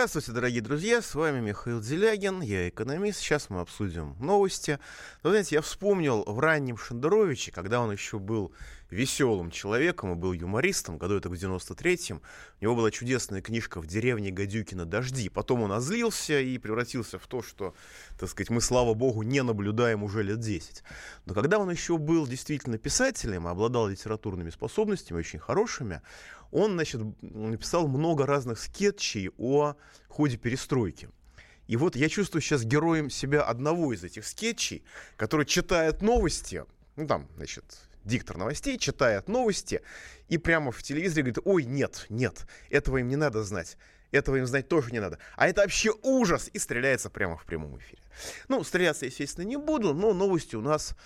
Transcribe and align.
Здравствуйте, 0.00 0.32
дорогие 0.32 0.62
друзья, 0.62 1.02
с 1.02 1.14
вами 1.14 1.40
Михаил 1.40 1.78
Делягин, 1.78 2.40
я 2.40 2.70
экономист. 2.70 3.18
Сейчас 3.18 3.50
мы 3.50 3.60
обсудим 3.60 4.16
новости. 4.18 4.78
Но, 5.22 5.28
знаете, 5.28 5.56
я 5.56 5.60
вспомнил 5.60 6.24
в 6.26 6.40
раннем 6.40 6.78
Шендеровиче, 6.78 7.52
когда 7.52 7.82
он 7.82 7.92
еще 7.92 8.18
был 8.18 8.50
веселым 8.90 9.50
человеком 9.50 10.12
и 10.12 10.14
был 10.14 10.32
юмористом, 10.32 10.98
году 10.98 11.16
это 11.16 11.28
в 11.28 11.32
93-м. 11.32 12.20
У 12.60 12.64
него 12.64 12.76
была 12.76 12.90
чудесная 12.90 13.40
книжка 13.40 13.80
«В 13.80 13.86
деревне 13.86 14.30
Гадюкина 14.30 14.84
дожди». 14.84 15.28
Потом 15.28 15.62
он 15.62 15.72
озлился 15.72 16.40
и 16.40 16.58
превратился 16.58 17.18
в 17.18 17.26
то, 17.26 17.42
что, 17.42 17.74
так 18.18 18.28
сказать, 18.28 18.50
мы, 18.50 18.60
слава 18.60 18.94
богу, 18.94 19.22
не 19.22 19.42
наблюдаем 19.42 20.02
уже 20.02 20.22
лет 20.22 20.40
10. 20.40 20.82
Но 21.26 21.34
когда 21.34 21.58
он 21.58 21.70
еще 21.70 21.98
был 21.98 22.26
действительно 22.26 22.78
писателем, 22.78 23.46
обладал 23.46 23.88
литературными 23.88 24.50
способностями, 24.50 25.18
очень 25.18 25.38
хорошими, 25.38 26.02
он, 26.50 26.72
значит, 26.72 27.00
написал 27.22 27.86
много 27.86 28.26
разных 28.26 28.58
скетчей 28.58 29.30
о 29.38 29.74
ходе 30.08 30.36
перестройки. 30.36 31.08
И 31.68 31.76
вот 31.76 31.94
я 31.94 32.08
чувствую 32.08 32.42
сейчас 32.42 32.64
героем 32.64 33.10
себя 33.10 33.42
одного 33.42 33.92
из 33.92 34.02
этих 34.02 34.26
скетчей, 34.26 34.82
который 35.16 35.46
читает 35.46 36.02
новости, 36.02 36.64
ну 36.96 37.06
там, 37.06 37.28
значит, 37.36 37.64
диктор 38.04 38.36
новостей, 38.36 38.78
читает 38.78 39.28
новости 39.28 39.82
и 40.28 40.38
прямо 40.38 40.72
в 40.72 40.82
телевизоре 40.82 41.22
говорит, 41.22 41.38
ой, 41.44 41.64
нет, 41.64 42.06
нет, 42.08 42.46
этого 42.70 42.98
им 42.98 43.08
не 43.08 43.16
надо 43.16 43.42
знать. 43.42 43.76
Этого 44.10 44.36
им 44.36 44.46
знать 44.46 44.68
тоже 44.68 44.90
не 44.90 45.00
надо. 45.00 45.18
А 45.36 45.46
это 45.46 45.62
вообще 45.62 45.92
ужас! 46.02 46.50
И 46.52 46.58
стреляется 46.58 47.10
прямо 47.10 47.36
в 47.36 47.44
прямом 47.44 47.78
эфире. 47.78 48.02
Ну, 48.48 48.64
стреляться, 48.64 49.06
естественно, 49.06 49.44
не 49.44 49.56
буду, 49.56 49.94
но 49.94 50.12
новости 50.12 50.56
у 50.56 50.60
нас 50.60 50.96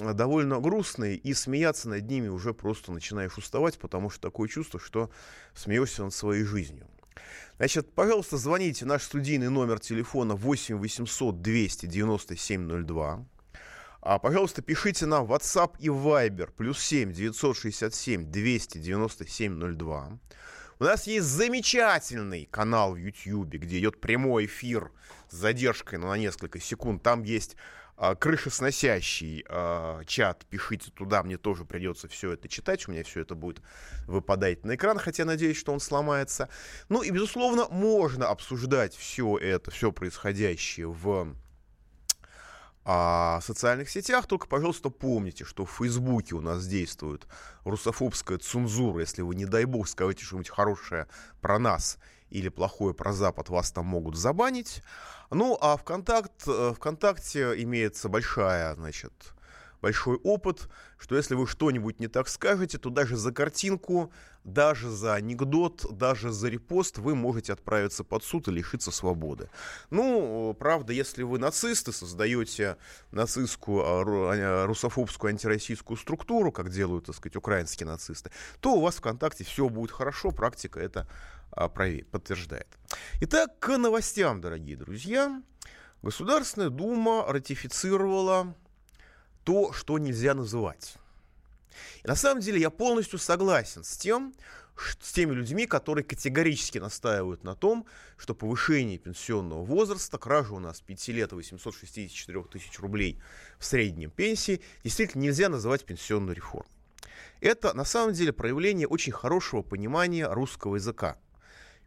э, 0.00 0.12
довольно 0.12 0.60
грустные, 0.60 1.16
и 1.16 1.34
смеяться 1.34 1.88
над 1.88 2.08
ними 2.08 2.28
уже 2.28 2.54
просто 2.54 2.92
начинаешь 2.92 3.36
уставать, 3.36 3.78
потому 3.78 4.10
что 4.10 4.20
такое 4.20 4.48
чувство, 4.48 4.78
что 4.78 5.10
смеешься 5.54 6.04
над 6.04 6.14
своей 6.14 6.44
жизнью. 6.44 6.86
Значит, 7.56 7.92
пожалуйста, 7.94 8.36
звоните. 8.36 8.86
Наш 8.86 9.02
студийный 9.02 9.48
номер 9.48 9.78
телефона 9.78 10.34
8 10.34 10.76
800 10.76 11.42
297 11.42 12.84
02. 12.84 13.26
А, 14.04 14.18
пожалуйста, 14.18 14.62
пишите 14.62 15.06
нам 15.06 15.26
WhatsApp 15.26 15.76
и 15.78 15.86
Viber. 15.86 16.50
Плюс 16.56 16.80
7 16.80 17.12
967 17.12 18.32
297 18.32 19.76
02. 19.76 20.18
У 20.80 20.84
нас 20.84 21.06
есть 21.06 21.26
замечательный 21.28 22.46
канал 22.46 22.94
в 22.94 22.96
YouTube, 22.96 23.54
где 23.54 23.78
идет 23.78 24.00
прямой 24.00 24.46
эфир 24.46 24.90
с 25.30 25.36
задержкой 25.36 26.00
ну, 26.00 26.08
на 26.08 26.18
несколько 26.18 26.58
секунд. 26.58 27.04
Там 27.04 27.22
есть 27.22 27.56
а, 27.96 28.16
крышесносящий 28.16 29.44
а, 29.48 30.02
чат. 30.04 30.46
Пишите 30.50 30.90
туда, 30.90 31.22
мне 31.22 31.36
тоже 31.36 31.64
придется 31.64 32.08
все 32.08 32.32
это 32.32 32.48
читать. 32.48 32.88
У 32.88 32.90
меня 32.90 33.04
все 33.04 33.20
это 33.20 33.36
будет 33.36 33.62
выпадать 34.08 34.64
на 34.64 34.74
экран, 34.74 34.98
хотя 34.98 35.24
надеюсь, 35.24 35.56
что 35.56 35.72
он 35.72 35.78
сломается. 35.78 36.48
Ну 36.88 37.02
и, 37.02 37.10
безусловно, 37.10 37.68
можно 37.68 38.26
обсуждать 38.26 38.96
все 38.96 39.38
это, 39.38 39.70
все 39.70 39.92
происходящее 39.92 40.88
в 40.88 41.36
о 42.84 43.40
социальных 43.42 43.88
сетях, 43.90 44.26
только, 44.26 44.46
пожалуйста, 44.46 44.90
помните, 44.90 45.44
что 45.44 45.64
в 45.64 45.70
Фейсбуке 45.70 46.34
у 46.34 46.40
нас 46.40 46.66
действует 46.66 47.26
русофобская 47.64 48.38
цензура. 48.38 49.00
Если 49.00 49.22
вы, 49.22 49.34
не 49.34 49.46
дай 49.46 49.64
бог, 49.64 49.88
скажете 49.88 50.24
что-нибудь 50.24 50.50
хорошее 50.50 51.06
про 51.40 51.58
нас 51.58 51.98
или 52.30 52.48
плохое 52.48 52.94
про 52.94 53.12
Запад, 53.12 53.50
вас 53.50 53.70
там 53.70 53.86
могут 53.86 54.16
забанить. 54.16 54.82
Ну, 55.30 55.56
а 55.60 55.76
ВКонтакт, 55.76 56.42
э, 56.46 56.72
ВКонтакте 56.76 57.62
имеется 57.62 58.08
большая, 58.08 58.74
значит, 58.74 59.12
большой 59.82 60.16
опыт, 60.22 60.68
что 60.96 61.16
если 61.16 61.34
вы 61.34 61.46
что-нибудь 61.46 62.00
не 62.00 62.06
так 62.06 62.28
скажете, 62.28 62.78
то 62.78 62.88
даже 62.88 63.16
за 63.16 63.32
картинку, 63.32 64.12
даже 64.44 64.88
за 64.88 65.14
анекдот, 65.14 65.84
даже 65.90 66.30
за 66.30 66.48
репост 66.48 66.98
вы 66.98 67.14
можете 67.14 67.52
отправиться 67.52 68.04
под 68.04 68.24
суд 68.24 68.48
и 68.48 68.52
лишиться 68.52 68.92
свободы. 68.92 69.50
Ну, 69.90 70.56
правда, 70.58 70.92
если 70.92 71.24
вы 71.24 71.38
нацисты, 71.38 71.92
создаете 71.92 72.76
нацистскую, 73.10 73.82
а, 73.84 74.02
а, 74.04 74.66
русофобскую 74.66 75.30
антироссийскую 75.30 75.96
структуру, 75.96 76.52
как 76.52 76.70
делают, 76.70 77.06
так 77.06 77.16
сказать, 77.16 77.36
украинские 77.36 77.88
нацисты, 77.88 78.30
то 78.60 78.74
у 78.74 78.80
вас 78.80 78.96
ВКонтакте 78.96 79.44
все 79.44 79.68
будет 79.68 79.90
хорошо, 79.90 80.30
практика 80.30 80.78
это 80.80 81.08
а, 81.50 81.68
подтверждает. 81.68 82.68
Итак, 83.20 83.58
к 83.58 83.76
новостям, 83.76 84.40
дорогие 84.40 84.76
друзья. 84.76 85.42
Государственная 86.02 86.70
Дума 86.70 87.24
ратифицировала 87.28 88.56
то, 89.44 89.72
что 89.72 89.98
нельзя 89.98 90.34
называть. 90.34 90.96
И 92.02 92.06
на 92.08 92.14
самом 92.14 92.40
деле 92.40 92.60
я 92.60 92.70
полностью 92.70 93.18
согласен 93.18 93.84
с 93.84 93.96
тем, 93.96 94.34
с 95.00 95.12
теми 95.12 95.32
людьми, 95.32 95.66
которые 95.66 96.04
категорически 96.04 96.78
настаивают 96.78 97.44
на 97.44 97.54
том, 97.54 97.86
что 98.16 98.34
повышение 98.34 98.98
пенсионного 98.98 99.64
возраста, 99.64 100.18
кража 100.18 100.54
у 100.54 100.58
нас 100.58 100.80
5 100.80 101.08
лет 101.08 101.32
864 101.32 102.42
тысяч 102.44 102.78
рублей 102.80 103.18
в 103.58 103.64
среднем 103.64 104.10
пенсии, 104.10 104.60
действительно 104.82 105.22
нельзя 105.22 105.48
называть 105.48 105.84
пенсионной 105.84 106.34
реформой. 106.34 106.70
Это 107.40 107.74
на 107.74 107.84
самом 107.84 108.14
деле 108.14 108.32
проявление 108.32 108.86
очень 108.86 109.12
хорошего 109.12 109.62
понимания 109.62 110.28
русского 110.28 110.76
языка. 110.76 111.18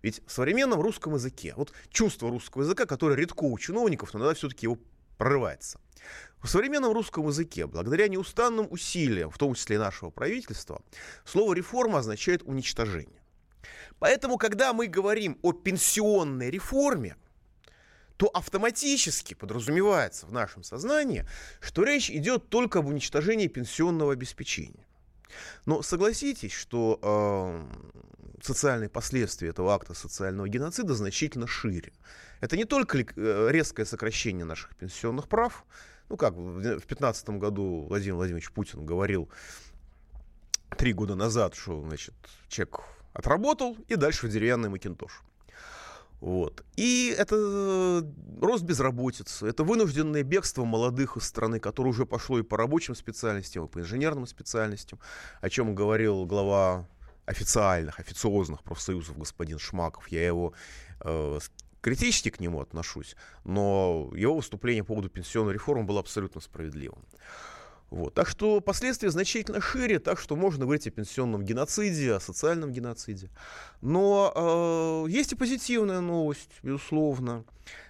Ведь 0.02 0.22
в 0.28 0.32
современном 0.32 0.82
русском 0.82 1.16
языке, 1.16 1.54
вот 1.56 1.72
чувство 1.90 2.30
русского 2.30 2.64
языка, 2.64 2.86
которое 2.86 3.16
редко 3.16 3.46
у 3.46 3.58
чиновников, 3.58 4.14
но 4.14 4.20
иногда 4.20 4.36
все-таки 4.36 4.66
его 4.66 4.78
прорывается. 5.18 5.80
В 6.42 6.48
современном 6.48 6.94
русском 6.94 7.28
языке, 7.28 7.66
благодаря 7.66 8.08
неустанным 8.08 8.68
усилиям, 8.70 9.32
в 9.32 9.38
том 9.38 9.56
числе 9.56 9.78
и 9.78 9.80
нашего 9.80 10.12
правительства, 10.12 10.82
слово 11.26 11.54
«реформа» 11.54 12.00
означает 12.00 12.44
уничтожение. 12.44 13.22
Поэтому, 13.98 14.38
когда 14.38 14.74
мы 14.74 14.88
говорим 14.88 15.40
о 15.42 15.54
пенсионной 15.54 16.52
реформе, 16.52 17.16
то 18.18 18.28
автоматически 18.28 19.34
подразумевается 19.34 20.26
в 20.26 20.32
нашем 20.32 20.64
сознании, 20.64 21.26
что 21.60 21.84
речь 21.84 22.10
идет 22.10 22.50
только 22.50 22.80
об 22.80 22.88
уничтожении 22.88 23.48
пенсионного 23.48 24.14
обеспечения. 24.14 24.85
Но 25.66 25.82
согласитесь, 25.82 26.54
что 26.54 27.00
э, 27.02 28.44
социальные 28.44 28.90
последствия 28.90 29.50
этого 29.50 29.74
акта 29.74 29.94
социального 29.94 30.48
геноцида 30.48 30.94
значительно 30.94 31.48
шире. 31.48 31.94
Это 32.42 32.58
не 32.58 32.66
только 32.66 33.00
э, 33.00 33.48
резкое 33.50 33.86
сокращение 33.86 34.46
наших 34.46 34.76
пенсионных 34.76 35.28
прав, 35.28 35.66
ну 36.10 36.18
как, 36.18 36.34
в 36.36 36.62
2015 36.62 37.30
году 37.32 37.86
Владимир 37.88 38.16
Владимирович 38.16 38.52
Путин 38.52 38.86
говорил 38.86 39.30
три 40.78 40.94
года 40.94 41.16
назад, 41.16 41.56
что, 41.56 41.82
значит, 41.82 42.14
человек 42.48 42.82
отработал 43.14 43.78
и 43.88 43.96
дальше 43.96 44.28
в 44.28 44.30
деревянный 44.30 44.70
макинтош. 44.70 45.24
Вот. 46.26 46.66
И 46.76 47.16
это 47.16 47.36
э, 47.38 48.02
рост 48.42 48.64
безработицы, 48.64 49.46
это 49.46 49.64
вынужденное 49.64 50.24
бегство 50.24 50.66
молодых 50.66 51.18
из 51.18 51.24
страны, 51.24 51.60
которое 51.60 51.90
уже 51.90 52.08
пошло 52.08 52.40
и 52.40 52.42
по 52.42 52.58
рабочим 52.58 52.96
специальностям, 52.96 53.66
и 53.66 53.68
по 53.68 53.78
инженерным 53.78 54.26
специальностям, 54.26 55.00
о 55.40 55.52
чем 55.52 55.76
говорил 55.76 56.26
глава 56.26 56.88
официальных, 57.28 58.00
официозных 58.00 58.64
профсоюзов 58.64 59.20
господин 59.20 59.60
Шмаков. 59.60 60.08
Я 60.08 60.26
его 60.26 60.56
э, 61.02 61.38
критически 61.82 62.32
к 62.32 62.40
нему 62.40 62.60
отношусь, 62.60 63.16
но 63.44 64.10
его 64.16 64.38
выступление 64.38 64.84
по 64.84 64.96
поводу 64.96 65.10
пенсионной 65.10 65.54
реформы 65.54 65.84
было 65.84 66.00
абсолютно 66.00 66.42
справедливым. 66.42 67.06
Вот. 67.90 68.14
Так 68.14 68.28
что 68.28 68.60
последствия 68.62 69.12
значительно 69.12 69.62
шире, 69.62 70.00
так 70.00 70.20
что 70.20 70.36
можно 70.36 70.66
говорить 70.66 70.88
о 70.88 70.92
пенсионном 70.92 71.44
геноциде, 71.44 72.14
о 72.14 72.20
социальном 72.20 72.72
геноциде. 72.72 73.30
Но 73.82 75.06
э, 75.08 75.12
есть 75.12 75.34
и 75.34 75.36
позитивная 75.36 76.02
новость, 76.02 76.52
безусловно. 76.64 77.46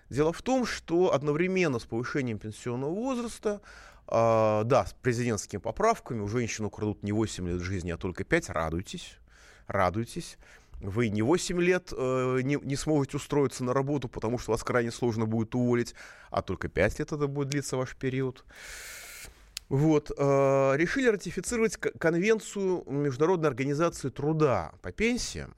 Дело 0.10 0.34
в 0.34 0.42
том, 0.42 0.66
что 0.66 1.14
одновременно 1.14 1.80
с 1.80 1.86
повышением 1.86 2.38
пенсионного 2.38 2.94
возраста, 2.94 3.62
э, 4.08 4.62
да, 4.66 4.86
с 4.86 4.94
президентскими 4.94 5.60
поправками, 5.60 6.20
у 6.20 6.28
женщин 6.28 6.66
украдут 6.66 7.02
не 7.02 7.12
8 7.12 7.48
лет 7.48 7.62
жизни, 7.62 7.92
а 7.92 7.98
только 7.98 8.24
5, 8.26 8.50
радуйтесь, 8.50 9.18
радуйтесь. 9.68 10.38
Вы 10.82 11.08
не 11.08 11.22
8 11.22 11.60
лет 11.62 11.94
э, 11.98 12.42
не, 12.44 12.60
не 12.62 12.76
сможете 12.76 13.16
устроиться 13.18 13.64
на 13.64 13.74
работу, 13.74 14.10
потому 14.10 14.38
что 14.38 14.52
вас 14.52 14.64
крайне 14.64 14.92
сложно 14.92 15.26
будет 15.26 15.56
уволить, 15.56 15.96
а 16.30 16.42
только 16.42 16.68
5 16.68 17.00
лет 17.00 17.12
это 17.14 17.28
будет 17.28 17.48
длиться 17.48 17.78
ваш 17.78 17.96
период. 17.96 18.44
Вот, 19.70 20.12
э, 20.16 20.74
решили 20.76 21.08
ратифицировать 21.08 21.78
конвенцию 21.78 22.84
Международной 22.88 23.50
организации 23.50 24.10
труда 24.10 24.74
по 24.84 24.92
пенсиям, 24.92 25.56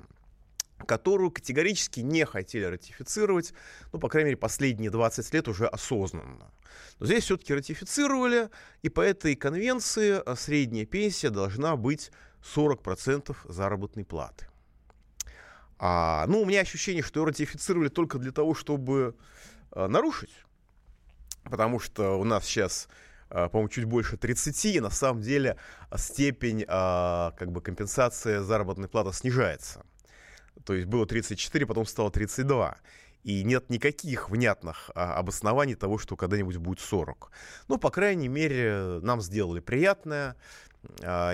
которую 0.85 1.29
категорически 1.29 1.99
не 1.99 2.25
хотели 2.25 2.63
ратифицировать, 2.63 3.53
ну, 3.91 3.99
по 3.99 4.07
крайней 4.07 4.29
мере, 4.29 4.37
последние 4.37 4.91
20 4.91 5.33
лет 5.33 5.47
уже 5.49 5.67
осознанно. 5.67 6.51
Но 6.99 7.05
здесь 7.05 7.25
все-таки 7.25 7.53
ратифицировали, 7.53 8.49
и 8.81 8.87
по 8.87 9.01
этой 9.01 9.35
конвенции 9.35 10.21
э, 10.25 10.35
средняя 10.35 10.85
пенсия 10.85 11.29
должна 11.29 11.75
быть 11.75 12.11
40% 12.55 13.35
заработной 13.45 14.05
платы. 14.05 14.47
А, 15.79 16.25
ну, 16.27 16.41
у 16.41 16.45
меня 16.45 16.61
ощущение, 16.61 17.03
что 17.03 17.19
ее 17.19 17.27
ратифицировали 17.27 17.89
только 17.89 18.19
для 18.19 18.31
того, 18.31 18.55
чтобы 18.55 19.15
а, 19.71 19.87
нарушить. 19.87 20.33
Потому 21.43 21.79
что 21.79 22.19
у 22.19 22.23
нас 22.23 22.45
сейчас 22.45 22.87
а, 22.87 23.06
по-моему, 23.29 23.69
чуть 23.69 23.85
больше 23.85 24.17
30, 24.17 24.65
и 24.65 24.79
на 24.79 24.89
самом 24.89 25.21
деле 25.21 25.57
степень 25.95 26.65
а, 26.67 27.31
как 27.37 27.51
бы 27.51 27.61
компенсации 27.61 28.39
заработной 28.39 28.87
платы 28.87 29.13
снижается. 29.13 29.83
То 30.65 30.73
есть 30.73 30.87
было 30.87 31.05
34, 31.05 31.65
потом 31.65 31.85
стало 31.85 32.11
32. 32.11 32.77
и 33.23 33.43
нет 33.43 33.69
никаких 33.69 34.29
внятных 34.29 34.91
а, 34.95 35.15
обоснований 35.15 35.75
того, 35.75 35.97
что 35.97 36.15
когда-нибудь 36.15 36.57
будет 36.57 36.79
40. 36.79 37.31
Ну, 37.67 37.77
по 37.77 37.89
крайней 37.89 38.27
мере, 38.27 38.99
нам 39.01 39.21
сделали 39.21 39.59
приятное, 39.59 40.29
а, 40.31 40.35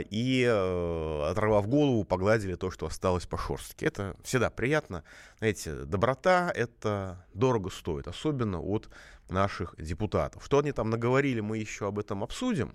и, 0.10 0.46
э, 0.48 1.30
оторвав 1.30 1.68
голову, 1.68 2.04
погладили 2.04 2.56
то, 2.56 2.72
что 2.72 2.86
осталось 2.86 3.26
по 3.26 3.38
шорстке. 3.38 3.86
Это 3.86 4.16
всегда 4.24 4.50
приятно. 4.50 5.04
Знаете, 5.40 5.74
доброта— 5.86 6.52
это 6.56 7.26
дорого 7.34 7.70
стоит, 7.70 8.08
особенно 8.08 8.62
от 8.62 8.90
наших 9.30 9.76
депутатов. 9.78 10.46
Что 10.46 10.60
они 10.60 10.72
там 10.72 10.90
наговорили, 10.90 11.40
мы 11.40 11.58
еще 11.58 11.88
об 11.88 12.00
этом 12.00 12.24
обсудим. 12.24 12.74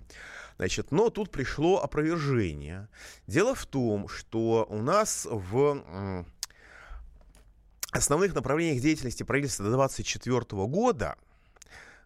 Значит, 0.57 0.91
но 0.91 1.11
тут 1.11 1.31
пришло 1.31 1.83
опровержение. 1.83 2.89
Дело 3.27 3.55
в 3.55 3.65
том, 3.67 4.09
что 4.09 4.67
у 4.69 4.79
нас 4.79 5.27
в 5.31 5.83
основных 7.93 8.35
направлениях 8.35 8.83
деятельности 8.83 9.23
правительства 9.23 9.65
до 9.65 9.77
2024 9.77 10.67
года 10.67 11.17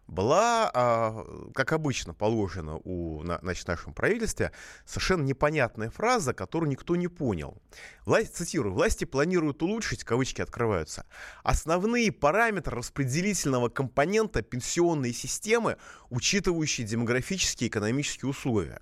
была, 0.07 0.71
а, 0.73 1.51
как 1.55 1.73
обычно 1.73 2.15
положено 2.15 2.81
у 2.85 3.23
значит, 3.25 3.67
нашем 3.67 3.95
правительстве, 3.95 4.53
совершенно 4.85 5.23
непонятная 5.23 5.91
фраза, 5.91 6.35
которую 6.35 6.71
никто 6.71 6.97
не 6.97 7.09
понял. 7.09 7.57
Власть, 8.05 8.37
цитирую, 8.37 8.75
власти 8.75 9.05
планируют 9.05 9.63
улучшить, 9.63 10.05
кавычки 10.05 10.43
открываются, 10.43 11.07
основные 11.43 12.13
параметры 12.13 12.77
распределительного 12.77 13.69
компонента 13.69 14.43
пенсионной 14.43 15.13
системы, 15.13 15.79
учитывающие 16.11 16.87
демографические 16.87 17.69
и 17.69 17.71
экономические 17.71 18.31
условия. 18.31 18.81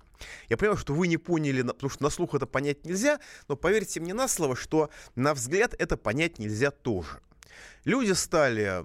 Я 0.49 0.57
понимаю, 0.57 0.77
что 0.77 0.93
вы 0.93 1.07
не 1.07 1.17
поняли, 1.17 1.61
потому 1.61 1.89
что 1.89 2.03
на 2.03 2.09
слух 2.09 2.35
это 2.35 2.45
понять 2.45 2.85
нельзя, 2.85 3.19
но 3.47 3.55
поверьте 3.55 3.99
мне 3.99 4.13
на 4.13 4.27
слово, 4.27 4.55
что 4.55 4.89
на 5.15 5.33
взгляд 5.33 5.73
это 5.77 5.97
понять 5.97 6.39
нельзя 6.39 6.71
тоже. 6.71 7.21
Люди 7.85 8.11
стали 8.11 8.83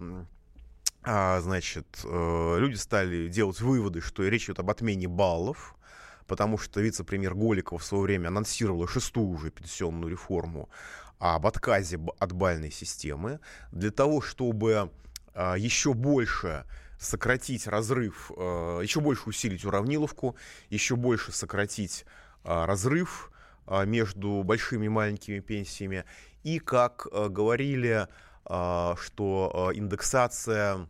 значит, 1.06 2.00
э, 2.04 2.56
люди 2.58 2.74
стали 2.74 3.28
делать 3.28 3.60
выводы, 3.60 4.00
что 4.00 4.26
речь 4.26 4.46
идет 4.46 4.58
об 4.58 4.70
отмене 4.70 5.06
баллов, 5.06 5.76
потому 6.26 6.58
что 6.58 6.80
вице-премьер 6.80 7.34
Голиков 7.34 7.82
в 7.82 7.84
свое 7.84 8.02
время 8.02 8.28
анонсировала 8.28 8.88
шестую 8.88 9.28
уже 9.28 9.50
пенсионную 9.50 10.10
реформу 10.10 10.68
об 11.18 11.46
отказе 11.46 12.00
от 12.18 12.32
бальной 12.32 12.72
системы. 12.72 13.38
Для 13.70 13.90
того, 13.90 14.20
чтобы 14.20 14.90
а, 15.32 15.54
еще 15.56 15.94
больше 15.94 16.64
сократить 16.98 17.66
разрыв, 17.66 18.32
а, 18.36 18.80
еще 18.80 19.00
больше 19.00 19.28
усилить 19.28 19.64
уравниловку, 19.64 20.36
еще 20.70 20.96
больше 20.96 21.30
сократить 21.30 22.04
а, 22.42 22.66
разрыв 22.66 23.30
а, 23.66 23.84
между 23.84 24.42
большими 24.42 24.86
и 24.86 24.88
маленькими 24.88 25.38
пенсиями. 25.38 26.04
И, 26.42 26.58
как 26.58 27.06
а, 27.12 27.28
говорили, 27.28 28.08
а, 28.44 28.96
что 28.98 29.52
а, 29.54 29.74
индексация 29.74 30.88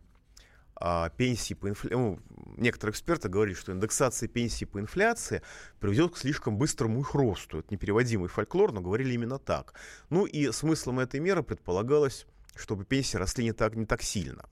а, 0.79 1.09
пенсии 1.09 1.55
по 1.55 1.69
инфляции, 1.69 1.95
ну, 1.95 2.19
некоторые 2.55 2.91
эксперты 2.91 3.29
говорят, 3.29 3.57
что 3.57 3.71
индексация 3.71 4.29
пенсии 4.29 4.65
по 4.65 4.79
инфляции 4.79 5.41
приведет 5.79 6.13
к 6.13 6.17
слишком 6.17 6.57
быстрому 6.57 6.99
их 7.01 7.15
росту. 7.15 7.59
Это 7.59 7.73
непереводимый 7.73 8.29
фольклор, 8.29 8.71
но 8.71 8.81
говорили 8.81 9.13
именно 9.13 9.39
так. 9.39 9.73
Ну 10.09 10.25
и 10.25 10.51
смыслом 10.51 10.99
этой 10.99 11.19
меры 11.19 11.41
предполагалось, 11.41 12.27
чтобы 12.55 12.85
пенсии 12.85 13.17
росли 13.17 13.43
не 13.43 13.53
так, 13.53 13.75
не 13.75 13.85
так 13.85 14.03
сильно. 14.03 14.45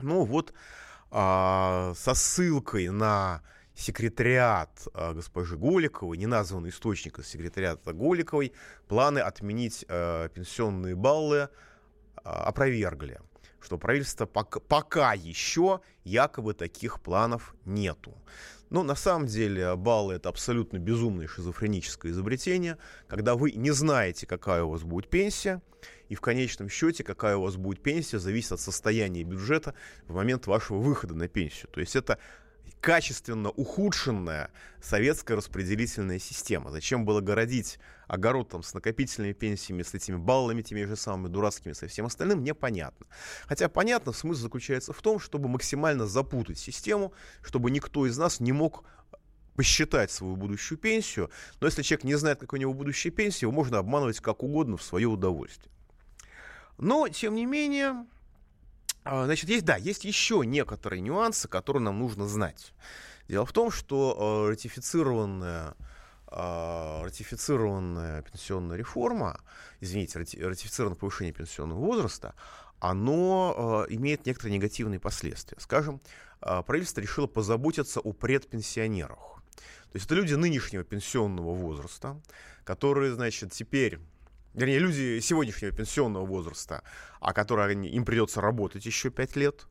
Ну 0.00 0.24
вот 0.24 0.52
а, 1.10 1.92
со 1.96 2.14
ссылкой 2.14 2.88
на 2.88 3.42
секретариат 3.76 4.88
а, 4.92 5.14
госпожи 5.14 5.56
Голиковой, 5.56 6.16
неназванный 6.16 6.70
источник 6.70 7.20
из 7.20 7.28
секретариата 7.28 7.92
Голиковой, 7.92 8.52
планы 8.88 9.20
отменить 9.20 9.84
а, 9.88 10.28
пенсионные 10.28 10.96
баллы 10.96 11.48
а, 12.24 12.44
опровергли 12.44 13.20
что 13.60 13.78
правительство 13.78 14.26
пока, 14.26 14.60
пока 14.60 15.12
еще 15.14 15.80
якобы 16.04 16.54
таких 16.54 17.00
планов 17.00 17.54
нету. 17.64 18.14
Но 18.70 18.82
на 18.82 18.94
самом 18.94 19.26
деле 19.26 19.76
баллы 19.76 20.14
это 20.14 20.28
абсолютно 20.28 20.78
безумное 20.78 21.26
шизофреническое 21.26 22.12
изобретение, 22.12 22.76
когда 23.06 23.34
вы 23.34 23.52
не 23.52 23.70
знаете, 23.70 24.26
какая 24.26 24.62
у 24.62 24.70
вас 24.70 24.82
будет 24.82 25.08
пенсия, 25.08 25.62
и 26.08 26.14
в 26.14 26.20
конечном 26.20 26.68
счете, 26.68 27.04
какая 27.04 27.36
у 27.36 27.42
вас 27.42 27.56
будет 27.56 27.82
пенсия, 27.82 28.18
зависит 28.18 28.52
от 28.52 28.60
состояния 28.60 29.22
бюджета 29.24 29.74
в 30.06 30.14
момент 30.14 30.46
вашего 30.46 30.78
выхода 30.78 31.14
на 31.14 31.28
пенсию. 31.28 31.68
То 31.70 31.80
есть 31.80 31.96
это 31.96 32.18
качественно 32.80 33.50
ухудшенная 33.50 34.50
советская 34.80 35.36
распределительная 35.36 36.18
система. 36.18 36.70
Зачем 36.70 37.04
было 37.04 37.20
городить 37.20 37.78
огород 38.06 38.48
там, 38.48 38.62
с 38.62 38.72
накопительными 38.74 39.32
пенсиями, 39.32 39.82
с 39.82 39.94
этими 39.94 40.16
баллами, 40.16 40.62
теми 40.62 40.84
же 40.84 40.96
самыми 40.96 41.28
дурацкими, 41.28 41.72
со 41.72 41.88
всем 41.88 42.06
остальным, 42.06 42.42
непонятно. 42.42 43.06
Хотя 43.46 43.68
понятно, 43.68 44.12
смысл 44.12 44.42
заключается 44.42 44.92
в 44.92 45.02
том, 45.02 45.18
чтобы 45.18 45.48
максимально 45.48 46.06
запутать 46.06 46.58
систему, 46.58 47.12
чтобы 47.42 47.70
никто 47.70 48.06
из 48.06 48.16
нас 48.16 48.40
не 48.40 48.52
мог 48.52 48.84
посчитать 49.56 50.12
свою 50.12 50.36
будущую 50.36 50.78
пенсию. 50.78 51.30
Но 51.60 51.66
если 51.66 51.82
человек 51.82 52.04
не 52.04 52.14
знает, 52.14 52.38
какая 52.38 52.58
у 52.58 52.60
него 52.60 52.74
будущая 52.74 53.10
пенсия, 53.10 53.46
его 53.46 53.52
можно 53.52 53.78
обманывать 53.78 54.20
как 54.20 54.44
угодно 54.44 54.76
в 54.76 54.82
свое 54.84 55.08
удовольствие. 55.08 55.72
Но, 56.78 57.08
тем 57.08 57.34
не 57.34 57.44
менее, 57.44 58.06
значит, 59.08 59.48
есть, 59.48 59.64
да, 59.64 59.76
есть 59.76 60.04
еще 60.04 60.42
некоторые 60.44 61.00
нюансы, 61.00 61.48
которые 61.48 61.82
нам 61.82 61.98
нужно 61.98 62.26
знать. 62.26 62.72
Дело 63.28 63.44
в 63.44 63.52
том, 63.52 63.70
что 63.70 64.44
э, 64.46 64.50
ратифицированная, 64.50 65.74
э, 66.30 67.02
ратифицированная 67.04 68.22
пенсионная 68.22 68.76
реформа, 68.76 69.40
извините, 69.80 70.18
ратифицированное 70.18 70.98
повышение 70.98 71.32
пенсионного 71.32 71.78
возраста, 71.78 72.34
оно 72.80 73.86
э, 73.88 73.94
имеет 73.94 74.26
некоторые 74.26 74.56
негативные 74.56 75.00
последствия. 75.00 75.58
Скажем, 75.60 76.00
э, 76.40 76.62
правительство 76.66 77.00
решило 77.00 77.26
позаботиться 77.26 78.00
о 78.00 78.12
предпенсионерах. 78.12 79.42
То 79.90 79.96
есть 79.96 80.06
это 80.06 80.14
люди 80.14 80.34
нынешнего 80.34 80.84
пенсионного 80.84 81.54
возраста, 81.54 82.20
которые, 82.64 83.14
значит, 83.14 83.52
теперь 83.52 83.98
вернее, 84.54 84.78
люди 84.78 85.20
сегодняшнего 85.20 85.72
пенсионного 85.72 86.26
возраста, 86.26 86.82
а 87.20 87.32
которые 87.32 87.88
им 87.88 88.04
придется 88.04 88.40
работать 88.40 88.86
еще 88.86 89.10
5 89.10 89.36
лет 89.36 89.66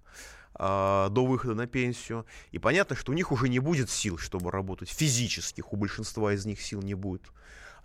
э, 0.59 1.07
до 1.09 1.25
выхода 1.25 1.53
на 1.53 1.67
пенсию. 1.67 2.25
И 2.51 2.59
понятно, 2.59 2.95
что 2.95 3.11
у 3.11 3.15
них 3.15 3.31
уже 3.31 3.49
не 3.49 3.59
будет 3.59 3.89
сил, 3.89 4.17
чтобы 4.17 4.51
работать 4.51 4.89
физических, 4.89 5.73
у 5.73 5.75
большинства 5.75 6.33
из 6.33 6.45
них 6.45 6.61
сил 6.61 6.81
не 6.81 6.93
будет. 6.93 7.23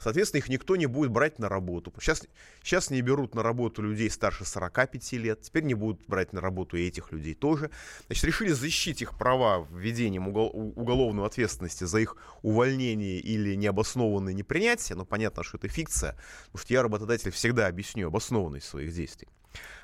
Соответственно, 0.03 0.41
их 0.41 0.49
никто 0.49 0.75
не 0.75 0.87
будет 0.87 1.13
брать 1.13 1.39
на 1.39 1.49
работу. 1.49 1.93
Сейчас, 2.01 2.27
сейчас 2.61 2.91
не 2.91 3.01
берут 3.03 3.37
на 3.37 3.45
работу 3.45 3.83
людей 3.83 4.11
старше 4.11 4.45
45 4.45 5.13
лет, 5.13 5.43
теперь 5.43 5.63
не 5.63 5.75
будут 5.75 6.05
брать 6.09 6.33
на 6.33 6.41
работу 6.41 6.77
и 6.77 6.89
этих 6.89 7.13
людей 7.13 7.35
тоже. 7.35 7.71
Значит, 8.07 8.25
решили 8.25 8.51
защитить 8.51 9.03
их 9.03 9.17
права 9.17 9.65
введением 9.71 10.27
угол, 10.27 10.51
уголовной 10.75 11.25
ответственности 11.25 11.85
за 11.85 12.01
их 12.01 12.17
увольнение 12.43 13.21
или 13.21 13.55
необоснованное 13.55 14.33
непринятие. 14.33 14.97
Но 14.97 15.05
понятно, 15.05 15.45
что 15.45 15.57
это 15.57 15.69
фикция, 15.69 16.17
потому 16.47 16.65
что 16.65 16.75
я, 16.75 16.83
работодатель, 16.83 17.31
всегда 17.31 17.69
объясню 17.69 18.09
обоснованность 18.09 18.67
своих 18.67 18.93
действий. 18.93 19.29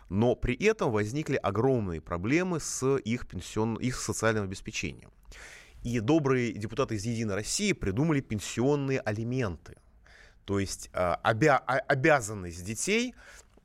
Но 0.09 0.35
при 0.35 0.57
этом 0.57 0.91
возникли 0.91 1.37
огромные 1.37 2.01
проблемы 2.01 2.59
с 2.59 2.97
их, 2.97 3.29
пенсион... 3.29 3.77
их 3.77 3.95
социальным 4.01 4.45
обеспечением. 4.45 5.13
И 5.85 6.01
добрые 6.01 6.55
депутаты 6.55 6.97
из 6.97 7.05
«Единой 7.05 7.37
России» 7.37 7.73
придумали 7.73 8.21
пенсионные 8.21 8.99
алименты– 8.99 9.77
то 10.49 10.59
есть 10.59 10.88
а, 10.95 11.21
обя- 11.23 11.59
обязанность 11.59 12.64
детей 12.64 13.14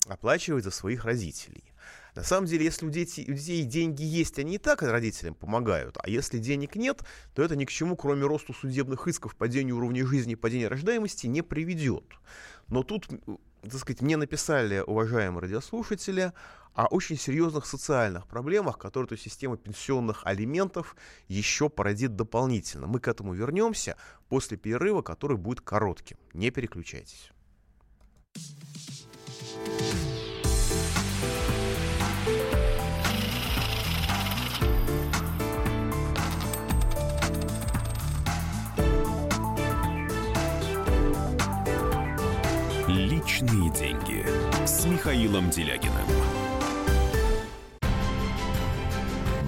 оплачивать 0.05 0.65
за 0.65 0.71
своих 0.71 1.05
родителей. 1.05 1.63
На 2.13 2.23
самом 2.23 2.45
деле, 2.45 2.65
если 2.65 2.85
у 2.85 2.89
детей, 2.89 3.23
у 3.31 3.33
детей 3.33 3.63
деньги 3.63 4.03
есть, 4.03 4.37
они 4.37 4.55
и 4.55 4.57
так 4.57 4.81
родителям 4.81 5.33
помогают. 5.33 5.95
А 6.03 6.09
если 6.09 6.39
денег 6.39 6.75
нет, 6.75 6.99
то 7.35 7.41
это 7.41 7.55
ни 7.55 7.63
к 7.63 7.71
чему, 7.71 7.95
кроме 7.95 8.25
росту 8.25 8.53
судебных 8.53 9.07
исков, 9.07 9.37
падения 9.37 9.71
уровня 9.71 10.05
жизни 10.05 10.33
и 10.33 10.35
падения 10.35 10.67
рождаемости, 10.67 11.25
не 11.27 11.41
приведет. 11.41 12.03
Но 12.67 12.83
тут, 12.83 13.07
так 13.61 13.75
сказать, 13.75 14.01
мне 14.01 14.17
написали, 14.17 14.83
уважаемые 14.85 15.43
радиослушатели, 15.43 16.33
о 16.73 16.87
очень 16.87 17.17
серьезных 17.17 17.65
социальных 17.65 18.27
проблемах, 18.27 18.77
которые 18.77 19.07
эта 19.07 19.17
система 19.17 19.57
пенсионных 19.57 20.25
алиментов 20.25 20.95
еще 21.27 21.69
породит 21.69 22.15
дополнительно. 22.15 22.87
Мы 22.87 22.99
к 22.99 23.07
этому 23.07 23.33
вернемся 23.33 23.95
после 24.29 24.57
перерыва, 24.57 25.01
который 25.01 25.37
будет 25.37 25.61
коротким. 25.61 26.17
Не 26.33 26.49
переключайтесь. 26.49 27.29
Личные 42.87 43.71
деньги 43.71 44.25
с 44.65 44.85
Михаилом 44.85 45.49
Делягиным. 45.49 46.22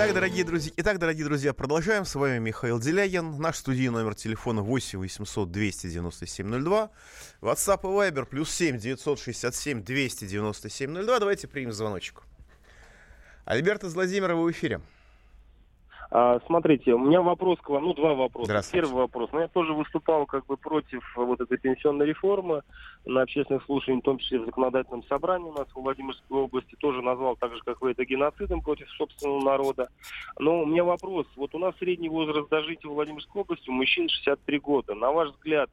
Итак, 0.00 0.14
дорогие 0.14 0.44
друзья, 0.44 0.72
итак, 0.76 1.00
дорогие 1.00 1.24
друзья, 1.24 1.52
продолжаем. 1.52 2.04
С 2.04 2.14
вами 2.14 2.38
Михаил 2.38 2.78
Делягин. 2.78 3.36
Наш 3.40 3.56
студийный 3.56 3.98
номер 3.98 4.14
телефона 4.14 4.62
8 4.62 4.96
800 4.96 5.50
297 5.50 6.62
02. 6.62 6.90
WhatsApp 7.42 7.80
и 7.82 8.12
Viber 8.12 8.24
плюс 8.24 8.48
7 8.48 8.78
967 8.78 9.82
297 9.82 11.04
02. 11.04 11.18
Давайте 11.18 11.48
примем 11.48 11.72
звоночек. 11.72 12.22
Альберт 13.44 13.82
из 13.82 13.96
Владимира, 13.96 14.36
вы 14.36 14.44
в 14.44 14.50
эфире. 14.52 14.80
А, 16.12 16.38
смотрите, 16.46 16.92
у 16.92 16.98
меня 16.98 17.20
вопрос 17.20 17.58
к 17.60 17.68
вам, 17.68 17.82
ну, 17.82 17.94
два 17.94 18.14
вопроса. 18.14 18.70
Первый 18.70 18.94
вопрос. 18.94 19.30
Ну, 19.32 19.40
я 19.40 19.48
тоже 19.48 19.72
выступал 19.72 20.26
как 20.26 20.46
бы 20.46 20.56
против 20.56 21.02
вот 21.16 21.40
этой 21.40 21.58
пенсионной 21.58 22.06
реформы 22.06 22.62
на 23.08 23.22
общественных 23.22 23.64
слушаниях, 23.64 24.02
в 24.02 24.04
том 24.04 24.18
числе 24.18 24.38
в 24.38 24.44
законодательном 24.44 25.02
собрании 25.04 25.48
у 25.48 25.52
нас 25.52 25.66
в 25.68 25.76
Владимирской 25.76 26.36
области. 26.36 26.76
Тоже 26.78 27.02
назвал 27.02 27.36
так 27.36 27.54
же, 27.54 27.60
как 27.64 27.80
вы, 27.80 27.92
это 27.92 28.04
геноцидом 28.04 28.60
против 28.60 28.88
собственного 28.90 29.42
народа. 29.42 29.88
Но 30.38 30.62
у 30.62 30.66
меня 30.66 30.84
вопрос. 30.84 31.26
Вот 31.36 31.54
у 31.54 31.58
нас 31.58 31.74
средний 31.78 32.10
возраст 32.10 32.48
дожития 32.50 32.90
в 32.90 32.94
Владимирской 32.94 33.40
области 33.40 33.70
у 33.70 33.72
мужчин 33.72 34.08
63 34.08 34.58
года. 34.58 34.94
На 34.94 35.10
ваш 35.10 35.30
взгляд, 35.30 35.70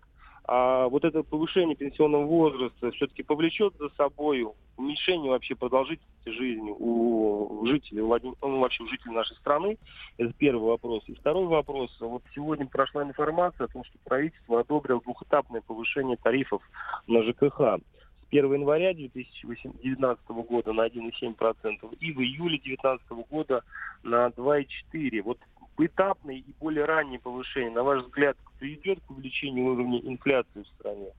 а 0.48 0.88
вот 0.90 1.04
это 1.04 1.24
повышение 1.24 1.76
пенсионного 1.76 2.26
возраста 2.26 2.92
все-таки 2.92 3.24
повлечет 3.24 3.74
за 3.80 3.90
собой 3.98 4.46
уменьшение 4.78 5.32
вообще 5.32 5.56
продолжительности 5.56 6.30
жизни 6.30 6.74
у 6.78 7.66
жителей, 7.66 8.02
ну, 8.02 8.60
вообще 8.60 8.84
у 8.84 8.88
жителей 8.88 9.16
нашей 9.16 9.36
страны. 9.38 9.78
Это 10.18 10.34
первый 10.34 10.68
вопрос. 10.68 11.04
И 11.08 11.16
второй 11.16 11.48
вопрос. 11.48 11.96
Вот 12.00 12.24
сегодня 12.36 12.68
прошла 12.68 13.04
информация 13.04 13.66
о 13.66 13.70
том, 13.70 13.84
что 13.86 13.98
правительство 14.04 14.60
одобрило 14.60 15.02
двухэтапное 15.02 15.62
повышение 15.62 16.18
тарифов 16.18 16.62
на 17.08 17.24
ЖКХ. 17.24 17.80
С 18.26 18.28
1 18.30 18.54
января 18.54 18.94
2019 18.94 20.28
года 20.28 20.74
на 20.74 20.88
1,7% 20.88 21.98
и 22.00 22.12
в 22.12 22.20
июле 22.20 22.60
2019 22.60 23.10
года 23.30 23.64
на 24.04 24.28
2,4%. 24.28 25.22
Вот 25.24 25.40
поэтапное 25.76 26.36
и 26.36 26.54
более 26.60 26.86
раннее 26.86 27.20
повышение, 27.20 27.72
на 27.72 27.84
ваш 27.84 28.04
взгляд, 28.04 28.38
приведет 28.60 29.00
к 29.06 29.12
увеличению 29.12 29.74
уровня 29.74 30.00
инфляции 30.00 30.64
в 30.64 30.68
стране? 30.80 31.12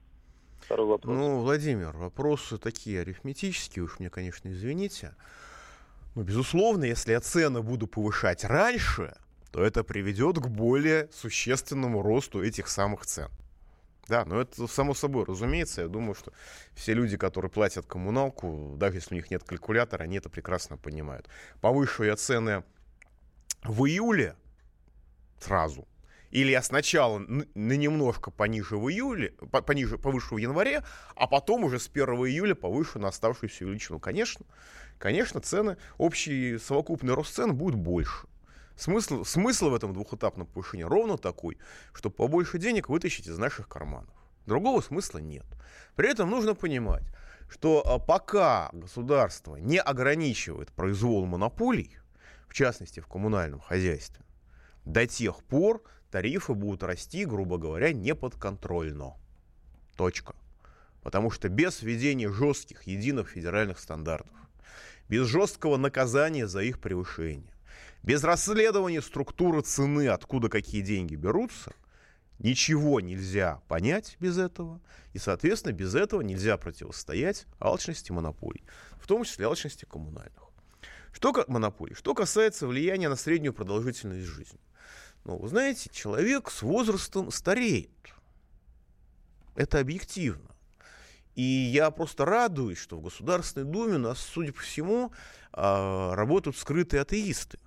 Второй 0.60 0.86
вопрос. 0.86 1.16
Ну, 1.16 1.40
Владимир, 1.40 1.96
вопросы 1.96 2.58
такие 2.58 3.00
арифметические, 3.00 3.84
уж 3.84 3.98
мне, 3.98 4.10
конечно, 4.10 4.48
извините. 4.48 5.14
Но, 6.14 6.22
безусловно, 6.22 6.84
если 6.84 7.12
я 7.12 7.20
цены 7.20 7.62
буду 7.62 7.86
повышать 7.86 8.44
раньше, 8.44 9.16
то 9.52 9.62
это 9.62 9.84
приведет 9.84 10.38
к 10.38 10.48
более 10.48 11.08
существенному 11.12 12.02
росту 12.02 12.42
этих 12.42 12.68
самых 12.68 13.06
цен. 13.06 13.30
Да, 14.08 14.24
но 14.24 14.40
это 14.40 14.66
само 14.66 14.94
собой, 14.94 15.24
разумеется. 15.24 15.82
Я 15.82 15.88
думаю, 15.88 16.14
что 16.14 16.32
все 16.74 16.94
люди, 16.94 17.16
которые 17.16 17.50
платят 17.50 17.86
коммуналку, 17.86 18.74
даже 18.76 18.98
если 18.98 19.14
у 19.14 19.16
них 19.16 19.30
нет 19.30 19.42
калькулятора, 19.42 20.04
они 20.04 20.18
это 20.18 20.30
прекрасно 20.30 20.76
понимают. 20.76 21.28
Повышу 21.60 22.04
я 22.04 22.16
цены 22.16 22.62
в 23.64 23.84
июле, 23.84 24.36
сразу. 25.40 25.86
Или 26.30 26.50
я 26.50 26.62
сначала 26.62 27.18
на 27.18 27.72
немножко 27.72 28.30
пониже 28.30 28.76
в 28.76 28.90
июле, 28.90 29.30
пониже, 29.64 29.96
повышу 29.96 30.34
в 30.34 30.38
январе, 30.38 30.82
а 31.14 31.26
потом 31.26 31.64
уже 31.64 31.78
с 31.78 31.88
1 31.88 32.04
июля 32.26 32.54
повышу 32.54 32.98
на 32.98 33.08
оставшуюся 33.08 33.64
величину. 33.64 34.00
Конечно, 34.00 34.44
конечно, 34.98 35.40
цены, 35.40 35.76
общий 35.98 36.58
совокупный 36.58 37.14
рост 37.14 37.34
цен 37.34 37.54
будет 37.54 37.76
больше. 37.76 38.26
Смысл, 38.76 39.24
смысл 39.24 39.70
в 39.70 39.74
этом 39.74 39.94
двухэтапном 39.94 40.46
повышении 40.46 40.84
ровно 40.84 41.16
такой, 41.16 41.56
что 41.94 42.10
побольше 42.10 42.58
денег 42.58 42.90
вытащить 42.90 43.26
из 43.26 43.38
наших 43.38 43.68
карманов. 43.68 44.12
Другого 44.44 44.82
смысла 44.82 45.18
нет. 45.18 45.46
При 45.94 46.10
этом 46.10 46.28
нужно 46.28 46.54
понимать, 46.54 47.04
что 47.48 47.82
а, 47.86 47.98
пока 47.98 48.68
государство 48.74 49.56
не 49.56 49.80
ограничивает 49.80 50.70
произвол 50.72 51.24
монополий, 51.24 51.96
в 52.46 52.52
частности 52.52 53.00
в 53.00 53.06
коммунальном 53.06 53.60
хозяйстве, 53.60 54.25
до 54.86 55.06
тех 55.06 55.42
пор 55.44 55.82
тарифы 56.10 56.54
будут 56.54 56.82
расти, 56.82 57.26
грубо 57.26 57.58
говоря, 57.58 57.92
неподконтрольно. 57.92 59.14
Точка. 59.96 60.34
Потому 61.02 61.30
что 61.30 61.48
без 61.48 61.82
введения 61.82 62.30
жестких 62.30 62.84
единых 62.84 63.28
федеральных 63.28 63.78
стандартов, 63.78 64.32
без 65.08 65.26
жесткого 65.26 65.76
наказания 65.76 66.46
за 66.46 66.62
их 66.62 66.80
превышение, 66.80 67.52
без 68.02 68.22
расследования 68.24 69.02
структуры 69.02 69.62
цены, 69.62 70.08
откуда 70.08 70.48
какие 70.48 70.82
деньги 70.82 71.16
берутся, 71.16 71.72
ничего 72.38 73.00
нельзя 73.00 73.60
понять 73.66 74.16
без 74.20 74.38
этого. 74.38 74.80
И, 75.12 75.18
соответственно, 75.18 75.72
без 75.72 75.94
этого 75.94 76.20
нельзя 76.20 76.56
противостоять 76.56 77.46
алчности 77.58 78.12
монополий, 78.12 78.62
в 79.00 79.06
том 79.06 79.24
числе 79.24 79.46
алчности 79.46 79.84
коммунальных. 79.84 80.45
Что 81.16 81.32
как 81.32 81.48
монополии? 81.48 81.94
Что 81.94 82.12
касается 82.12 82.66
влияния 82.66 83.08
на 83.08 83.16
среднюю 83.16 83.54
продолжительность 83.54 84.26
жизни. 84.26 84.60
Ну, 85.24 85.38
вы 85.38 85.48
знаете, 85.48 85.88
человек 85.90 86.50
с 86.50 86.60
возрастом 86.60 87.30
стареет. 87.30 87.88
Это 89.54 89.80
объективно. 89.80 90.50
И 91.34 91.40
я 91.40 91.90
просто 91.90 92.26
радуюсь, 92.26 92.76
что 92.76 92.98
в 92.98 93.02
Государственной 93.02 93.64
Думе 93.64 93.94
у 93.94 93.98
нас, 93.98 94.18
судя 94.18 94.52
по 94.52 94.60
всему, 94.60 95.10
а, 95.52 96.14
работают 96.14 96.58
скрытые 96.58 97.00
атеисты. 97.00 97.58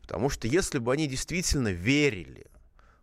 Потому 0.00 0.30
что 0.30 0.46
если 0.46 0.78
бы 0.78 0.92
они 0.92 1.08
действительно 1.08 1.72
верили 1.72 2.46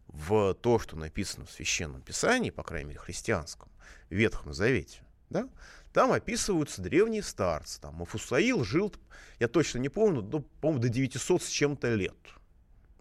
в 0.07 0.53
то, 0.53 0.79
что 0.79 0.95
написано 0.95 1.45
в 1.45 1.51
Священном 1.51 2.01
Писании, 2.01 2.49
по 2.49 2.63
крайней 2.63 2.91
мере, 2.91 2.99
христианском, 2.99 3.67
в 4.09 4.13
Ветхом 4.13 4.53
Завете, 4.53 5.01
да, 5.29 5.49
там 5.93 6.11
описываются 6.11 6.81
древние 6.81 7.23
старцы. 7.23 7.81
Там 7.81 7.95
Мафусаил 7.95 8.63
жил, 8.63 8.93
я 9.39 9.47
точно 9.47 9.79
не 9.79 9.89
помню, 9.89 10.21
но, 10.21 10.39
по-моему, 10.61 10.81
до 10.81 10.89
900 10.89 11.43
с 11.43 11.47
чем-то 11.47 11.93
лет. 11.95 12.17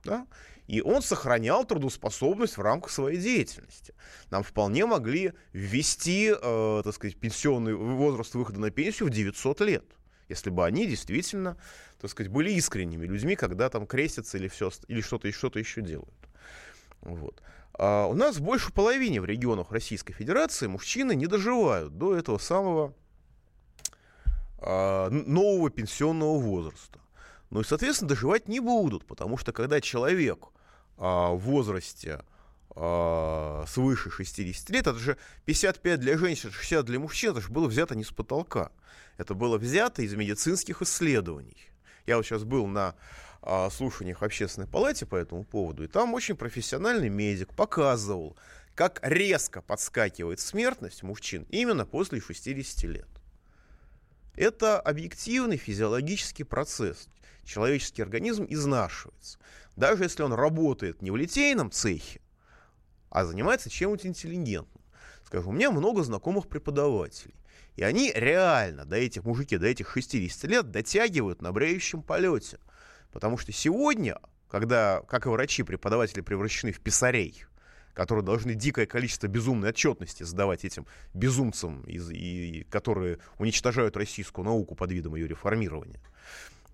Да? 0.05 0.27
И 0.69 0.83
он 0.83 1.03
сохранял 1.03 1.65
трудоспособность 1.65 2.59
в 2.59 2.61
рамках 2.61 2.91
своей 2.91 3.19
деятельности. 3.19 3.95
Нам 4.31 4.43
вполне 4.43 4.85
могли 4.85 5.33
ввести, 5.53 6.31
э, 6.31 6.81
так 6.85 6.95
сказать, 6.95 7.17
пенсионный 7.17 7.75
возраст 7.75 8.35
выхода 8.35 8.61
на 8.61 8.71
пенсию 8.71 9.09
в 9.09 9.11
900 9.11 9.61
лет, 9.63 9.85
если 10.29 10.51
бы 10.51 10.67
они 10.67 10.87
действительно, 10.87 11.57
так 11.99 12.11
сказать, 12.11 12.31
были 12.31 12.53
искренними 12.53 13.07
людьми, 13.07 13.35
когда 13.35 13.71
там 13.71 13.87
крестятся 13.87 14.37
или, 14.37 14.49
все, 14.49 14.71
или 14.89 15.01
что-то, 15.01 15.33
что-то 15.33 15.59
еще 15.59 15.81
делают. 15.81 16.13
Вот. 17.01 17.43
А 17.79 18.07
у 18.07 18.15
нас 18.15 18.41
больше 18.41 18.73
половины 18.73 19.21
в 19.21 19.25
регионах 19.25 19.71
Российской 19.71 20.13
Федерации 20.13 20.67
мужчины 20.67 21.15
не 21.15 21.29
доживают 21.29 21.97
до 21.97 22.17
этого 22.17 22.39
самого 22.39 22.93
а, 24.59 25.09
нового 25.11 25.71
пенсионного 25.71 26.39
возраста. 26.41 26.99
Ну 27.51 27.61
и, 27.61 27.65
соответственно, 27.65 28.09
доживать 28.09 28.49
не 28.49 28.59
будут, 28.59 29.07
потому 29.07 29.39
что 29.39 29.53
когда 29.53 29.81
человек 29.81 30.49
а, 30.97 31.31
в 31.31 31.39
возрасте 31.39 32.21
а, 32.71 33.65
свыше 33.69 34.11
60 34.11 34.71
лет, 34.71 34.89
это 34.89 34.99
же 34.99 35.17
55 35.45 36.01
для 36.01 36.19
женщин, 36.19 36.51
60 36.51 36.85
для 36.85 36.99
мужчин, 36.99 37.31
это 37.31 37.41
же 37.41 37.49
было 37.49 37.69
взято 37.69 37.95
не 37.95 38.03
с 38.03 38.11
потолка. 38.11 38.73
Это 39.19 39.35
было 39.35 39.57
взято 39.57 40.03
из 40.03 40.15
медицинских 40.15 40.83
исследований. 40.83 41.71
Я 42.07 42.17
вот 42.17 42.27
сейчас 42.27 42.43
был 42.43 42.67
на 42.67 42.97
а, 43.49 43.71
слушаниях 43.71 44.21
в 44.21 44.25
общественной 44.25 44.67
палате 44.67 45.07
по 45.07 45.17
этому 45.17 45.43
поводу, 45.43 45.83
и 45.83 45.87
там 45.87 46.13
очень 46.13 46.37
профессиональный 46.37 47.09
медик 47.09 47.55
показывал, 47.55 48.37
как 48.75 49.01
резко 49.03 49.63
подскакивает 49.63 50.39
смертность 50.39 51.03
мужчин 51.03 51.47
именно 51.49 51.87
после 51.87 52.21
60 52.21 52.85
лет. 52.85 53.09
Это 54.37 54.79
объективный 54.79 55.57
физиологический 55.57 56.45
процесс. 56.45 57.09
Человеческий 57.43 58.03
организм 58.03 58.47
изнашивается. 58.49 59.39
Даже 59.77 60.05
если 60.05 60.23
он 60.23 60.35
работает 60.35 61.01
не 61.01 61.11
в 61.11 61.17
литейном 61.17 61.71
цехе, 61.71 62.21
а 63.09 63.25
занимается 63.25 63.71
чем-нибудь 63.71 64.05
интеллигентным. 64.05 64.85
Скажу, 65.25 65.49
у 65.49 65.53
меня 65.53 65.71
много 65.71 66.03
знакомых 66.03 66.49
преподавателей. 66.49 67.35
И 67.77 67.83
они 67.83 68.13
реально 68.15 68.85
до 68.85 68.97
этих 68.97 69.25
мужики, 69.25 69.57
до 69.57 69.67
этих 69.67 69.91
60 69.91 70.45
лет 70.45 70.71
дотягивают 70.71 71.41
на 71.41 71.51
бреющем 71.53 72.03
полете. 72.03 72.59
Потому 73.13 73.39
что 73.39 73.53
сегодня, 73.53 74.19
когда, 74.49 75.03
как 75.09 75.27
и 75.27 75.29
врачи, 75.29 75.63
преподаватели 75.63 76.21
превращены 76.21 76.73
в 76.73 76.81
писарей, 76.81 77.45
которые 77.95 78.25
должны 78.25 78.55
дикое 78.55 78.87
количество 78.87 79.27
безумной 79.27 79.71
отчетности 79.71 80.23
сдавать 80.23 80.65
этим 80.65 80.87
безумцам, 81.15 81.83
из, 81.83 82.09
и, 82.11 82.65
которые 82.71 83.19
уничтожают 83.39 83.97
российскую 83.97 84.45
науку 84.45 84.77
под 84.77 84.93
видом 84.93 85.17
ее 85.17 85.27
реформирования. 85.27 86.01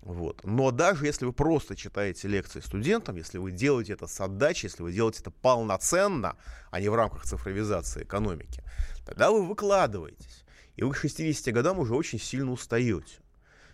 Вот. 0.05 0.43
Но 0.43 0.69
даже 0.69 1.07
если 1.07 1.25
вы 1.25 1.33
просто 1.33 1.75
читаете 1.75 2.27
лекции 2.27 2.59
студентам, 2.59 3.15
если 3.15 3.39
вы 3.39 3.51
делаете 3.51 3.93
это 3.93 4.05
с 4.05 4.21
отдачей, 4.21 4.69
если 4.69 4.83
вы 4.83 4.93
делаете 4.93 5.21
это 5.21 5.31
полноценно, 5.31 6.37
а 6.69 6.79
не 6.79 6.89
в 6.89 6.95
рамках 6.95 7.23
цифровизации 7.25 8.03
экономики, 8.03 8.63
тогда 9.03 9.31
вы 9.31 9.43
выкладываетесь. 9.43 10.45
И 10.75 10.83
вы 10.83 10.93
к 10.93 10.97
60 10.97 11.51
годам 11.51 11.79
уже 11.79 11.95
очень 11.95 12.19
сильно 12.19 12.51
устаете. 12.51 13.15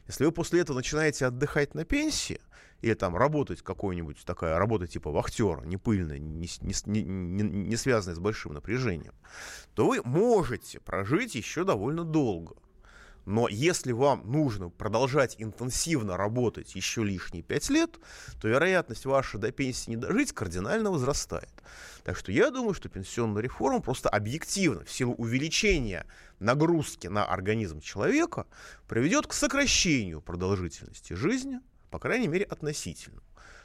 Если 0.08 0.26
вы 0.26 0.32
после 0.32 0.62
этого 0.62 0.78
начинаете 0.78 1.26
отдыхать 1.26 1.74
на 1.76 1.86
пенсии, 1.86 2.40
или 2.82 2.94
там 2.96 3.16
работать 3.16 3.62
какой-нибудь 3.62 4.24
такая 4.26 4.58
работа 4.58 4.88
типа 4.88 5.12
вахтера, 5.12 5.62
не 5.62 5.78
пыльная, 5.78 6.18
не, 6.18 6.50
не, 6.62 7.04
не, 7.04 7.44
не 7.44 7.76
связанная 7.78 8.16
с 8.16 8.20
большим 8.20 8.54
напряжением, 8.54 9.14
то 9.76 9.88
вы 9.88 10.02
можете 10.04 10.80
прожить 10.80 11.36
еще 11.36 11.64
довольно 11.64 12.04
долго. 12.04 12.56
Но 13.26 13.48
если 13.48 13.92
вам 13.92 14.24
нужно 14.30 14.70
продолжать 14.70 15.36
интенсивно 15.38 16.18
работать 16.18 16.76
еще 16.76 17.04
лишние 17.04 17.44
5 17.44 17.70
лет, 17.70 18.00
то 18.42 18.48
вероятность 18.48 19.06
ваша 19.06 19.38
до 19.38 19.52
пенсии 19.52 19.92
не 19.92 19.96
дожить 19.96 20.34
кардинально 20.34 20.92
возрастает. 20.92 21.52
Так 22.04 22.18
что 22.18 22.32
я 22.32 22.50
думаю, 22.50 22.74
что 22.74 22.90
пенсионная 22.90 23.44
реформа 23.44 23.80
просто 23.80 24.10
объективно, 24.10 24.84
в 24.84 24.92
силу 24.92 25.14
увеличения 25.14 26.06
нагрузки 26.40 27.08
на 27.08 27.24
организм 27.24 27.80
человека, 27.80 28.48
приведет 28.88 29.28
к 29.28 29.34
сокращению 29.34 30.22
продолжительности 30.22 31.14
жизни, 31.14 31.60
по 31.92 32.00
крайней 32.00 32.28
мере, 32.28 32.46
относительно. 32.46 33.22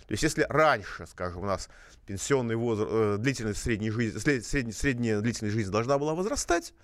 То 0.07 0.13
есть 0.13 0.23
если 0.23 0.47
раньше, 0.49 1.07
скажем, 1.07 1.43
у 1.43 1.47
нас 1.47 1.69
пенсионный 2.07 2.55
возраст, 2.55 2.91
э, 2.93 3.17
длительность 3.19 3.61
средней 3.61 3.91
жизни, 3.91 4.19
средняя, 4.19 4.73
средняя 4.73 5.21
длительность 5.21 5.55
жизни 5.55 5.73
должна 5.73 5.99
была 5.99 6.15
возрастать, 6.15 6.75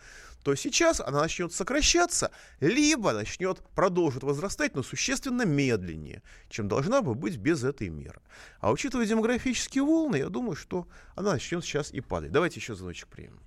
то 0.42 0.54
сейчас 0.54 1.00
она 1.00 1.20
начнет 1.20 1.52
сокращаться, 1.52 2.30
либо 2.60 3.12
начнет 3.12 3.60
продолжить 3.74 4.22
возрастать, 4.22 4.74
но 4.74 4.82
существенно 4.82 5.42
медленнее, 5.42 6.22
чем 6.48 6.68
должна 6.68 7.02
бы 7.02 7.14
быть 7.14 7.36
без 7.36 7.64
этой 7.64 7.88
меры. 7.88 8.20
А 8.60 8.70
учитывая 8.70 9.06
демографические 9.06 9.84
волны, 9.84 10.16
я 10.16 10.28
думаю, 10.28 10.56
что 10.56 10.88
она 11.14 11.32
начнет 11.32 11.64
сейчас 11.64 11.92
и 11.92 12.00
падать. 12.00 12.32
Давайте 12.32 12.60
еще 12.60 12.74
звоночек 12.74 13.08
примем. 13.08 13.40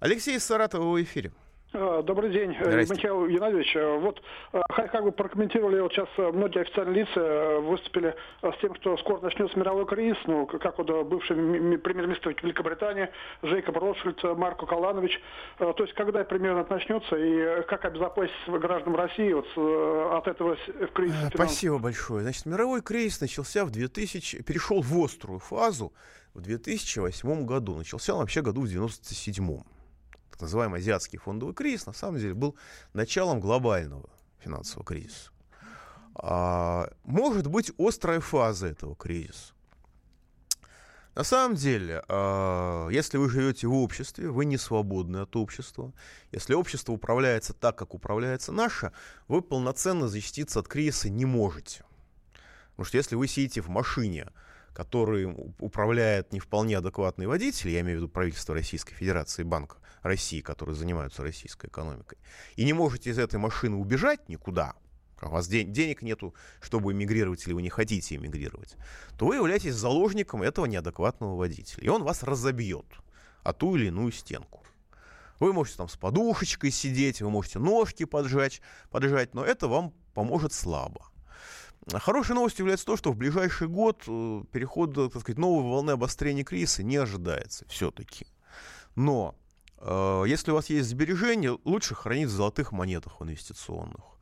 Алексей 0.00 0.36
из 0.36 0.44
Саратова 0.44 0.92
в 0.92 1.02
эфире. 1.02 1.32
А, 1.78 2.02
добрый 2.02 2.30
день, 2.30 2.56
э, 2.58 2.84
Михаил 2.88 3.28
Геннадьевич. 3.28 3.76
Э, 3.76 3.98
вот 3.98 4.22
э, 4.54 4.62
как 4.68 5.02
вы 5.02 5.12
прокомментировали, 5.12 5.80
вот 5.80 5.92
сейчас 5.92 6.08
многие 6.16 6.62
официальные 6.62 7.04
лица 7.04 7.60
выступили 7.60 8.14
с 8.40 8.60
тем, 8.62 8.74
что 8.76 8.96
скоро 8.96 9.20
начнется 9.20 9.58
мировой 9.58 9.84
кризис, 9.84 10.16
ну, 10.24 10.46
как 10.46 10.78
вот 10.78 10.86
бывший 11.06 11.36
премьер-министр 11.36 12.30
Великобритании 12.42 13.10
Джейкоб 13.44 13.76
Ротшильд, 13.76 14.22
Марко 14.38 14.64
Каланович. 14.64 15.20
То 15.58 15.74
есть 15.78 15.92
когда 15.92 16.24
примерно 16.24 16.60
это 16.60 16.72
начнется 16.72 17.14
и 17.14 17.62
как 17.66 17.84
обезопасить 17.84 18.32
граждан 18.48 18.94
России 18.94 19.32
вот 19.34 19.46
от 20.12 20.28
этого 20.28 20.56
кризиса? 20.94 21.30
Спасибо 21.34 21.78
большое. 21.78 22.22
Значит, 22.22 22.46
мировой 22.46 22.80
кризис 22.80 23.20
начался 23.20 23.66
в 23.66 23.70
2000, 23.70 24.42
перешел 24.44 24.80
в 24.80 25.04
острую 25.04 25.40
фазу 25.40 25.92
в 26.32 26.40
2008 26.40 27.44
году. 27.44 27.76
Начался 27.76 28.14
он 28.14 28.20
вообще 28.20 28.40
году 28.40 28.62
в 28.62 28.68
97 28.68 29.75
так 30.36 30.42
называемый 30.42 30.80
азиатский 30.80 31.18
фондовый 31.18 31.54
кризис, 31.54 31.86
на 31.86 31.94
самом 31.94 32.18
деле 32.18 32.34
был 32.34 32.56
началом 32.92 33.40
глобального 33.40 34.10
финансового 34.38 34.84
кризиса. 34.84 35.30
А, 36.14 36.90
может 37.04 37.46
быть 37.46 37.72
острая 37.78 38.20
фаза 38.20 38.66
этого 38.66 38.94
кризиса. 38.94 39.54
На 41.14 41.24
самом 41.24 41.56
деле, 41.56 42.02
а, 42.08 42.88
если 42.88 43.16
вы 43.16 43.30
живете 43.30 43.66
в 43.66 43.74
обществе, 43.74 44.28
вы 44.28 44.44
не 44.44 44.58
свободны 44.58 45.18
от 45.18 45.34
общества. 45.36 45.94
Если 46.32 46.52
общество 46.52 46.92
управляется 46.92 47.54
так, 47.54 47.78
как 47.78 47.94
управляется 47.94 48.52
наше, 48.52 48.92
вы 49.26 49.40
полноценно 49.40 50.08
защититься 50.08 50.60
от 50.60 50.68
кризиса 50.68 51.08
не 51.08 51.24
можете. 51.24 51.84
Потому 52.72 52.84
что 52.84 52.98
если 52.98 53.14
вы 53.14 53.26
сидите 53.26 53.62
в 53.62 53.68
машине, 53.68 54.28
который 54.74 55.34
управляет 55.58 56.34
не 56.34 56.40
вполне 56.40 56.76
адекватный 56.76 57.26
водитель, 57.26 57.70
я 57.70 57.80
имею 57.80 57.96
в 57.96 58.02
виду 58.02 58.10
правительство 58.10 58.54
Российской 58.54 58.92
Федерации 58.92 59.40
и 59.40 59.46
Банк 59.46 59.78
России, 60.06 60.40
которые 60.40 60.74
занимаются 60.74 61.22
российской 61.22 61.66
экономикой, 61.66 62.18
и 62.56 62.64
не 62.64 62.72
можете 62.72 63.10
из 63.10 63.18
этой 63.18 63.38
машины 63.38 63.76
убежать 63.76 64.28
никуда, 64.28 64.74
у 65.22 65.28
вас 65.28 65.48
ден- 65.48 65.72
денег 65.72 66.02
нету, 66.02 66.34
чтобы 66.60 66.92
эмигрировать, 66.92 67.46
или 67.46 67.54
вы 67.54 67.62
не 67.62 67.70
хотите 67.70 68.16
эмигрировать, 68.16 68.76
то 69.18 69.26
вы 69.26 69.36
являетесь 69.36 69.74
заложником 69.74 70.42
этого 70.42 70.66
неадекватного 70.66 71.36
водителя. 71.36 71.84
И 71.84 71.88
он 71.88 72.02
вас 72.02 72.22
разобьет 72.22 72.86
о 73.42 73.52
ту 73.52 73.76
или 73.76 73.86
иную 73.86 74.12
стенку. 74.12 74.62
Вы 75.38 75.52
можете 75.52 75.78
там 75.78 75.88
с 75.88 75.96
подушечкой 75.96 76.70
сидеть, 76.70 77.20
вы 77.20 77.30
можете 77.30 77.58
ножки 77.58 78.04
поджать, 78.04 78.60
поджать 78.90 79.34
но 79.34 79.44
это 79.44 79.68
вам 79.68 79.92
поможет 80.14 80.52
слабо. 80.52 81.10
Хорошей 81.92 82.34
новостью 82.34 82.64
является 82.64 82.86
то, 82.86 82.96
что 82.96 83.12
в 83.12 83.16
ближайший 83.16 83.68
год 83.68 84.02
э, 84.08 84.42
перехода, 84.50 85.08
так 85.08 85.22
сказать, 85.22 85.38
новой 85.38 85.62
волны 85.62 85.92
обострения 85.92 86.42
кризиса 86.42 86.82
не 86.82 86.96
ожидается 86.96 87.64
все-таки. 87.68 88.26
Но 88.96 89.36
э, 89.36 89.45
если 89.80 90.50
у 90.50 90.54
вас 90.54 90.70
есть 90.70 90.88
сбережения, 90.88 91.58
лучше 91.64 91.94
хранить 91.94 92.28
в 92.28 92.32
золотых 92.32 92.72
монетах 92.72 93.20
инвестиционных. 93.20 94.16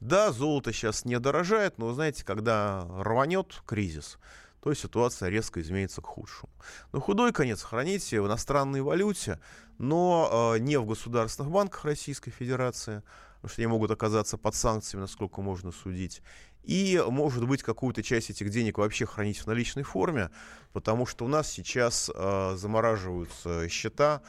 Да, 0.00 0.30
золото 0.30 0.72
сейчас 0.72 1.04
не 1.04 1.18
дорожает, 1.18 1.78
но, 1.78 1.92
знаете, 1.92 2.24
когда 2.24 2.86
рванет 2.88 3.62
кризис, 3.66 4.18
то 4.60 4.72
ситуация 4.74 5.28
резко 5.28 5.60
изменится 5.60 6.02
к 6.02 6.06
худшему. 6.06 6.52
Но 6.92 7.00
худой 7.00 7.32
конец 7.32 7.62
храните 7.62 8.20
в 8.20 8.26
иностранной 8.26 8.80
валюте, 8.80 9.40
но 9.78 10.54
э, 10.54 10.58
не 10.60 10.78
в 10.78 10.86
государственных 10.86 11.50
банках 11.50 11.84
Российской 11.84 12.30
Федерации, 12.30 13.02
потому 13.36 13.50
что 13.52 13.62
они 13.62 13.66
могут 13.66 13.90
оказаться 13.90 14.36
под 14.36 14.54
санкциями, 14.54 15.02
насколько 15.02 15.40
можно 15.40 15.72
судить, 15.72 16.22
и, 16.64 17.02
может 17.08 17.46
быть, 17.46 17.62
какую-то 17.62 18.02
часть 18.02 18.30
этих 18.30 18.50
денег 18.50 18.78
вообще 18.78 19.06
хранить 19.06 19.38
в 19.38 19.46
наличной 19.46 19.84
форме, 19.84 20.30
потому 20.72 21.06
что 21.06 21.24
у 21.24 21.28
нас 21.28 21.48
сейчас 21.48 22.10
э, 22.14 22.56
замораживаются 22.56 23.68
счета, 23.68 24.22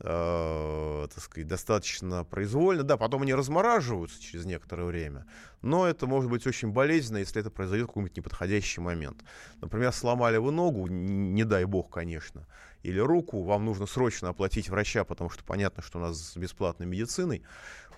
э, 0.00 1.06
так 1.12 1.22
сказать, 1.22 1.46
достаточно 1.46 2.24
произвольно. 2.24 2.82
Да, 2.82 2.96
потом 2.96 3.22
они 3.22 3.34
размораживаются 3.34 4.20
через 4.20 4.44
некоторое 4.44 4.84
время, 4.84 5.26
но 5.62 5.86
это 5.86 6.06
может 6.06 6.30
быть 6.30 6.46
очень 6.46 6.70
болезненно, 6.70 7.18
если 7.18 7.40
это 7.40 7.50
произойдет 7.50 7.84
в 7.84 7.88
какой-нибудь 7.88 8.16
неподходящий 8.16 8.80
момент. 8.80 9.22
Например, 9.60 9.92
сломали 9.92 10.38
вы 10.38 10.52
ногу, 10.52 10.86
не 10.88 11.44
дай 11.44 11.64
бог, 11.64 11.90
конечно, 11.90 12.46
или 12.82 12.98
руку, 12.98 13.42
вам 13.42 13.64
нужно 13.64 13.86
срочно 13.86 14.30
оплатить 14.30 14.68
врача, 14.68 15.04
потому 15.04 15.30
что 15.30 15.44
понятно, 15.44 15.82
что 15.82 15.98
у 15.98 16.02
нас 16.02 16.32
с 16.32 16.36
бесплатной 16.36 16.86
медициной 16.86 17.42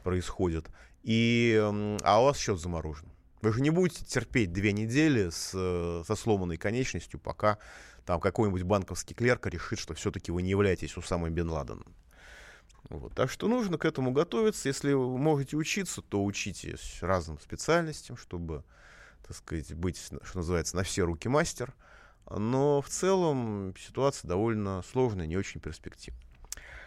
происходит, 0.02 0.70
и, 1.02 1.58
а 2.02 2.20
у 2.20 2.24
вас 2.24 2.38
счет 2.38 2.60
заморожен. 2.60 3.08
Вы 3.42 3.52
же 3.52 3.60
не 3.60 3.70
будете 3.70 4.04
терпеть 4.04 4.52
две 4.52 4.72
недели 4.72 5.28
с, 5.30 5.50
э, 5.52 6.04
со 6.06 6.14
сломанной 6.14 6.58
конечностью, 6.58 7.18
пока 7.18 7.58
там 8.04 8.20
какой-нибудь 8.20 8.62
банковский 8.62 9.14
клерк 9.14 9.46
решит, 9.46 9.78
что 9.78 9.94
все-таки 9.94 10.32
вы 10.32 10.42
не 10.42 10.50
являетесь 10.50 10.96
Усамой 10.96 11.30
Бен 11.30 11.50
Ладеном. 11.50 11.94
Вот. 12.88 13.14
Так 13.14 13.30
что 13.30 13.48
нужно 13.48 13.78
к 13.78 13.84
этому 13.84 14.12
готовиться. 14.12 14.68
Если 14.68 14.92
вы 14.92 15.16
можете 15.18 15.56
учиться, 15.56 16.02
то 16.02 16.24
учитесь 16.24 16.98
разным 17.00 17.38
специальностям, 17.38 18.16
чтобы, 18.16 18.64
так 19.26 19.36
сказать, 19.36 19.72
быть, 19.74 19.98
что 19.98 20.36
называется, 20.36 20.76
на 20.76 20.82
все 20.82 21.04
руки 21.04 21.28
мастер. 21.28 21.74
Но 22.28 22.80
в 22.82 22.88
целом 22.88 23.74
ситуация 23.78 24.28
довольно 24.28 24.82
сложная, 24.82 25.26
не 25.26 25.36
очень 25.36 25.60
перспективная. 25.60 26.22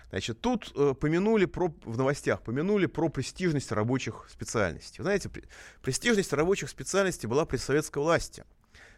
Значит, 0.09 0.39
тут 0.39 0.71
э, 0.75 0.93
помянули 0.99 1.45
про, 1.45 1.73
в 1.83 1.97
новостях 1.97 2.41
помянули 2.41 2.85
про 2.85 3.09
престижность 3.09 3.71
рабочих 3.71 4.27
специальностей. 4.29 4.99
Вы 4.99 5.03
знаете, 5.03 5.29
престижность 5.81 6.31
рабочих 6.31 6.69
специальностей 6.69 7.27
была 7.27 7.45
при 7.45 7.57
советской 7.57 7.99
власти, 7.99 8.45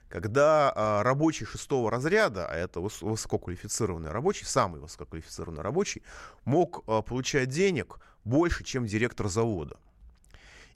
когда 0.10 0.74
э, 0.76 1.02
рабочий 1.04 1.46
шестого 1.46 1.92
разряда, 1.92 2.48
а 2.48 2.56
это 2.56 2.80
выс, 2.80 3.02
высококвалифицированный 3.02 4.12
рабочий, 4.12 4.46
самый 4.46 4.80
высококвалифицированный 4.82 5.62
рабочий, 5.62 6.04
мог 6.46 6.84
э, 6.88 7.02
получать 7.02 7.50
денег 7.50 8.00
больше, 8.24 8.64
чем 8.64 8.86
директор 8.86 9.28
завода. 9.28 9.78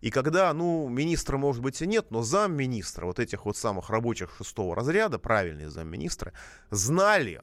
И 0.02 0.10
когда, 0.10 0.52
ну, 0.54 0.90
министра, 0.90 1.38
может 1.38 1.62
быть, 1.62 1.82
и 1.82 1.88
нет, 1.88 2.10
но 2.10 2.24
замминистра, 2.24 3.06
вот 3.06 3.20
этих 3.20 3.46
вот 3.46 3.56
самых 3.56 3.90
рабочих 3.90 4.34
шестого 4.38 4.76
разряда, 4.76 5.20
правильные 5.20 5.70
замминистры, 5.70 6.34
знали 6.72 7.42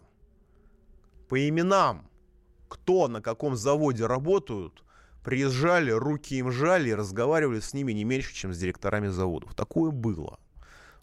по 1.29 1.49
именам 1.49 2.09
кто 2.69 3.09
на 3.09 3.21
каком 3.21 3.57
заводе 3.57 4.07
работают, 4.07 4.85
приезжали, 5.25 5.91
руки 5.91 6.37
им 6.37 6.53
жали 6.53 6.91
и 6.91 6.95
разговаривали 6.95 7.61
с 7.61 7.75
ними 7.75 7.93
не 7.93 8.05
меньше, 8.05 8.35
чем 8.35 8.53
с 8.53 8.59
директорами 8.59 9.09
заводов. 9.09 9.55
Такое 9.55 9.91
было. 9.91 10.39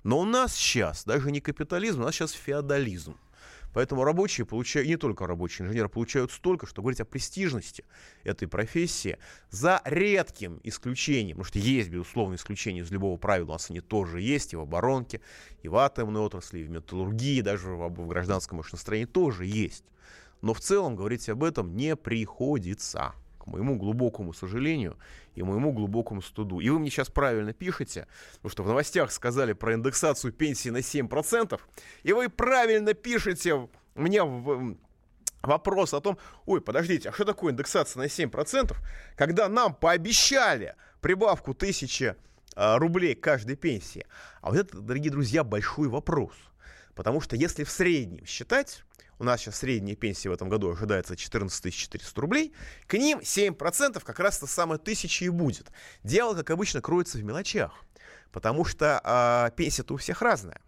Но 0.06 0.20
у 0.20 0.24
нас 0.24 0.54
сейчас 0.54 1.04
даже 1.04 1.32
не 1.32 1.42
капитализм, 1.42 2.02
у 2.02 2.04
нас 2.04 2.14
сейчас 2.14 2.32
феодализм. 2.32 3.18
Поэтому 3.74 4.04
рабочие 4.04 4.46
получают, 4.46 4.88
не 4.88 4.98
только 4.98 5.26
рабочие 5.26 5.66
инженеры, 5.66 5.90
получают 5.90 6.32
столько, 6.32 6.68
что 6.68 6.84
говорить 6.84 7.02
о 7.02 7.06
престижности 7.06 7.84
этой 8.24 8.48
профессии 8.48 9.18
за 9.50 9.82
редким 9.84 10.62
исключением, 10.64 11.38
потому 11.38 11.46
что 11.46 11.58
есть, 11.58 11.90
безусловно, 11.90 12.36
исключения 12.36 12.82
из 12.82 12.92
любого 12.92 13.18
правила, 13.18 13.50
у 13.50 13.54
нас 13.54 13.72
они 13.72 13.82
тоже 13.82 14.22
есть, 14.22 14.54
и 14.54 14.56
в 14.56 14.60
оборонке, 14.60 15.22
и 15.64 15.68
в 15.68 15.76
атомной 15.76 16.22
отрасли, 16.22 16.60
и 16.60 16.64
в 16.66 16.70
металлургии, 16.70 17.42
даже 17.42 17.70
в, 17.70 17.90
в 17.90 18.08
гражданском 18.08 18.60
машиностроении 18.60 19.06
тоже 19.06 19.48
есть. 19.48 19.86
Но 20.44 20.54
в 20.54 20.60
целом 20.60 20.96
говорить 20.96 21.28
об 21.30 21.44
этом 21.44 21.76
не 21.76 21.96
приходится, 21.96 23.16
к 23.46 23.48
к 23.48 23.48
моему 23.48 23.78
глубокому 23.78 24.34
сожалению 24.34 24.98
и 25.36 25.44
моему 25.44 25.72
глубокому 25.72 26.22
студу. 26.22 26.60
И 26.60 26.70
вы 26.70 26.80
мне 26.80 26.90
сейчас 26.90 27.10
правильно 27.10 27.54
пишете, 27.54 28.08
потому 28.36 28.50
что 28.50 28.64
в 28.64 28.68
новостях 28.68 29.12
сказали 29.12 29.54
про 29.54 29.76
индексацию 29.76 30.34
пенсии 30.34 30.70
на 30.70 30.78
7%, 30.78 31.60
и 32.04 32.14
вы 32.14 32.30
правильно 32.30 32.94
пишете 32.94 33.70
мне 33.94 34.24
в, 34.24 34.76
вопрос 35.44 35.94
о 35.94 36.02
том, 36.02 36.18
ой, 36.46 36.60
подождите, 36.60 37.10
а 37.10 37.14
что 37.14 37.24
такое 37.24 37.54
индексация 37.54 38.02
на 38.02 38.08
7%, 38.08 38.76
когда 39.16 39.48
нам 39.48 39.76
пообещали 39.76 40.76
прибавку 41.02 41.52
1000 41.52 42.18
а, 42.56 42.80
рублей 42.80 43.16
каждой 43.16 43.56
пенсии. 43.56 44.06
А 44.42 44.50
вот 44.50 44.58
это, 44.58 44.80
дорогие 44.80 45.12
друзья, 45.12 45.44
большой 45.44 45.88
вопрос. 45.88 46.34
Потому 46.96 47.22
что 47.22 47.36
если 47.36 47.64
в 47.64 47.70
среднем 47.70 48.26
считать, 48.26 48.84
у 49.20 49.24
нас 49.24 49.42
сейчас 49.42 49.58
средняя 49.58 49.96
пенсия 49.96 50.30
в 50.30 50.34
этом 50.34 50.50
году 50.50 50.72
ожидается 50.72 51.16
14 51.16 51.74
400 51.74 52.22
рублей, 52.22 52.54
к 52.88 52.96
ним 52.96 53.20
7% 53.20 54.04
как 54.04 54.20
раз 54.20 54.40
то 54.40 54.48
самое 54.48 54.80
тысяча 54.80 55.26
и 55.26 55.30
будет. 55.30 55.72
Дело, 56.04 56.34
как 56.36 56.52
обычно, 56.52 56.82
кроется 56.82 57.18
в 57.18 57.24
мелочах. 57.24 57.74
Потому 58.32 58.66
что 58.66 59.02
э, 59.04 59.56
пенсия-то 59.56 59.94
у 59.94 59.98
всех 59.98 60.22
разная. 60.22 60.60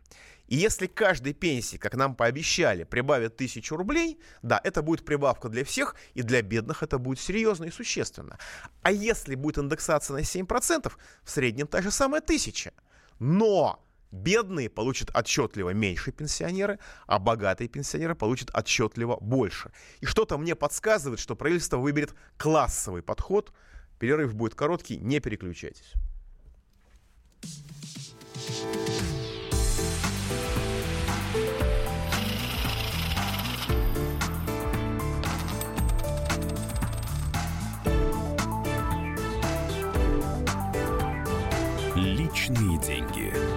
И 0.47 0.55
если 0.55 0.87
каждой 0.87 1.33
пенсии, 1.33 1.75
как 1.75 1.95
нам 1.95 2.15
пообещали, 2.15 2.85
прибавят 2.85 3.35
тысячу 3.35 3.75
рублей, 3.75 4.19
да, 4.41 4.61
это 4.63 4.81
будет 4.81 5.03
прибавка 5.03 5.49
для 5.49 5.65
всех, 5.65 5.95
и 6.13 6.21
для 6.21 6.41
бедных 6.41 6.83
это 6.83 6.97
будет 6.97 7.19
серьезно 7.19 7.65
и 7.65 7.71
существенно. 7.71 8.37
А 8.81 8.91
если 8.93 9.35
будет 9.35 9.57
индексация 9.57 10.15
на 10.15 10.21
7%, 10.21 10.91
в 11.23 11.29
среднем 11.29 11.67
та 11.67 11.81
же 11.81 11.91
самая 11.91 12.21
тысяча. 12.21 12.71
Но 13.19 13.85
бедные 14.11 14.69
получат 14.69 15.15
отчетливо 15.15 15.71
меньше 15.71 16.11
пенсионеры, 16.11 16.79
а 17.05 17.19
богатые 17.19 17.67
пенсионеры 17.67 18.15
получат 18.15 18.55
отчетливо 18.55 19.17
больше. 19.19 19.71
И 19.99 20.05
что-то 20.05 20.37
мне 20.37 20.55
подсказывает, 20.55 21.19
что 21.19 21.35
правительство 21.35 21.77
выберет 21.77 22.13
классовый 22.37 23.01
подход. 23.01 23.51
Перерыв 23.99 24.35
будет 24.35 24.55
короткий, 24.55 24.97
не 24.97 25.19
переключайтесь. 25.19 25.93
Личные 41.95 42.77
деньги 42.79 43.56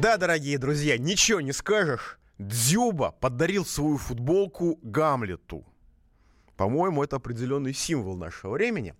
Да, 0.00 0.16
дорогие 0.16 0.58
друзья, 0.58 0.96
ничего 0.96 1.40
не 1.40 1.52
скажешь. 1.52 2.20
Дзюба 2.38 3.10
подарил 3.10 3.66
свою 3.66 3.96
футболку 3.98 4.78
Гамлету. 4.80 5.66
По-моему, 6.56 7.02
это 7.02 7.16
определенный 7.16 7.74
символ 7.74 8.16
нашего 8.16 8.52
времени. 8.52 8.94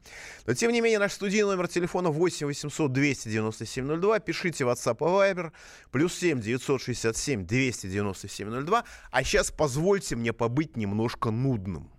Но, 0.44 0.54
тем 0.54 0.72
не 0.72 0.80
менее, 0.80 0.98
наш 0.98 1.12
студийный 1.12 1.50
номер 1.50 1.68
телефона 1.68 2.11
8 2.11 2.48
800 2.48 2.92
297 2.92 4.00
02. 4.00 4.18
Пишите 4.18 4.64
в 4.64 4.70
WhatsApp 4.70 4.96
и 4.96 5.34
Viber. 5.34 5.52
Плюс 5.92 6.14
7 6.14 6.40
967 6.40 7.46
297 7.46 8.64
02. 8.64 8.84
А 9.12 9.22
сейчас 9.22 9.52
позвольте 9.52 10.16
мне 10.16 10.32
побыть 10.32 10.76
немножко 10.76 11.30
нудным. 11.30 11.92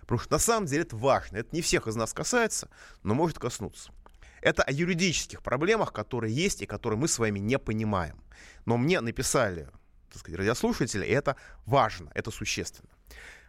Потому 0.00 0.20
что 0.20 0.32
на 0.32 0.38
самом 0.38 0.64
деле 0.64 0.84
это 0.84 0.96
важно. 0.96 1.36
Это 1.36 1.54
не 1.54 1.60
всех 1.60 1.86
из 1.86 1.96
нас 1.96 2.14
касается, 2.14 2.70
но 3.02 3.12
может 3.12 3.38
коснуться. 3.38 3.92
Это 4.40 4.62
о 4.62 4.72
юридических 4.72 5.42
проблемах, 5.42 5.92
которые 5.92 6.34
есть 6.34 6.62
и 6.62 6.66
которые 6.66 6.98
мы 6.98 7.08
с 7.08 7.18
вами 7.18 7.38
не 7.38 7.58
понимаем. 7.58 8.22
Но 8.66 8.76
мне 8.76 9.00
написали 9.00 9.68
так 10.08 10.20
сказать, 10.20 10.38
радиослушатели, 10.38 11.04
и 11.04 11.10
это 11.10 11.36
важно, 11.66 12.10
это 12.14 12.30
существенно. 12.30 12.88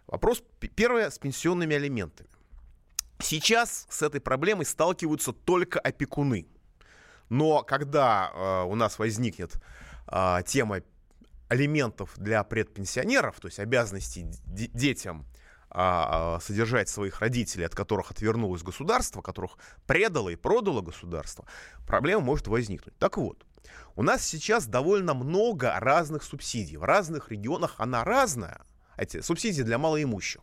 Вопрос 0.07 0.43
первое 0.75 1.09
с 1.09 1.19
пенсионными 1.19 1.75
алиментами. 1.75 2.29
Сейчас 3.19 3.85
с 3.89 4.01
этой 4.01 4.21
проблемой 4.21 4.65
сталкиваются 4.65 5.33
только 5.33 5.79
опекуны. 5.79 6.47
Но 7.29 7.63
когда 7.63 8.31
э, 8.33 8.63
у 8.63 8.75
нас 8.75 8.97
возникнет 8.97 9.53
э, 10.07 10.37
тема 10.45 10.81
алиментов 11.47 12.13
для 12.17 12.43
предпенсионеров, 12.43 13.39
то 13.39 13.47
есть 13.47 13.59
обязанности 13.59 14.25
детям 14.45 15.25
а, 15.71 16.39
содержать 16.41 16.89
своих 16.89 17.19
родителей, 17.19 17.65
от 17.65 17.75
которых 17.75 18.11
отвернулось 18.11 18.63
государство, 18.63 19.21
которых 19.21 19.57
предало 19.85 20.29
и 20.29 20.35
продало 20.35 20.81
государство, 20.81 21.45
проблема 21.85 22.21
может 22.21 22.47
возникнуть. 22.47 22.97
Так 22.97 23.17
вот, 23.17 23.45
у 23.95 24.01
нас 24.01 24.23
сейчас 24.23 24.65
довольно 24.65 25.13
много 25.13 25.79
разных 25.79 26.23
субсидий. 26.23 26.77
В 26.77 26.83
разных 26.83 27.31
регионах 27.31 27.75
она 27.77 28.03
разная. 28.03 28.61
Эти 28.97 29.21
субсидии 29.21 29.61
для 29.61 29.77
малоимущих. 29.77 30.41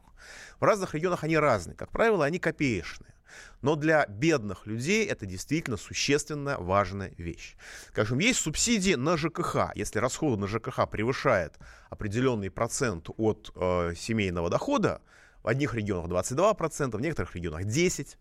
В 0.61 0.65
разных 0.65 0.95
регионах 0.95 1.25
они 1.25 1.37
разные. 1.37 1.77
Как 1.77 1.91
правило, 1.91 2.25
они 2.25 2.39
копеечные. 2.39 3.16
Но 3.63 3.77
для 3.77 4.07
бедных 4.07 4.67
людей 4.67 5.07
это 5.07 5.27
действительно 5.27 5.77
существенно 5.77 6.57
важная 6.59 7.13
вещь. 7.19 7.57
Скажем, 7.89 8.19
есть 8.19 8.41
субсидии 8.41 8.95
на 8.95 9.17
ЖКХ. 9.17 9.73
Если 9.75 9.99
расходы 9.99 10.41
на 10.41 10.47
ЖКХ 10.47 10.89
превышает 10.91 11.59
определенный 11.91 12.51
процент 12.51 13.09
от 13.17 13.53
э, 13.55 13.95
семейного 13.97 14.51
дохода, 14.51 15.01
в 15.43 15.49
одних 15.49 15.75
регионах 15.75 16.11
22%, 16.11 16.97
в 16.97 17.01
некоторых 17.01 17.35
регионах 17.37 17.63
10%, 17.63 18.17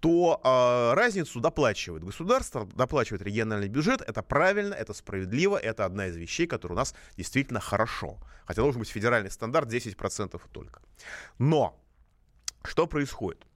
то 0.00 0.40
э, 0.44 0.94
разницу 0.94 1.40
доплачивает 1.40 2.04
государство, 2.04 2.66
доплачивает 2.74 3.22
региональный 3.22 3.68
бюджет. 3.68 4.02
Это 4.02 4.22
правильно, 4.22 4.74
это 4.74 4.92
справедливо, 4.92 5.56
это 5.56 5.86
одна 5.86 6.08
из 6.08 6.16
вещей, 6.16 6.46
которая 6.46 6.76
у 6.76 6.78
нас 6.78 6.94
действительно 7.16 7.60
хорошо. 7.60 8.18
Хотя 8.44 8.60
должен 8.60 8.80
быть 8.80 8.90
федеральный 8.90 9.30
стандарт 9.30 9.72
10% 9.72 10.40
только. 10.52 10.82
Но 11.38 11.80
что 12.62 12.86
происходит? 12.86 13.46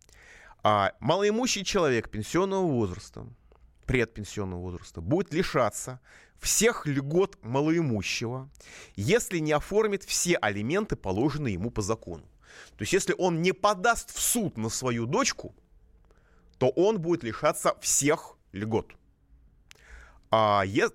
А, 0.71 0.93
малоимущий 1.01 1.65
человек 1.65 2.11
пенсионного 2.11 2.67
возраста, 2.67 3.27
предпенсионного 3.87 4.61
возраста, 4.61 5.01
будет 5.01 5.33
лишаться 5.33 5.99
всех 6.39 6.85
льгот 6.85 7.43
малоимущего, 7.43 8.51
если 8.95 9.39
не 9.39 9.53
оформит 9.53 10.05
все 10.05 10.37
алименты, 10.37 10.95
положенные 10.95 11.55
ему 11.55 11.71
по 11.71 11.81
закону. 11.81 12.25
То 12.77 12.83
есть, 12.83 12.93
если 12.93 13.15
он 13.17 13.41
не 13.41 13.53
подаст 13.53 14.15
в 14.15 14.21
суд 14.21 14.59
на 14.59 14.69
свою 14.69 15.07
дочку, 15.07 15.55
то 16.59 16.69
он 16.69 17.01
будет 17.01 17.25
лишаться 17.25 17.75
всех 17.81 18.37
льгот. 18.53 18.93
А 20.31 20.65
е- 20.67 20.91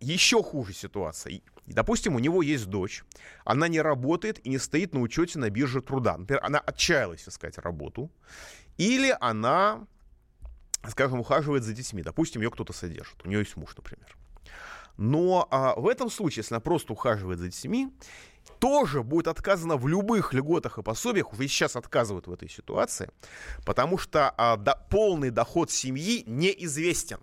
еще 0.00 0.42
хуже 0.42 0.72
ситуация. 0.72 1.40
Допустим, 1.66 2.16
у 2.16 2.18
него 2.18 2.42
есть 2.42 2.66
дочь, 2.66 3.04
она 3.44 3.68
не 3.68 3.80
работает 3.80 4.44
и 4.44 4.50
не 4.50 4.58
стоит 4.58 4.92
на 4.92 5.00
учете 5.00 5.38
на 5.38 5.50
бирже 5.50 5.80
труда. 5.82 6.16
Например, 6.18 6.44
она 6.44 6.58
отчаялась 6.58 7.28
искать 7.28 7.58
работу, 7.58 8.10
или 8.76 9.16
она, 9.20 9.86
скажем, 10.88 11.20
ухаживает 11.20 11.62
за 11.62 11.72
детьми. 11.72 12.02
Допустим, 12.02 12.42
ее 12.42 12.50
кто-то 12.50 12.72
содержит, 12.72 13.24
у 13.24 13.28
нее 13.28 13.40
есть 13.40 13.56
муж, 13.56 13.76
например. 13.76 14.16
Но 14.96 15.48
а, 15.50 15.74
в 15.74 15.88
этом 15.88 16.10
случае, 16.10 16.42
если 16.42 16.54
она 16.54 16.60
просто 16.60 16.92
ухаживает 16.92 17.38
за 17.38 17.48
детьми, 17.48 17.92
тоже 18.58 19.02
будет 19.02 19.28
отказано 19.28 19.76
в 19.76 19.88
любых 19.88 20.32
льготах 20.32 20.78
и 20.78 20.82
пособиях, 20.82 21.32
уже 21.32 21.48
сейчас 21.48 21.76
отказывают 21.76 22.26
в 22.26 22.32
этой 22.32 22.48
ситуации, 22.48 23.10
потому 23.64 23.98
что 23.98 24.30
а, 24.36 24.56
да, 24.56 24.74
полный 24.74 25.30
доход 25.30 25.70
семьи 25.70 26.22
неизвестен. 26.26 27.20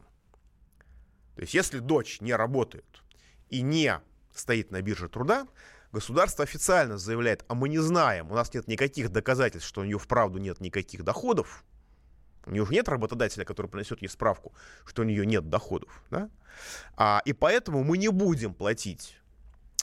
То 1.35 1.41
есть 1.41 1.53
если 1.53 1.79
дочь 1.79 2.19
не 2.21 2.33
работает 2.33 3.03
и 3.49 3.61
не 3.61 3.99
стоит 4.33 4.71
на 4.71 4.81
бирже 4.81 5.09
труда, 5.09 5.47
государство 5.91 6.43
официально 6.43 6.97
заявляет, 6.97 7.43
а 7.47 7.55
мы 7.55 7.69
не 7.69 7.79
знаем, 7.79 8.31
у 8.31 8.35
нас 8.35 8.53
нет 8.53 8.67
никаких 8.67 9.11
доказательств, 9.11 9.67
что 9.67 9.81
у 9.81 9.83
нее 9.83 9.99
вправду 9.99 10.39
нет 10.39 10.59
никаких 10.61 11.03
доходов, 11.03 11.63
у 12.45 12.51
нее 12.51 12.63
уже 12.63 12.73
нет 12.73 12.89
работодателя, 12.89 13.45
который 13.45 13.67
принесет 13.67 14.01
ей 14.01 14.07
справку, 14.07 14.53
что 14.85 15.03
у 15.03 15.05
нее 15.05 15.25
нет 15.25 15.49
доходов. 15.49 16.03
Да? 16.09 16.29
А, 16.97 17.21
и 17.25 17.33
поэтому 17.33 17.83
мы 17.83 17.97
не 17.97 18.09
будем 18.09 18.53
платить 18.53 19.17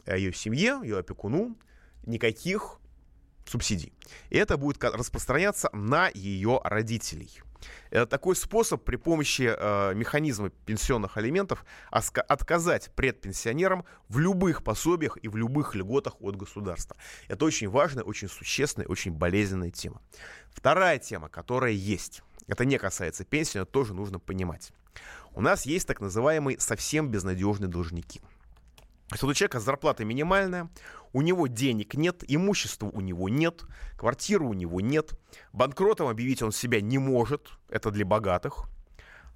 ее 0.07 0.33
семье, 0.33 0.81
ее 0.83 0.99
опекуну 0.99 1.57
никаких 2.07 2.79
субсидий. 3.47 3.93
И 4.31 4.37
это 4.37 4.57
будет 4.57 4.83
распространяться 4.83 5.69
на 5.73 6.09
ее 6.09 6.61
родителей. 6.65 7.43
Это 7.91 8.07
такой 8.07 8.37
способ 8.37 8.85
при 8.85 8.97
помощи 8.97 9.55
э, 9.57 9.95
механизма 9.95 10.51
пенсионных 10.51 11.17
алиментов 11.17 11.65
отказать 11.91 12.91
предпенсионерам 12.95 13.85
в 14.09 14.19
любых 14.19 14.63
пособиях 14.63 15.19
и 15.23 15.29
в 15.29 15.37
любых 15.37 15.75
льготах 15.75 16.21
от 16.21 16.37
государства. 16.37 16.97
Это 17.29 17.45
очень 17.45 17.69
важная, 17.69 18.05
очень 18.05 18.29
существенная, 18.29 18.89
очень 18.89 19.13
болезненная 19.13 19.71
тема. 19.71 20.01
Вторая 20.51 20.99
тема, 20.99 21.29
которая 21.29 21.73
есть, 21.73 22.23
это 22.47 22.65
не 22.65 22.79
касается 22.79 23.25
пенсии, 23.25 23.59
но 23.59 23.65
тоже 23.65 23.95
нужно 23.95 24.19
понимать. 24.19 24.73
У 25.35 25.41
нас 25.41 25.67
есть 25.67 25.87
так 25.87 26.01
называемые 26.01 26.59
совсем 26.59 27.11
безнадежные 27.11 27.69
должники– 27.69 28.21
если 29.11 29.27
у 29.27 29.35
человека 29.35 29.61
зарплата 29.61 30.05
минимальная, 30.05 30.69
у 31.13 31.23
него 31.23 31.47
денег 31.47 31.95
нет, 31.95 32.23
имущества 32.29 32.87
у 32.87 33.01
него 33.01 33.29
нет, 33.29 33.65
квартиры 33.97 34.45
у 34.45 34.53
него 34.53 34.81
нет, 34.81 35.13
банкротом 35.53 36.09
объявить 36.09 36.43
он 36.43 36.53
себя 36.53 36.81
не 36.81 36.99
может, 36.99 37.49
это 37.71 37.91
для 37.91 38.05
богатых, 38.05 38.69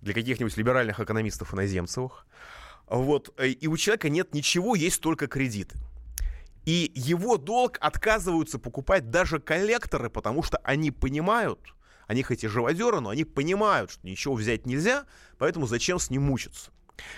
для 0.02 0.12
каких-нибудь 0.12 0.56
либеральных 0.56 1.00
экономистов 1.00 1.54
иноземцевых. 1.54 2.26
Вот, 2.86 3.32
э, 3.38 3.48
и 3.48 3.66
у 3.68 3.76
человека 3.78 4.10
нет 4.10 4.34
ничего, 4.34 4.74
есть 4.74 5.00
только 5.00 5.26
кредиты. 5.26 5.78
И 6.66 6.92
его 6.94 7.38
долг 7.38 7.78
отказываются 7.80 8.58
покупать 8.58 9.08
даже 9.08 9.40
коллекторы, 9.40 10.10
потому 10.10 10.42
что 10.42 10.58
они 10.58 10.90
понимают, 10.90 11.74
они 12.06 12.22
хоть 12.22 12.44
и 12.44 12.48
живодеры, 12.48 13.00
но 13.00 13.08
они 13.08 13.24
понимают, 13.24 13.90
что 13.90 14.06
ничего 14.06 14.34
взять 14.34 14.66
нельзя, 14.66 15.06
поэтому 15.38 15.66
зачем 15.66 15.98
с 15.98 16.10
ним 16.10 16.24
мучиться. 16.24 16.71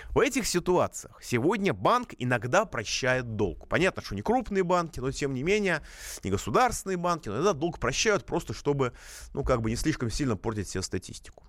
В 0.09 0.19
этих 0.19 0.47
ситуациях 0.47 1.19
сегодня 1.21 1.73
банк 1.73 2.13
иногда 2.17 2.65
прощает 2.65 3.35
долг. 3.35 3.67
Понятно, 3.67 4.01
что 4.01 4.15
не 4.15 4.21
крупные 4.21 4.63
банки, 4.63 4.99
но 4.99 5.11
тем 5.11 5.33
не 5.33 5.43
менее, 5.43 5.81
не 6.23 6.31
государственные 6.31 6.97
банки, 6.97 7.29
но 7.29 7.35
иногда 7.35 7.53
долг 7.53 7.79
прощают 7.79 8.25
просто, 8.25 8.53
чтобы, 8.53 8.93
ну, 9.33 9.43
как 9.43 9.61
бы 9.61 9.69
не 9.69 9.75
слишком 9.75 10.09
сильно 10.09 10.37
портить 10.37 10.69
себе 10.69 10.81
статистику. 10.81 11.43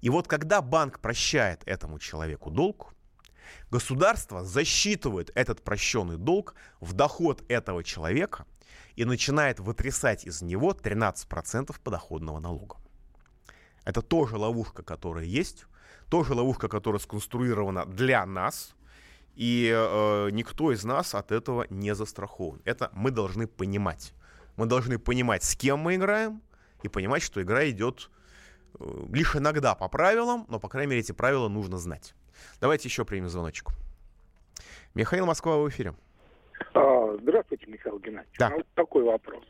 И 0.00 0.10
вот 0.10 0.26
когда 0.26 0.62
банк 0.62 1.00
прощает 1.00 1.62
этому 1.66 1.98
человеку 1.98 2.50
долг, 2.50 2.94
государство 3.70 4.44
засчитывает 4.44 5.30
этот 5.34 5.62
прощенный 5.62 6.16
долг 6.16 6.54
в 6.80 6.92
доход 6.92 7.44
этого 7.48 7.84
человека 7.84 8.46
и 8.96 9.04
начинает 9.04 9.60
вытрясать 9.60 10.24
из 10.24 10.42
него 10.42 10.72
13% 10.72 11.74
подоходного 11.82 12.40
налога. 12.40 12.76
Это 13.84 14.02
тоже 14.02 14.36
ловушка, 14.36 14.82
которая 14.82 15.24
есть. 15.24 15.66
Тоже 16.12 16.34
ловушка, 16.34 16.68
которая 16.68 17.00
сконструирована 17.00 17.86
для 17.86 18.26
нас, 18.26 18.76
и 19.34 19.72
э, 19.74 20.28
никто 20.30 20.70
из 20.70 20.84
нас 20.84 21.14
от 21.14 21.32
этого 21.32 21.66
не 21.70 21.94
застрахован. 21.94 22.60
Это 22.66 22.90
мы 22.92 23.10
должны 23.10 23.46
понимать. 23.46 24.12
Мы 24.58 24.66
должны 24.66 24.98
понимать, 24.98 25.42
с 25.42 25.56
кем 25.56 25.78
мы 25.78 25.94
играем, 25.94 26.42
и 26.82 26.88
понимать, 26.88 27.22
что 27.22 27.40
игра 27.40 27.66
идет 27.70 28.10
э, 28.78 28.84
лишь 29.10 29.36
иногда 29.36 29.74
по 29.74 29.88
правилам, 29.88 30.44
но, 30.50 30.60
по 30.60 30.68
крайней 30.68 30.90
мере, 30.90 31.00
эти 31.00 31.12
правила 31.12 31.48
нужно 31.48 31.78
знать. 31.78 32.14
Давайте 32.60 32.90
еще 32.90 33.06
примем 33.06 33.30
звоночек. 33.30 33.68
Михаил 34.94 35.24
Москва 35.24 35.56
в 35.56 35.68
эфире. 35.70 35.94
А, 36.74 37.16
здравствуйте, 37.22 37.64
Михаил 37.68 37.98
Геннадьевич. 37.98 38.38
Да. 38.38 38.50
Вот 38.50 38.66
такой 38.74 39.02
вопрос. 39.04 39.44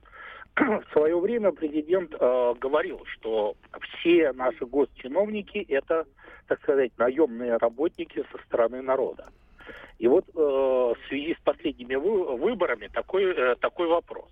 В 0.56 0.84
свое 0.92 1.18
время 1.18 1.52
президент 1.52 2.14
э, 2.18 2.54
говорил, 2.60 3.04
что 3.06 3.56
все 3.80 4.32
наши 4.32 4.66
госчиновники 4.66 5.64
это 5.68 6.06
так 6.52 6.60
сказать, 6.62 6.92
наемные 6.98 7.56
работники 7.56 8.24
со 8.30 8.38
стороны 8.44 8.82
народа. 8.82 9.26
И 9.98 10.08
вот 10.08 10.24
э, 10.28 10.32
в 10.34 10.96
связи 11.08 11.34
с 11.34 11.42
последними 11.42 11.94
вы, 11.94 12.36
выборами 12.36 12.88
такой, 12.88 13.24
э, 13.24 13.54
такой 13.60 13.88
вопрос. 13.88 14.28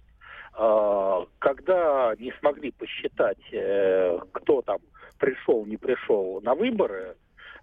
Э, 0.59 1.25
когда 1.39 2.15
не 2.19 2.33
смогли 2.41 2.73
посчитать, 2.73 3.39
э, 3.53 4.19
кто 4.33 4.63
там 4.63 4.79
пришел, 5.19 5.65
не 5.65 5.79
пришел 5.79 6.41
на 6.43 6.55
выборы, 6.55 7.17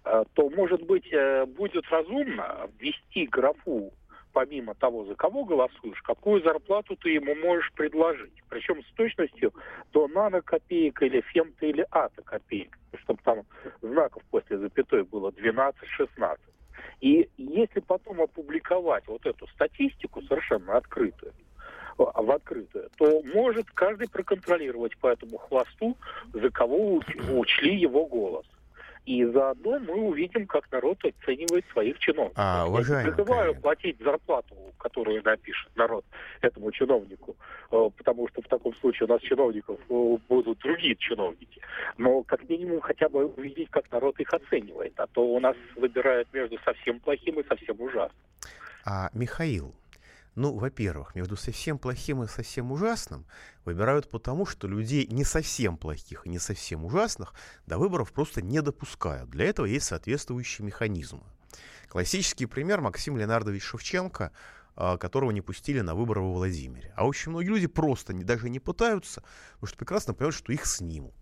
э, 0.04 0.24
то, 0.34 0.50
может 0.50 0.82
быть, 0.82 1.08
э, 1.12 1.44
будет 1.46 1.84
разумно 1.90 2.68
ввести 2.80 3.26
графу 3.26 3.92
помимо 4.38 4.74
того, 4.74 5.04
за 5.04 5.16
кого 5.16 5.44
голосуешь, 5.44 6.00
какую 6.02 6.40
зарплату 6.44 6.94
ты 6.94 7.10
ему 7.10 7.34
можешь 7.34 7.72
предложить. 7.72 8.40
Причем 8.48 8.84
с 8.84 8.92
точностью 8.94 9.52
до 9.92 10.06
нано-копеек 10.06 11.02
или 11.02 11.20
фемта 11.22 11.66
или 11.66 11.84
ата 11.90 12.22
копеек. 12.22 12.78
Чтобы 13.02 13.20
там 13.24 13.42
знаков 13.82 14.22
после 14.30 14.58
запятой 14.58 15.02
было 15.02 15.30
12-16. 15.30 16.38
И 17.00 17.28
если 17.36 17.80
потом 17.80 18.20
опубликовать 18.20 19.08
вот 19.08 19.26
эту 19.26 19.48
статистику 19.48 20.22
совершенно 20.22 20.76
открытую, 20.76 21.32
в 21.96 22.30
открытую, 22.30 22.90
то 22.96 23.20
может 23.34 23.68
каждый 23.72 24.08
проконтролировать 24.08 24.96
по 24.98 25.08
этому 25.08 25.38
хвосту, 25.38 25.96
за 26.32 26.48
кого 26.50 27.02
учли 27.32 27.74
его 27.74 28.06
голос. 28.06 28.46
И 29.08 29.24
заодно 29.24 29.78
мы 29.78 29.94
увидим, 29.94 30.46
как 30.46 30.70
народ 30.70 30.98
оценивает 31.02 31.64
своих 31.72 31.98
чиновников. 31.98 32.36
А, 32.36 32.66
уважаемый 32.68 33.08
Я 33.08 33.14
призываю 33.14 33.54
платить 33.54 33.98
зарплату, 34.00 34.54
которую 34.76 35.22
напишет 35.24 35.74
народ 35.76 36.04
этому 36.42 36.70
чиновнику, 36.70 37.34
э, 37.70 37.90
потому 37.96 38.28
что 38.28 38.42
в 38.42 38.48
таком 38.48 38.74
случае 38.74 39.06
у 39.06 39.08
нас 39.08 39.22
чиновников 39.22 39.80
э, 39.88 40.16
будут 40.28 40.58
другие 40.58 40.94
чиновники. 40.96 41.58
Но 41.96 42.22
как 42.22 42.46
минимум 42.50 42.82
хотя 42.82 43.08
бы 43.08 43.24
увидеть, 43.24 43.70
как 43.70 43.90
народ 43.90 44.20
их 44.20 44.30
оценивает. 44.30 44.92
А 45.00 45.06
то 45.06 45.26
у 45.26 45.40
нас 45.40 45.56
выбирают 45.76 46.28
между 46.34 46.58
совсем 46.58 47.00
плохим 47.00 47.40
и 47.40 47.48
совсем 47.48 47.80
ужасным. 47.80 48.20
А, 48.84 49.08
Михаил, 49.14 49.74
ну, 50.38 50.56
во-первых, 50.56 51.16
между 51.16 51.36
совсем 51.36 51.78
плохим 51.78 52.22
и 52.22 52.28
совсем 52.28 52.70
ужасным 52.70 53.26
выбирают 53.64 54.08
потому, 54.08 54.46
что 54.46 54.68
людей 54.68 55.06
не 55.10 55.24
совсем 55.24 55.76
плохих 55.76 56.26
и 56.26 56.28
не 56.28 56.38
совсем 56.38 56.84
ужасных 56.84 57.34
до 57.66 57.76
выборов 57.76 58.12
просто 58.12 58.40
не 58.40 58.62
допускают. 58.62 59.28
Для 59.30 59.46
этого 59.46 59.66
есть 59.66 59.86
соответствующие 59.86 60.64
механизмы. 60.64 61.24
Классический 61.88 62.46
пример 62.46 62.80
Максим 62.80 63.16
Леонардович 63.16 63.64
Шевченко, 63.64 64.30
а, 64.76 64.96
которого 64.96 65.32
не 65.32 65.40
пустили 65.40 65.80
на 65.80 65.96
выборы 65.96 66.20
во 66.20 66.32
Владимире. 66.32 66.92
А 66.94 67.04
очень 67.04 67.32
многие 67.32 67.48
люди 67.48 67.66
просто 67.66 68.12
не, 68.12 68.22
даже 68.22 68.48
не 68.48 68.60
пытаются, 68.60 69.24
потому 69.54 69.66
что 69.66 69.76
прекрасно 69.76 70.14
понимают, 70.14 70.36
что 70.36 70.52
их 70.52 70.66
снимут. 70.66 71.16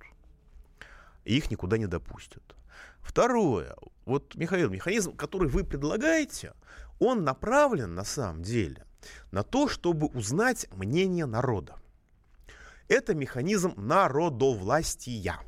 И 1.25 1.39
их 1.39 1.51
никуда 1.51 1.79
не 1.79 1.87
допустят. 1.87 2.43
Второе. 3.01 3.77
Вот, 4.05 4.35
Михаил, 4.35 4.69
механизм, 4.69 5.17
который 5.17 5.49
вы 5.49 5.65
предлагаете, 5.65 6.53
он 6.99 7.25
направлен 7.25 7.95
на 7.95 8.05
самом 8.05 8.43
деле 8.43 8.87
на 9.31 9.43
то, 9.43 9.69
чтобы 9.69 10.07
узнать 10.07 10.67
мнение 10.73 11.27
народа. 11.27 11.77
Это 12.89 13.15
механизм 13.15 13.75
народовластия. 13.77 15.41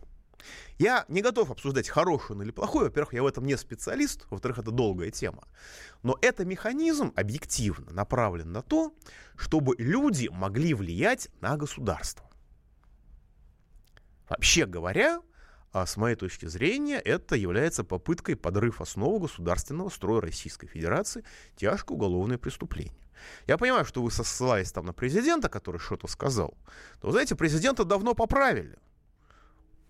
Я 0.79 1.05
не 1.09 1.23
готов 1.23 1.51
обсуждать 1.51 1.88
хорошее 1.88 2.40
или 2.42 2.51
плохое. 2.51 2.87
Во-первых, 2.87 3.12
я 3.12 3.23
в 3.23 3.27
этом 3.27 3.44
не 3.44 3.57
специалист. 3.57 4.27
Во-вторых, 4.31 4.59
это 4.59 4.71
долгая 4.71 5.11
тема. 5.11 5.49
Но 6.03 6.16
это 6.23 6.44
механизм 6.44 7.12
объективно 7.16 7.92
направлен 7.92 8.53
на 8.53 8.62
то, 8.62 8.94
чтобы 9.37 9.75
люди 9.79 10.29
могли 10.29 10.75
влиять 10.75 11.29
на 11.40 11.57
государство. 11.57 12.29
Вообще 14.29 14.66
говоря, 14.66 15.21
а 15.73 15.85
с 15.87 15.97
моей 15.97 16.16
точки 16.16 16.47
зрения, 16.47 16.99
это 16.99 17.35
является 17.35 17.83
попыткой 17.83 18.37
подрыв 18.37 18.81
основы 18.81 19.21
государственного 19.21 19.88
строя 19.88 20.21
Российской 20.21 20.66
Федерации, 20.66 21.25
тяжкое 21.57 21.97
уголовное 21.97 22.38
преступление. 22.38 23.08
Я 23.46 23.59
понимаю, 23.59 23.85
что 23.85 24.02
вы 24.02 24.11
ссылаетесь 24.11 24.72
там 24.72 24.87
на 24.87 24.92
президента, 24.92 25.48
который 25.48 25.78
что-то 25.78 26.09
сказал. 26.09 26.54
Но, 27.02 27.11
знаете, 27.11 27.35
президента 27.35 27.85
давно 27.85 28.14
поправили. 28.14 28.76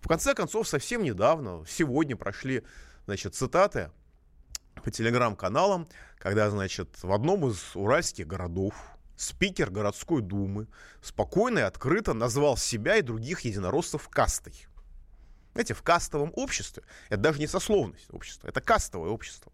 В 0.01 0.07
конце 0.07 0.33
концов, 0.33 0.67
совсем 0.67 1.03
недавно, 1.03 1.65
сегодня 1.67 2.15
прошли, 2.15 2.63
значит, 3.05 3.35
цитаты 3.35 3.91
по 4.83 4.91
телеграм-каналам, 4.91 5.89
когда, 6.17 6.49
значит, 6.49 6.89
в 7.03 7.11
одном 7.11 7.47
из 7.47 7.75
уральских 7.75 8.27
городов 8.27 8.73
спикер 9.17 9.69
городской 9.69 10.21
думы 10.21 10.67
спокойно 11.01 11.59
и 11.59 11.63
открыто 11.63 12.13
назвал 12.13 12.55
себя 12.55 12.95
и 12.95 13.01
других 13.01 13.41
единороссов 13.41 14.07
кастой. 14.07 14.67
Знаете, 15.53 15.73
в 15.73 15.83
кастовом 15.83 16.31
обществе, 16.35 16.83
это 17.09 17.17
даже 17.17 17.39
не 17.39 17.47
сословность 17.47 18.07
общества, 18.13 18.47
это 18.47 18.61
кастовое 18.61 19.09
общество. 19.09 19.51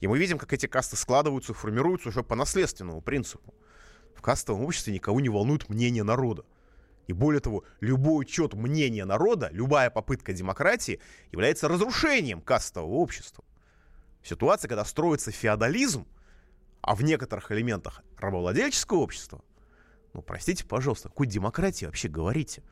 И 0.00 0.06
мы 0.06 0.18
видим, 0.18 0.38
как 0.38 0.52
эти 0.52 0.66
касты 0.66 0.96
складываются, 0.96 1.54
формируются 1.54 2.10
уже 2.10 2.22
по 2.22 2.34
наследственному 2.34 3.00
принципу. 3.00 3.54
В 4.14 4.22
кастовом 4.22 4.64
обществе 4.64 4.94
никого 4.94 5.20
не 5.20 5.28
волнует 5.28 5.68
мнение 5.68 6.04
народа. 6.04 6.44
И 7.06 7.12
более 7.12 7.40
того, 7.40 7.64
любой 7.80 8.22
учет 8.22 8.54
мнения 8.54 9.04
народа, 9.04 9.48
любая 9.52 9.90
попытка 9.90 10.32
демократии 10.32 11.00
является 11.32 11.66
разрушением 11.68 12.40
кастового 12.40 12.94
общества. 12.94 13.44
Ситуация, 14.22 14.68
когда 14.68 14.84
строится 14.84 15.30
феодализм, 15.30 16.06
а 16.80 16.94
в 16.94 17.02
некоторых 17.02 17.50
элементах 17.50 18.02
рабовладельческого 18.18 18.98
общества, 18.98 19.42
ну, 20.12 20.22
простите, 20.22 20.64
пожалуйста, 20.64 21.08
какой 21.08 21.26
демократии 21.26 21.86
вообще 21.86 22.08
говорите? 22.08 22.62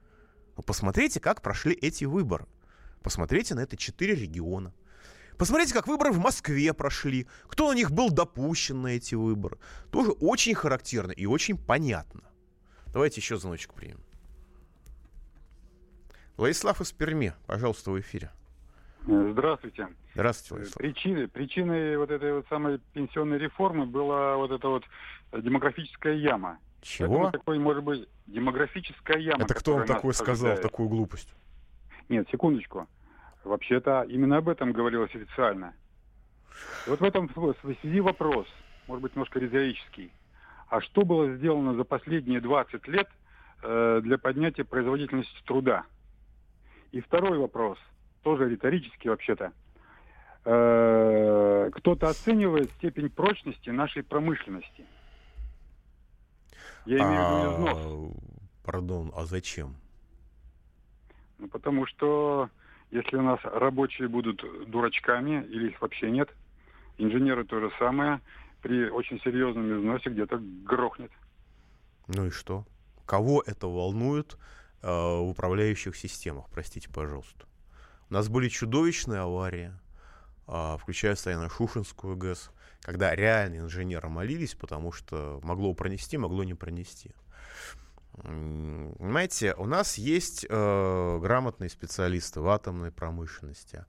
Ну, 0.57 0.63
посмотрите, 0.63 1.21
как 1.21 1.43
прошли 1.43 1.75
эти 1.75 2.05
выборы. 2.05 2.47
Посмотрите 3.03 3.55
на 3.55 3.61
это 3.61 3.77
четыре 3.77 4.15
региона– 4.15 4.73
Посмотрите, 5.39 5.75
как 5.75 5.87
выборы 5.87 6.13
в 6.13 6.19
Москве 6.19 6.73
прошли, 6.73 7.27
кто 7.49 7.71
на 7.71 7.75
них 7.75 7.91
был 7.91 8.11
допущен 8.11 8.81
на 8.83 8.89
эти 8.89 9.15
выборы. 9.15 9.59
Тоже 9.91 10.13
очень 10.13 10.55
характерно 10.55 11.13
и 11.13 11.27
очень 11.27 11.59
понятно. 11.59 12.23
Давайте 12.93 13.21
еще 13.21 13.37
звоночек 13.37 13.75
примем. 13.75 14.01
Владислав 16.37 16.81
из 16.81 16.93
Перми, 16.93 17.33
пожалуйста, 17.47 17.91
в 17.91 18.01
эфире. 18.01 18.31
Здравствуйте. 19.07 19.89
Здравствуйте, 20.15 20.55
Владислав. 20.55 20.79
Причиной, 20.79 21.29
причиной 21.29 21.97
вот 21.97 22.11
этой 22.11 22.33
вот 22.33 22.47
самой 22.49 22.79
пенсионной 22.93 23.39
реформы 23.39 23.87
была 23.87 24.37
вот 24.37 24.51
эта 24.51 24.69
вот 24.69 24.85
демографическая 25.33 26.15
яма. 26.15 26.59
Чего? 26.83 27.31
такой, 27.31 27.59
может 27.59 27.83
быть, 27.83 28.09
демографическая 28.27 29.19
яма. 29.19 29.45
Это 29.45 29.55
кто 29.55 29.75
вам 29.75 29.87
такое 29.87 30.13
сказал, 30.13 30.57
такую 30.57 30.89
глупость? 30.89 31.29
Нет, 32.09 32.29
секундочку. 32.31 32.87
Вообще-то 33.47 34.03
именно 34.09 34.39
об 34.39 34.49
этом 34.49 34.73
говорилось 34.73 35.15
официально. 35.15 35.73
И 36.87 36.91
вот 36.91 37.01
в 37.01 37.05
этом 37.05 37.31
связи 37.61 38.01
вопрос, 38.01 38.47
может 38.89 39.03
быть, 39.03 39.15
немножко 39.15 39.39
риторический. 39.39 40.11
А 40.69 40.81
что 40.81 41.05
было 41.05 41.33
сделано 41.37 41.75
за 41.75 41.85
последние 41.85 42.41
20 42.41 42.89
лет 42.89 43.09
э, 43.63 44.01
для 44.03 44.19
поднятия 44.19 44.65
производительности 44.65 45.43
труда? 45.45 45.85
И 46.91 47.01
второй 47.01 47.39
вопрос, 47.39 47.79
тоже 48.25 48.49
риторический 48.49 49.11
вообще-то. 49.11 49.53
Э, 50.45 51.71
кто-то 51.73 52.09
оценивает 52.09 52.71
степень 52.73 53.11
прочности 53.11 53.71
нашей 53.71 54.03
промышленности. 54.03 54.85
Я 56.85 56.99
имею 56.99 57.23
в 57.23 57.31
виду 57.31 57.55
износ. 57.55 57.79
А, 57.79 58.67
пардон, 58.67 59.13
а 59.15 59.25
зачем? 59.25 59.77
Ну, 61.39 61.47
потому 61.49 61.87
что 61.87 62.51
если 62.91 63.17
у 63.17 63.23
нас 63.23 63.41
рабочие 63.43 64.09
будут 64.09 64.43
дурачками 64.71 65.45
или 65.45 65.69
их 65.69 65.81
вообще 65.81 66.11
нет, 66.11 66.29
инженеры 66.99 67.45
то 67.45 67.61
же 67.61 67.71
самое, 67.79 68.21
при 68.63 68.89
очень 68.89 69.21
серьезном 69.21 69.81
износе 69.81 70.11
где-то 70.11 70.39
грохнет. 70.41 71.11
Ну 72.09 72.27
и 72.27 72.31
что? 72.31 72.65
Кого 73.05 73.43
это 73.47 73.67
волнует 73.67 74.37
э, 74.83 74.89
в 74.89 75.29
управляющих 75.29 75.97
системах, 75.97 76.47
простите, 76.51 76.89
пожалуйста? 76.89 77.47
У 78.09 78.15
нас 78.15 78.29
были 78.29 78.49
чудовищные 78.49 79.21
аварии, 79.21 79.73
э, 80.49 80.77
включая 80.81 81.15
стоянно 81.17 81.49
Шушинскую 81.49 82.17
ГЭС, 82.17 82.51
когда 82.81 83.15
реальные 83.15 83.61
инженеры 83.61 84.09
молились, 84.09 84.55
потому 84.55 84.93
что 84.93 85.41
могло 85.43 85.75
пронести, 85.75 86.17
могло 86.19 86.45
не 86.45 86.55
пронести. 86.55 87.11
Понимаете, 88.23 89.55
у 89.55 89.67
нас 89.67 89.99
есть 89.99 90.47
э, 90.49 91.19
грамотные 91.21 91.69
специалисты 91.69 92.41
в 92.41 92.49
атомной 92.49 92.91
промышленности. 92.91 93.85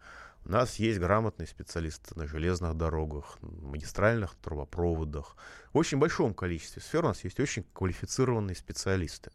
У 0.46 0.50
нас 0.50 0.76
есть 0.76 1.00
грамотные 1.00 1.48
специалисты 1.48 2.18
на 2.18 2.28
железных 2.28 2.76
дорогах, 2.76 3.38
магистральных 3.42 4.36
трубопроводах. 4.36 5.36
В 5.74 5.78
очень 5.78 5.98
большом 5.98 6.34
количестве 6.34 6.82
сфер 6.82 7.06
у 7.06 7.10
нас 7.10 7.24
есть 7.24 7.40
очень 7.40 7.66
квалифицированные 7.74 8.56
специалисты. 8.56 9.32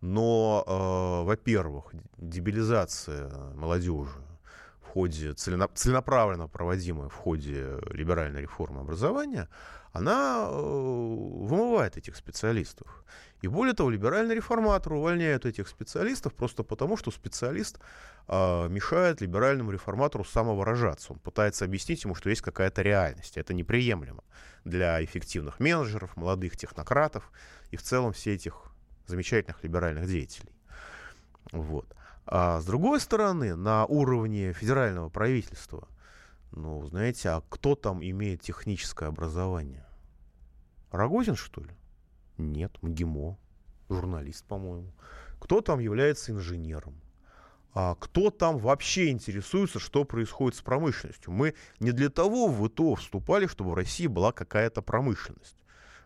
Но, 0.00 0.64
э, 0.66 1.26
во-первых, 1.26 1.92
дебилизация 2.16 3.28
молодежи 3.54 4.20
в 4.80 4.88
ходе 4.88 5.34
целенаправленно 5.34 6.48
проводимая 6.48 7.08
в 7.08 7.14
ходе 7.14 7.78
либеральной 7.90 8.42
реформы 8.42 8.80
образования, 8.80 9.48
она 9.92 10.48
э, 10.48 10.54
вымывает 10.54 11.96
этих 11.96 12.16
специалистов. 12.16 13.04
И 13.40 13.48
более 13.48 13.74
того, 13.74 13.90
либеральный 13.90 14.34
реформатор 14.34 14.94
увольняют 14.94 15.46
этих 15.46 15.68
специалистов 15.68 16.34
просто 16.34 16.62
потому, 16.64 16.96
что 16.96 17.10
специалист 17.10 17.78
э, 18.26 18.68
мешает 18.68 19.20
либеральному 19.20 19.70
реформатору 19.70 20.24
самовыражаться. 20.24 21.12
Он 21.12 21.18
пытается 21.18 21.64
объяснить 21.64 22.04
ему, 22.04 22.14
что 22.14 22.30
есть 22.30 22.42
какая-то 22.42 22.82
реальность. 22.82 23.36
Это 23.36 23.54
неприемлемо 23.54 24.24
для 24.64 25.02
эффективных 25.04 25.60
менеджеров, 25.60 26.16
молодых 26.16 26.56
технократов 26.56 27.30
и 27.70 27.76
в 27.76 27.82
целом 27.82 28.12
все 28.12 28.34
этих 28.34 28.72
замечательных 29.06 29.62
либеральных 29.62 30.06
деятелей. 30.06 30.52
Вот. 31.52 31.94
А 32.26 32.60
с 32.60 32.66
другой 32.66 33.00
стороны, 33.00 33.56
на 33.56 33.86
уровне 33.86 34.52
федерального 34.52 35.08
правительства, 35.08 35.88
ну, 36.52 36.84
знаете, 36.86 37.30
а 37.30 37.42
кто 37.48 37.74
там 37.74 38.02
имеет 38.02 38.42
техническое 38.42 39.08
образование? 39.08 39.86
Рогозин, 40.90 41.36
что 41.36 41.62
ли? 41.62 41.70
Нет, 42.38 42.76
МГИМО, 42.82 43.38
журналист, 43.88 44.44
по-моему. 44.46 44.92
Кто 45.38 45.60
там 45.60 45.78
является 45.78 46.32
инженером? 46.32 46.94
А 47.74 47.94
кто 47.94 48.30
там 48.30 48.58
вообще 48.58 49.10
интересуется, 49.10 49.78
что 49.78 50.04
происходит 50.04 50.58
с 50.58 50.62
промышленностью? 50.62 51.32
Мы 51.32 51.54
не 51.80 51.92
для 51.92 52.08
того 52.08 52.48
в 52.48 52.66
ВТО 52.66 52.94
вступали, 52.94 53.46
чтобы 53.46 53.70
в 53.70 53.74
России 53.74 54.06
была 54.06 54.32
какая-то 54.32 54.82
промышленность. 54.82 55.57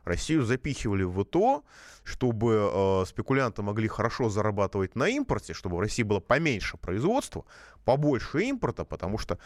Россию 0.04 0.44
запихивали 0.44 1.04
в 1.04 1.22
ВТО, 1.22 1.64
чтобы 2.04 2.70
э, 2.72 3.04
спекулянты 3.06 3.62
могли 3.62 3.86
хорошо 3.88 4.28
зарабатывать 4.28 4.96
на 4.96 5.08
импорте, 5.08 5.54
чтобы 5.54 5.76
в 5.76 5.80
России 5.80 6.02
было 6.02 6.20
поменьше 6.20 6.76
производства, 6.76 7.44
побольше 7.84 8.42
импорта, 8.42 8.84
потому 8.84 9.18
что, 9.18 9.38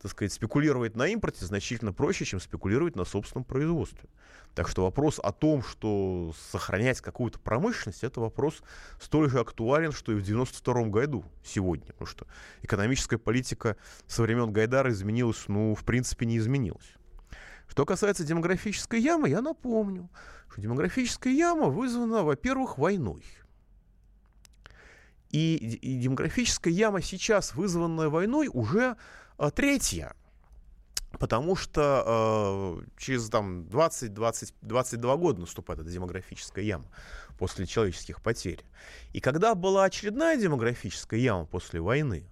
так 0.00 0.10
сказать, 0.12 0.32
спекулировать 0.32 0.94
на 0.94 1.08
импорте 1.08 1.44
значительно 1.44 1.92
проще, 1.92 2.24
чем 2.24 2.40
спекулировать 2.40 2.94
на 2.94 3.04
собственном 3.04 3.44
производстве. 3.44 4.08
Так 4.54 4.68
что 4.68 4.84
вопрос 4.84 5.18
о 5.20 5.32
том, 5.32 5.64
что 5.64 6.32
сохранять 6.52 7.00
какую-то 7.00 7.40
промышленность, 7.40 8.04
это 8.04 8.20
вопрос 8.20 8.62
столь 9.00 9.28
же 9.28 9.40
актуален, 9.40 9.90
что 9.90 10.12
и 10.12 10.14
в 10.14 10.22
92 10.22 10.84
году 10.84 11.24
сегодня, 11.44 11.86
потому 11.86 12.06
что 12.06 12.26
экономическая 12.62 13.18
политика 13.18 13.76
со 14.06 14.22
времен 14.22 14.52
Гайдара 14.52 14.90
изменилась, 14.90 15.44
ну, 15.48 15.74
в 15.74 15.84
принципе, 15.84 16.26
не 16.26 16.38
изменилась. 16.38 16.94
Что 17.68 17.84
касается 17.84 18.24
демографической 18.24 19.00
ямы, 19.00 19.28
я 19.28 19.40
напомню, 19.40 20.08
что 20.50 20.60
демографическая 20.60 21.32
яма 21.32 21.68
вызвана, 21.68 22.22
во-первых, 22.22 22.78
войной. 22.78 23.24
И, 25.30 25.56
и 25.56 25.98
демографическая 25.98 26.72
яма 26.72 27.02
сейчас, 27.02 27.54
вызванная 27.54 28.08
войной, 28.08 28.48
уже 28.52 28.96
а, 29.36 29.50
третья. 29.50 30.14
Потому 31.18 31.56
что 31.56 32.80
э, 32.82 32.86
через 32.98 33.28
там, 33.28 33.62
20-22 33.62 35.16
года 35.16 35.40
наступает 35.40 35.80
эта 35.80 35.90
демографическая 35.90 36.64
яма 36.64 36.86
после 37.38 37.66
человеческих 37.66 38.22
потерь. 38.22 38.64
И 39.12 39.20
когда 39.20 39.54
была 39.54 39.84
очередная 39.84 40.36
демографическая 40.36 41.20
яма 41.20 41.46
после 41.46 41.80
войны, 41.80 42.24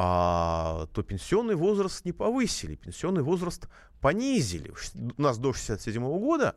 а, 0.00 0.86
то 0.92 1.02
пенсионный 1.02 1.56
возраст 1.56 2.04
не 2.04 2.12
повысили, 2.12 2.76
пенсионный 2.76 3.24
возраст 3.24 3.66
понизили. 4.00 4.72
У 5.16 5.20
нас 5.20 5.38
до 5.38 5.52
67 5.52 6.00
года 6.00 6.54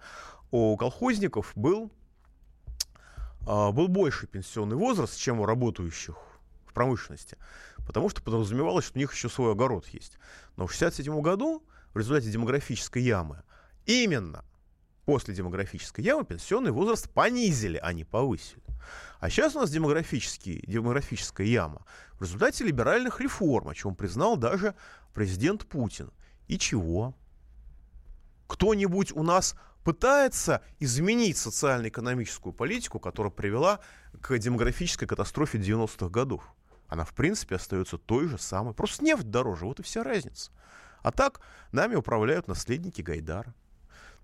у 0.51 0.77
колхозников 0.77 1.51
был, 1.55 1.91
а, 3.47 3.71
был 3.71 3.87
больше 3.87 4.27
пенсионный 4.27 4.75
возраст, 4.75 5.17
чем 5.17 5.39
у 5.39 5.47
работающих 5.47 6.15
в 6.67 6.73
промышленности, 6.73 7.35
потому 7.87 8.09
что 8.09 8.21
подразумевалось, 8.21 8.85
что 8.85 8.99
у 8.99 9.01
них 9.01 9.11
еще 9.11 9.27
свой 9.27 9.53
огород 9.53 9.87
есть. 9.87 10.19
Но 10.55 10.67
в 10.67 10.71
67 10.71 11.19
году 11.21 11.63
в 11.95 11.97
результате 11.97 12.29
демографической 12.29 13.01
ямы 13.01 13.41
именно 13.87 14.45
после 15.11 15.33
демографической 15.33 16.05
ямы 16.05 16.23
пенсионный 16.23 16.71
возраст 16.71 17.09
понизили, 17.09 17.77
а 17.83 17.91
не 17.91 18.05
повысили. 18.05 18.63
А 19.19 19.29
сейчас 19.29 19.57
у 19.57 19.59
нас 19.59 19.69
демографический, 19.69 20.63
демографическая 20.65 21.45
яма 21.45 21.85
в 22.13 22.21
результате 22.21 22.63
либеральных 22.63 23.19
реформ, 23.19 23.67
о 23.67 23.75
чем 23.75 23.93
признал 23.93 24.37
даже 24.37 24.73
президент 25.13 25.65
Путин. 25.65 26.11
И 26.47 26.57
чего? 26.57 27.13
Кто-нибудь 28.47 29.11
у 29.11 29.21
нас 29.23 29.55
пытается 29.83 30.61
изменить 30.79 31.37
социально-экономическую 31.37 32.53
политику, 32.53 32.97
которая 32.97 33.33
привела 33.33 33.81
к 34.21 34.37
демографической 34.37 35.09
катастрофе 35.09 35.57
90-х 35.57 36.07
годов. 36.07 36.55
Она, 36.87 37.03
в 37.03 37.13
принципе, 37.13 37.55
остается 37.55 37.97
той 37.97 38.29
же 38.29 38.37
самой. 38.37 38.73
Просто 38.73 39.03
нефть 39.03 39.29
дороже, 39.29 39.65
вот 39.65 39.81
и 39.81 39.83
вся 39.83 40.03
разница. 40.03 40.51
А 41.01 41.11
так 41.11 41.41
нами 41.73 41.95
управляют 41.95 42.47
наследники 42.47 43.01
Гайдара. 43.01 43.53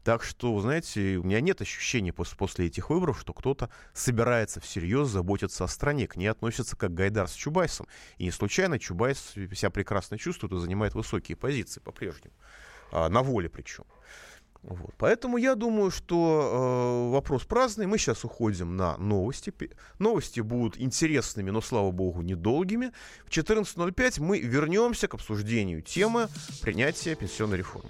Так 0.07 0.23
что, 0.23 0.57
знаете, 0.61 1.17
у 1.17 1.23
меня 1.23 1.41
нет 1.41 1.59
ощущения 1.59 2.13
после, 2.13 2.37
после 2.37 2.67
этих 2.67 2.89
выборов, 2.89 3.19
что 3.19 3.33
кто-то 3.33 3.69
собирается 3.91 4.61
всерьез 4.61 5.09
заботиться 5.09 5.65
о 5.65 5.67
стране. 5.67 6.07
К 6.07 6.15
ней 6.15 6.27
относятся 6.27 6.77
как 6.77 6.93
Гайдар 6.93 7.27
с 7.27 7.33
Чубайсом. 7.33 7.87
И 8.17 8.23
не 8.23 8.31
случайно 8.31 8.79
Чубайс 8.79 9.33
себя 9.33 9.69
прекрасно 9.69 10.17
чувствует 10.17 10.53
и 10.53 10.59
занимает 10.59 10.93
высокие 10.93 11.35
позиции 11.35 11.81
по-прежнему. 11.81 12.33
А, 12.93 13.09
на 13.09 13.21
воле 13.21 13.49
причем. 13.49 13.83
Вот. 14.61 14.91
Поэтому 14.97 15.35
я 15.35 15.55
думаю, 15.55 15.91
что 15.91 17.09
э, 17.09 17.11
вопрос 17.11 17.43
праздный. 17.43 17.85
Мы 17.85 17.97
сейчас 17.97 18.23
уходим 18.23 18.77
на 18.77 18.95
новости. 18.95 19.53
Новости 19.99 20.39
будут 20.39 20.79
интересными, 20.79 21.49
но, 21.49 21.59
слава 21.59 21.91
богу, 21.91 22.21
недолгими. 22.21 22.93
В 23.25 23.29
14.05 23.29 24.21
мы 24.21 24.39
вернемся 24.39 25.09
к 25.09 25.15
обсуждению 25.15 25.81
темы 25.81 26.29
принятия 26.61 27.13
пенсионной 27.15 27.57
реформы. 27.57 27.89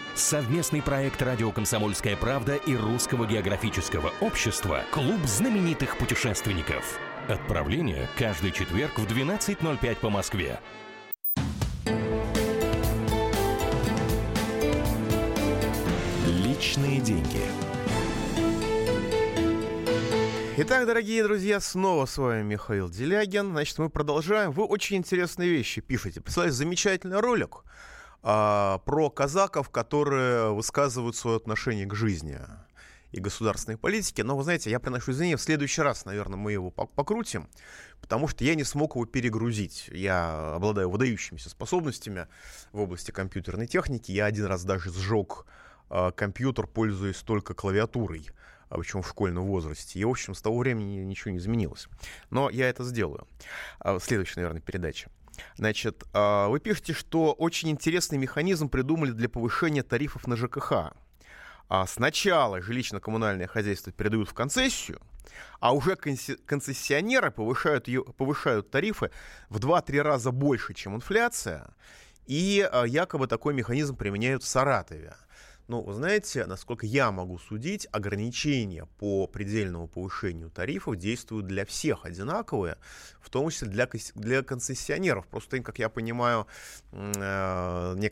Совместный 0.15 0.81
проект 0.81 1.21
«Радио 1.21 1.53
Комсомольская 1.53 2.17
правда» 2.17 2.55
и 2.55 2.75
Русского 2.75 3.25
географического 3.25 4.11
общества 4.19 4.83
«Клуб 4.91 5.21
знаменитых 5.25 5.97
путешественников». 5.97 6.99
Отправление 7.29 8.09
каждый 8.17 8.51
четверг 8.51 8.99
в 8.99 9.05
12.05 9.05 9.95
по 9.95 10.09
Москве. 10.09 10.59
Личные 16.27 16.99
деньги. 16.99 17.43
Итак, 20.57 20.85
дорогие 20.85 21.23
друзья, 21.23 21.61
снова 21.61 22.05
с 22.05 22.17
вами 22.17 22.43
Михаил 22.43 22.89
Делягин. 22.89 23.51
Значит, 23.51 23.79
мы 23.79 23.89
продолжаем. 23.89 24.51
Вы 24.51 24.65
очень 24.65 24.97
интересные 24.97 25.49
вещи 25.49 25.79
пишете. 25.79 26.19
Представляете, 26.19 26.57
замечательный 26.57 27.21
ролик 27.21 27.63
а, 28.23 28.79
про 28.85 29.09
казаков, 29.09 29.69
которые 29.69 30.53
высказывают 30.53 31.15
свое 31.15 31.37
отношение 31.37 31.85
к 31.85 31.95
жизни 31.95 32.39
и 33.11 33.19
государственной 33.19 33.77
политике. 33.77 34.23
Но, 34.23 34.37
вы 34.37 34.43
знаете, 34.43 34.69
я 34.69 34.79
приношу 34.79 35.11
извинения, 35.11 35.37
в 35.37 35.41
следующий 35.41 35.81
раз, 35.81 36.05
наверное, 36.05 36.37
мы 36.37 36.51
его 36.51 36.71
покрутим, 36.71 37.49
потому 37.99 38.27
что 38.27 38.43
я 38.43 38.55
не 38.55 38.63
смог 38.63 38.95
его 38.95 39.05
перегрузить. 39.05 39.89
Я 39.91 40.53
обладаю 40.55 40.89
выдающимися 40.89 41.49
способностями 41.49 42.27
в 42.71 42.79
области 42.79 43.11
компьютерной 43.11 43.67
техники. 43.67 44.11
Я 44.11 44.25
один 44.25 44.45
раз 44.45 44.63
даже 44.63 44.91
сжег 44.91 45.45
э, 45.89 46.11
компьютер, 46.15 46.67
пользуясь 46.67 47.17
только 47.17 47.53
клавиатурой, 47.53 48.29
а 48.69 48.77
причем 48.77 49.01
в 49.01 49.09
школьном 49.09 49.45
возрасте. 49.45 49.99
И, 49.99 50.05
в 50.05 50.09
общем, 50.09 50.35
с 50.35 50.41
того 50.41 50.59
времени 50.59 51.03
ничего 51.03 51.31
не 51.31 51.39
изменилось. 51.39 51.87
Но 52.29 52.49
я 52.49 52.69
это 52.69 52.83
сделаю 52.83 53.27
в 53.83 53.99
следующей, 53.99 54.35
наверное, 54.37 54.61
передаче. 54.61 55.09
Значит, 55.55 56.03
вы 56.13 56.59
пишете, 56.59 56.93
что 56.93 57.33
очень 57.33 57.69
интересный 57.69 58.17
механизм 58.17 58.69
придумали 58.69 59.11
для 59.11 59.29
повышения 59.29 59.83
тарифов 59.83 60.27
на 60.27 60.35
ЖКХ 60.35 60.93
а 61.73 61.87
сначала 61.87 62.59
жилищно-коммунальное 62.59 63.47
хозяйство 63.47 63.93
передают 63.93 64.27
в 64.27 64.33
концессию, 64.33 64.99
а 65.61 65.73
уже 65.73 65.95
концессионеры 65.95 67.31
повышают, 67.31 67.87
ее, 67.87 68.03
повышают 68.03 68.69
тарифы 68.69 69.09
в 69.47 69.57
2-3 69.57 70.01
раза 70.01 70.31
больше, 70.31 70.73
чем 70.73 70.97
инфляция, 70.97 71.69
и 72.27 72.67
а, 72.69 72.83
якобы 72.83 73.27
такой 73.27 73.53
механизм 73.53 73.95
применяют 73.95 74.43
в 74.43 74.47
Саратове. 74.47 75.15
Ну, 75.71 75.81
вы 75.81 75.93
знаете, 75.93 76.45
насколько 76.47 76.85
я 76.85 77.11
могу 77.11 77.39
судить, 77.39 77.87
ограничения 77.93 78.87
по 78.99 79.25
предельному 79.25 79.87
повышению 79.87 80.49
тарифов 80.49 80.97
действуют 80.97 81.47
для 81.47 81.65
всех 81.65 82.03
одинаковые, 82.03 82.75
в 83.21 83.29
том 83.29 83.49
числе 83.49 83.69
для, 83.69 83.87
для 84.15 84.43
концессионеров. 84.43 85.25
Просто, 85.27 85.61
как 85.61 85.79
я 85.79 85.87
понимаю, 85.87 86.45
э, 86.91 88.09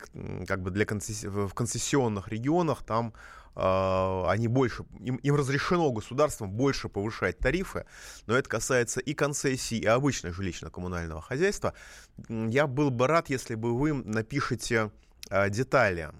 как 0.47 0.61
бы 0.61 0.71
для 0.71 0.85
концесс... 0.85 1.25
в 1.25 1.49
концессионных 1.49 2.29
регионах 2.29 2.81
там 2.83 3.13
а, 3.55 4.31
они 4.31 4.47
больше, 4.47 4.85
им, 5.01 5.17
им 5.17 5.35
разрешено 5.35 5.91
государством 5.91 6.51
больше 6.51 6.87
повышать 6.87 7.39
тарифы, 7.39 7.85
но 8.25 8.37
это 8.37 8.47
касается 8.47 9.01
и 9.01 9.13
концессий, 9.13 9.79
и 9.79 9.85
обычного 9.85 10.33
жилищно-коммунального 10.33 11.19
хозяйства. 11.19 11.73
Я 12.29 12.67
был 12.67 12.89
бы 12.89 13.05
рад, 13.07 13.29
если 13.29 13.55
бы 13.55 13.77
вы 13.77 13.91
напишите 13.91 14.91
а, 15.29 15.49
детали 15.49 16.13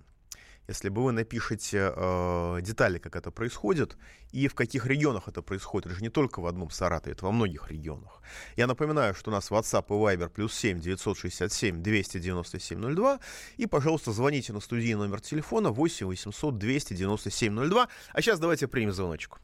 если 0.70 0.90
бы 0.90 1.04
вы 1.04 1.12
напишете 1.12 1.92
э, 1.96 2.62
детали, 2.62 3.00
как 3.00 3.16
это 3.16 3.32
происходит, 3.32 3.98
и 4.32 4.48
в 4.48 4.54
каких 4.54 4.86
регионах 4.86 5.28
это 5.28 5.42
происходит. 5.42 5.88
Это 5.88 5.96
же 5.96 6.04
не 6.04 6.10
только 6.10 6.42
в 6.42 6.46
одном 6.46 6.70
Саратове, 6.70 7.14
это 7.14 7.26
во 7.26 7.32
многих 7.32 7.72
регионах. 7.72 8.22
Я 8.56 8.68
напоминаю, 8.68 9.16
что 9.16 9.32
у 9.32 9.34
нас 9.34 9.50
WhatsApp 9.50 9.86
и 9.90 9.94
Viber 9.94 10.30
плюс 10.30 10.54
7 10.54 10.80
967 10.80 11.82
297 11.82 12.96
02. 12.96 13.20
И, 13.58 13.66
пожалуйста, 13.66 14.12
звоните 14.12 14.54
на 14.54 14.60
студийный 14.60 15.08
номер 15.08 15.22
телефона 15.22 15.72
8 15.72 16.06
800 16.06 16.58
297 16.60 17.70
02. 17.70 17.88
А 18.14 18.22
сейчас 18.22 18.40
давайте 18.40 18.68
примем 18.68 18.92
звоночку. 18.92 19.40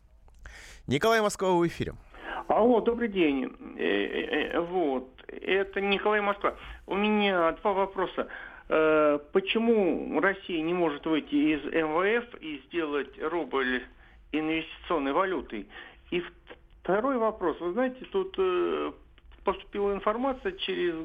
Николай 0.86 1.21
Москва 1.21 1.53
в 1.53 1.67
эфире. 1.67 1.95
Алло, 2.47 2.82
добрый 2.82 3.07
день. 3.07 3.45
Э, 3.78 3.84
э, 3.84 4.51
э, 4.53 4.59
вот, 4.59 5.09
это 5.28 5.82
Николай 5.82 6.21
Москва. 6.21 6.53
У 6.86 6.95
меня 6.95 7.53
два 7.53 7.73
вопроса. 7.73 8.28
Э, 8.68 9.20
почему 9.32 10.20
Россия 10.20 10.61
не 10.61 10.74
может 10.74 11.05
выйти 11.05 11.36
из 11.36 11.63
МВФ 11.66 12.41
и 12.41 12.61
сделать 12.68 13.11
рубль 13.22 13.84
инвестиционной 14.32 15.13
валютой? 15.13 15.68
И 16.11 16.24
второй 16.82 17.18
вопрос. 17.18 17.59
Вы 17.59 17.74
знаете, 17.74 18.05
тут 18.11 18.34
э, 18.38 18.91
поступила 19.43 19.93
информация 19.93 20.53
через 20.53 20.95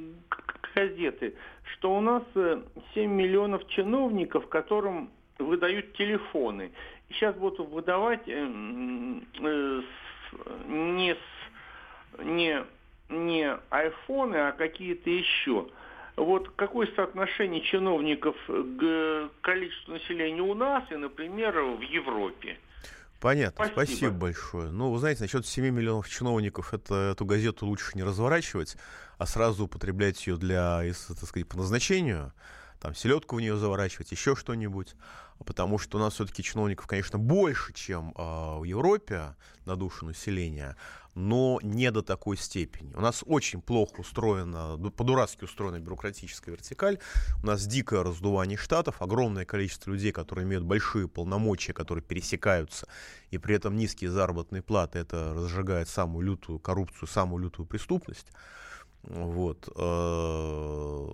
газеты, 0.74 1.34
что 1.72 1.94
у 1.94 2.00
нас 2.00 2.22
7 2.34 2.62
э, 2.94 3.06
миллионов 3.06 3.66
чиновников, 3.68 4.48
которым 4.48 5.10
выдают 5.38 5.92
телефоны. 5.94 6.72
И 7.08 7.12
сейчас 7.12 7.34
будут 7.36 7.68
выдавать 7.68 8.26
не, 8.26 9.26
не, 12.18 12.64
не 13.08 13.58
айфоны, 13.70 14.36
а 14.36 14.52
какие-то 14.52 15.10
еще. 15.10 15.66
Вот 16.16 16.50
какое 16.56 16.88
соотношение 16.94 17.62
чиновников 17.62 18.36
к 18.46 19.30
количеству 19.40 19.92
населения 19.92 20.42
у 20.42 20.54
нас 20.54 20.84
и, 20.90 20.96
например, 20.96 21.60
в 21.60 21.80
Европе? 21.80 22.58
Понятно, 23.20 23.66
спасибо. 23.66 23.86
спасибо 23.86 24.12
большое. 24.12 24.70
Ну, 24.70 24.90
вы 24.90 24.98
знаете, 24.98 25.22
насчет 25.22 25.46
7 25.46 25.68
миллионов 25.68 26.08
чиновников, 26.08 26.72
это, 26.72 26.94
эту 27.12 27.26
газету 27.26 27.66
лучше 27.66 27.92
не 27.94 28.02
разворачивать, 28.02 28.76
а 29.18 29.26
сразу 29.26 29.64
употреблять 29.64 30.26
ее 30.26 30.36
для, 30.38 30.82
так 31.08 31.28
сказать, 31.28 31.46
по 31.46 31.58
назначению, 31.58 32.32
там, 32.80 32.94
селедку 32.94 33.36
в 33.36 33.40
нее 33.40 33.56
заворачивать, 33.56 34.10
еще 34.10 34.34
что-нибудь 34.34 34.96
потому 35.44 35.78
что 35.78 35.98
у 35.98 36.00
нас 36.00 36.14
все-таки 36.14 36.42
чиновников, 36.42 36.86
конечно, 36.86 37.18
больше, 37.18 37.72
чем 37.72 38.14
э, 38.16 38.58
в 38.58 38.64
Европе 38.64 39.36
на 39.64 39.76
душу 39.76 40.06
населения, 40.06 40.76
но 41.14 41.58
не 41.62 41.90
до 41.90 42.02
такой 42.02 42.36
степени. 42.36 42.92
У 42.94 43.00
нас 43.00 43.24
очень 43.26 43.60
плохо 43.60 44.00
устроена, 44.00 44.76
по-дурацки 44.90 45.44
устроена 45.44 45.80
бюрократическая 45.80 46.54
вертикаль. 46.54 46.98
У 47.42 47.46
нас 47.46 47.66
дикое 47.66 48.02
раздувание 48.02 48.56
штатов, 48.56 49.02
огромное 49.02 49.44
количество 49.44 49.90
людей, 49.90 50.12
которые 50.12 50.44
имеют 50.44 50.64
большие 50.64 51.08
полномочия, 51.08 51.72
которые 51.72 52.04
пересекаются, 52.04 52.86
и 53.30 53.38
при 53.38 53.56
этом 53.56 53.76
низкие 53.76 54.10
заработные 54.10 54.62
платы. 54.62 54.98
Это 54.98 55.34
разжигает 55.34 55.88
самую 55.88 56.26
лютую 56.26 56.58
коррупцию, 56.58 57.08
самую 57.08 57.44
лютую 57.44 57.66
преступность. 57.66 58.28
Вот. 59.02 59.68
Э, 59.76 61.08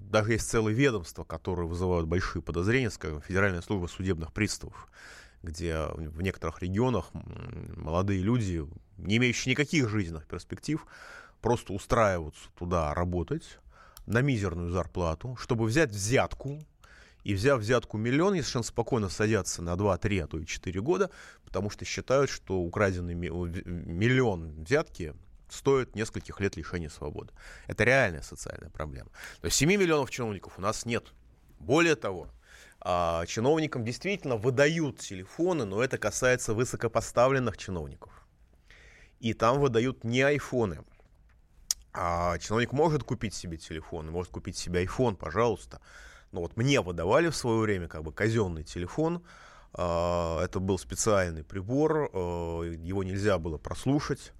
даже 0.00 0.32
есть 0.32 0.48
целые 0.48 0.74
ведомства, 0.74 1.24
которые 1.24 1.68
вызывают 1.68 2.06
большие 2.06 2.42
подозрения, 2.42 2.90
скажем, 2.90 3.20
Федеральная 3.20 3.60
служба 3.60 3.86
судебных 3.86 4.32
приставов, 4.32 4.88
где 5.42 5.86
в 5.94 6.22
некоторых 6.22 6.62
регионах 6.62 7.10
молодые 7.76 8.22
люди, 8.22 8.66
не 8.96 9.18
имеющие 9.18 9.52
никаких 9.52 9.88
жизненных 9.88 10.26
перспектив, 10.26 10.86
просто 11.40 11.72
устраиваются 11.72 12.48
туда 12.58 12.94
работать 12.94 13.58
на 14.06 14.22
мизерную 14.22 14.70
зарплату, 14.70 15.36
чтобы 15.36 15.66
взять 15.66 15.90
взятку, 15.90 16.58
и 17.24 17.34
взяв 17.34 17.60
взятку 17.60 17.98
миллион, 17.98 18.32
они 18.32 18.42
совершенно 18.42 18.64
спокойно 18.64 19.08
садятся 19.10 19.60
на 19.60 19.76
2, 19.76 19.98
3, 19.98 20.18
а 20.20 20.26
то 20.28 20.38
и 20.38 20.46
4 20.46 20.80
года, 20.80 21.10
потому 21.44 21.68
что 21.68 21.84
считают, 21.84 22.30
что 22.30 22.58
украденный 22.58 23.14
миллион 23.14 24.62
взятки 24.62 25.14
стоит 25.50 25.94
нескольких 25.94 26.40
лет 26.40 26.56
лишения 26.56 26.88
свободы. 26.88 27.32
Это 27.66 27.84
реальная 27.84 28.22
социальная 28.22 28.70
проблема. 28.70 29.10
То 29.40 29.46
есть 29.46 29.56
7 29.56 29.68
миллионов 29.68 30.10
чиновников 30.10 30.58
у 30.58 30.60
нас 30.60 30.84
нет. 30.84 31.12
Более 31.58 31.96
того, 31.96 32.28
а, 32.80 33.26
чиновникам 33.26 33.84
действительно 33.84 34.36
выдают 34.36 34.98
телефоны, 34.98 35.64
но 35.64 35.82
это 35.82 35.98
касается 35.98 36.54
высокопоставленных 36.54 37.56
чиновников. 37.56 38.12
И 39.20 39.34
там 39.34 39.58
выдают 39.58 40.04
не 40.04 40.22
айфоны. 40.22 40.84
А 41.92 42.38
чиновник 42.38 42.72
может 42.72 43.02
купить 43.02 43.34
себе 43.34 43.56
телефон, 43.56 44.10
может 44.10 44.32
купить 44.32 44.56
себе 44.56 44.84
iPhone, 44.84 45.16
пожалуйста. 45.16 45.80
Но 46.30 46.42
вот 46.42 46.56
мне 46.56 46.80
выдавали 46.80 47.28
в 47.28 47.36
свое 47.36 47.58
время 47.58 47.88
как 47.88 48.04
бы 48.04 48.12
казенный 48.12 48.62
телефон. 48.62 49.24
А, 49.72 50.44
это 50.44 50.60
был 50.60 50.78
специальный 50.78 51.42
прибор, 51.42 52.10
а, 52.12 52.62
его 52.62 53.02
нельзя 53.02 53.38
было 53.38 53.58
прослушать. 53.58 54.32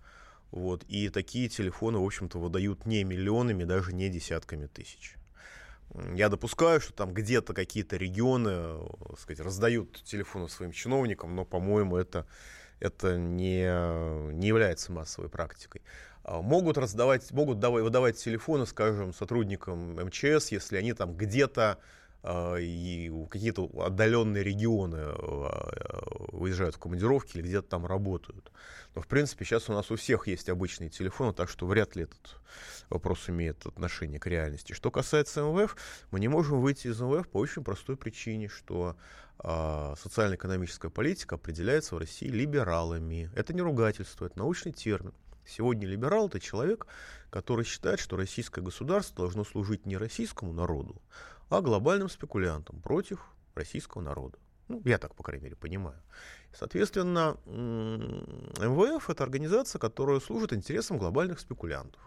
Вот, 0.50 0.84
и 0.84 1.10
такие 1.10 1.48
телефоны, 1.48 1.98
в 1.98 2.04
общем-то, 2.04 2.38
выдают 2.38 2.86
не 2.86 3.04
миллионами, 3.04 3.64
даже 3.64 3.92
не 3.92 4.08
десятками 4.08 4.66
тысяч. 4.66 5.16
Я 6.14 6.28
допускаю, 6.28 6.80
что 6.80 6.92
там 6.92 7.12
где-то 7.12 7.54
какие-то 7.54 7.96
регионы, 7.96 8.78
так 9.08 9.20
сказать, 9.20 9.44
раздают 9.44 10.02
телефоны 10.04 10.48
своим 10.48 10.72
чиновникам, 10.72 11.34
но, 11.34 11.44
по-моему, 11.44 11.96
это, 11.96 12.26
это 12.78 13.16
не, 13.16 13.64
не 14.32 14.48
является 14.48 14.92
массовой 14.92 15.28
практикой. 15.28 15.82
а, 16.24 16.42
могут 16.42 16.76
раздавать, 16.76 17.30
могут 17.32 17.58
давать, 17.58 17.82
выдавать 17.84 18.18
телефоны, 18.18 18.66
скажем, 18.66 19.14
сотрудникам 19.14 19.96
МЧС, 19.96 20.52
если 20.52 20.76
они 20.76 20.92
там 20.92 21.14
где-то 21.14 21.78
и 22.24 23.12
какие-то 23.30 23.70
отдаленные 23.84 24.42
регионы 24.42 25.06
выезжают 26.32 26.74
в 26.74 26.78
командировки 26.78 27.36
или 27.36 27.42
где-то 27.42 27.68
там 27.68 27.86
работают. 27.86 28.52
Но, 28.94 29.02
в 29.02 29.06
принципе, 29.06 29.44
сейчас 29.44 29.68
у 29.68 29.72
нас 29.72 29.90
у 29.90 29.96
всех 29.96 30.26
есть 30.26 30.48
обычные 30.48 30.90
телефоны, 30.90 31.32
так 31.32 31.48
что 31.48 31.66
вряд 31.66 31.94
ли 31.94 32.02
этот 32.04 32.40
вопрос 32.90 33.28
имеет 33.28 33.64
отношение 33.66 34.18
к 34.18 34.26
реальности. 34.26 34.72
Что 34.72 34.90
касается 34.90 35.42
МВФ, 35.42 35.76
мы 36.10 36.18
не 36.20 36.28
можем 36.28 36.60
выйти 36.60 36.88
из 36.88 37.00
МВФ 37.00 37.28
по 37.28 37.38
очень 37.38 37.62
простой 37.62 37.96
причине, 37.96 38.48
что 38.48 38.96
социально-экономическая 39.38 40.90
политика 40.90 41.36
определяется 41.36 41.94
в 41.94 41.98
России 41.98 42.26
либералами. 42.26 43.30
Это 43.36 43.54
не 43.54 43.62
ругательство, 43.62 44.26
это 44.26 44.38
научный 44.38 44.72
термин. 44.72 45.14
Сегодня 45.46 45.86
либерал– 45.86 46.26
это 46.28 46.40
человек, 46.40 46.88
который 47.30 47.64
считает, 47.64 48.00
что 48.00 48.16
российское 48.16 48.60
государство 48.60 49.22
должно 49.24 49.44
служить 49.44 49.86
не 49.86 49.96
российскому 49.96 50.52
народу, 50.52 51.00
а 51.48 51.60
глобальным 51.60 52.08
спекулянтам 52.08 52.80
против 52.80 53.20
российского 53.54 54.02
народа. 54.02 54.38
Ну, 54.68 54.82
я 54.84 54.98
так, 54.98 55.14
по 55.14 55.22
крайней 55.22 55.44
мере, 55.44 55.56
понимаю. 55.56 56.00
Соответственно, 56.52 57.38
МВФ– 57.46 59.08
это 59.10 59.24
организация, 59.24 59.78
которая 59.78 60.20
служит 60.20 60.52
интересам 60.52 60.98
глобальных 60.98 61.40
спекулянтов. 61.40 62.02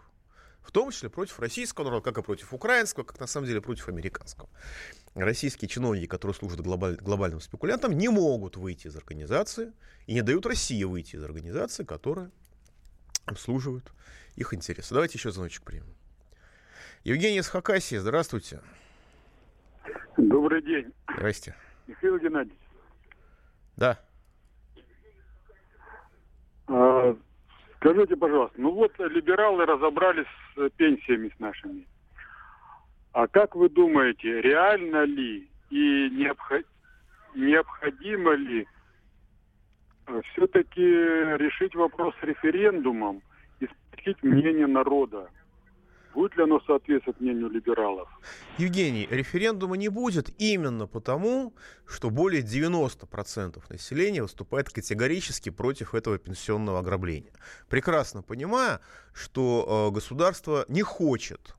В 0.62 0.70
том 0.70 0.92
числе 0.92 1.10
против 1.10 1.40
российского 1.40 1.86
народа, 1.86 2.04
как 2.04 2.18
и 2.18 2.22
против 2.22 2.54
украинского, 2.54 3.02
как 3.02 3.18
на 3.18 3.26
самом 3.26 3.48
деле 3.48 3.60
против 3.60 3.88
американского. 3.88 4.48
Российские 5.14 5.68
чиновники, 5.68 6.06
которые 6.06 6.36
служат 6.36 6.60
глобаль, 6.60 6.94
глобальным 6.94 7.40
спекулянтам, 7.40 7.98
не 7.98 8.08
могут 8.08 8.56
выйти 8.56 8.86
из 8.86 8.96
организации 8.96 9.72
и 10.06 10.14
не 10.14 10.22
дают 10.22 10.46
России 10.46 10.84
выйти 10.84 11.16
из 11.16 11.24
организации, 11.24 11.82
которая 11.82 12.30
обслуживают 13.24 13.92
их 14.36 14.54
интересы. 14.54 14.94
Давайте 14.94 15.18
еще 15.18 15.32
звоночек 15.32 15.64
примем. 15.64 15.92
Евгений 17.02 17.38
из 17.38 17.48
Хакасии, 17.48 17.96
здравствуйте. 17.96 18.60
Добрый 20.16 20.62
день. 20.62 20.92
Здрасте. 21.14 21.54
Михаил 21.86 22.18
Геннадьевич. 22.18 22.58
Да. 23.76 23.98
А, 26.68 27.16
скажите, 27.76 28.16
пожалуйста, 28.16 28.60
ну 28.60 28.72
вот 28.72 28.92
либералы 28.98 29.64
разобрались 29.66 30.26
с 30.54 30.70
пенсиями 30.70 31.32
с 31.34 31.40
нашими. 31.40 31.86
А 33.12 33.26
как 33.26 33.56
вы 33.56 33.68
думаете, 33.68 34.40
реально 34.40 35.04
ли 35.04 35.48
и 35.70 36.10
необходимо 37.34 38.32
ли 38.32 38.66
все-таки 40.32 40.82
решить 40.82 41.74
вопрос 41.74 42.14
референдумом 42.22 43.22
и 43.60 43.66
спросить 43.66 44.22
мнение 44.22 44.66
народа? 44.66 45.28
Будет 46.14 46.36
ли 46.36 46.42
оно 46.42 46.60
соответствовать 46.66 47.20
мнению 47.20 47.48
либералов? 47.48 48.08
Евгений, 48.58 49.08
референдума 49.10 49.76
не 49.76 49.88
будет 49.88 50.30
именно 50.38 50.86
потому, 50.86 51.54
что 51.86 52.10
более 52.10 52.42
90% 52.42 53.62
населения 53.70 54.22
выступает 54.22 54.68
категорически 54.68 55.50
против 55.50 55.94
этого 55.94 56.18
пенсионного 56.18 56.80
ограбления. 56.80 57.32
Прекрасно 57.68 58.22
понимая, 58.22 58.80
что 59.14 59.88
э, 59.90 59.94
государство 59.94 60.66
не 60.68 60.82
хочет 60.82 61.56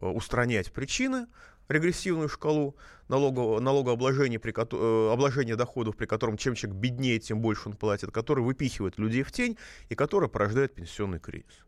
э, 0.00 0.06
устранять 0.06 0.72
причины, 0.72 1.26
регрессивную 1.68 2.28
шкалу 2.28 2.76
налогового, 3.08 3.60
налогообложения, 3.60 4.38
при, 4.38 4.52
э, 4.52 5.12
обложения 5.12 5.56
доходов, 5.56 5.96
при 5.96 6.06
котором 6.06 6.38
чем 6.38 6.54
человек 6.54 6.80
беднее, 6.80 7.18
тем 7.18 7.40
больше 7.40 7.68
он 7.68 7.76
платит, 7.76 8.10
который 8.10 8.42
выпихивает 8.42 8.98
людей 8.98 9.22
в 9.22 9.32
тень 9.32 9.58
и 9.90 9.94
который 9.94 10.30
порождает 10.30 10.74
пенсионный 10.74 11.18
кризис. 11.18 11.66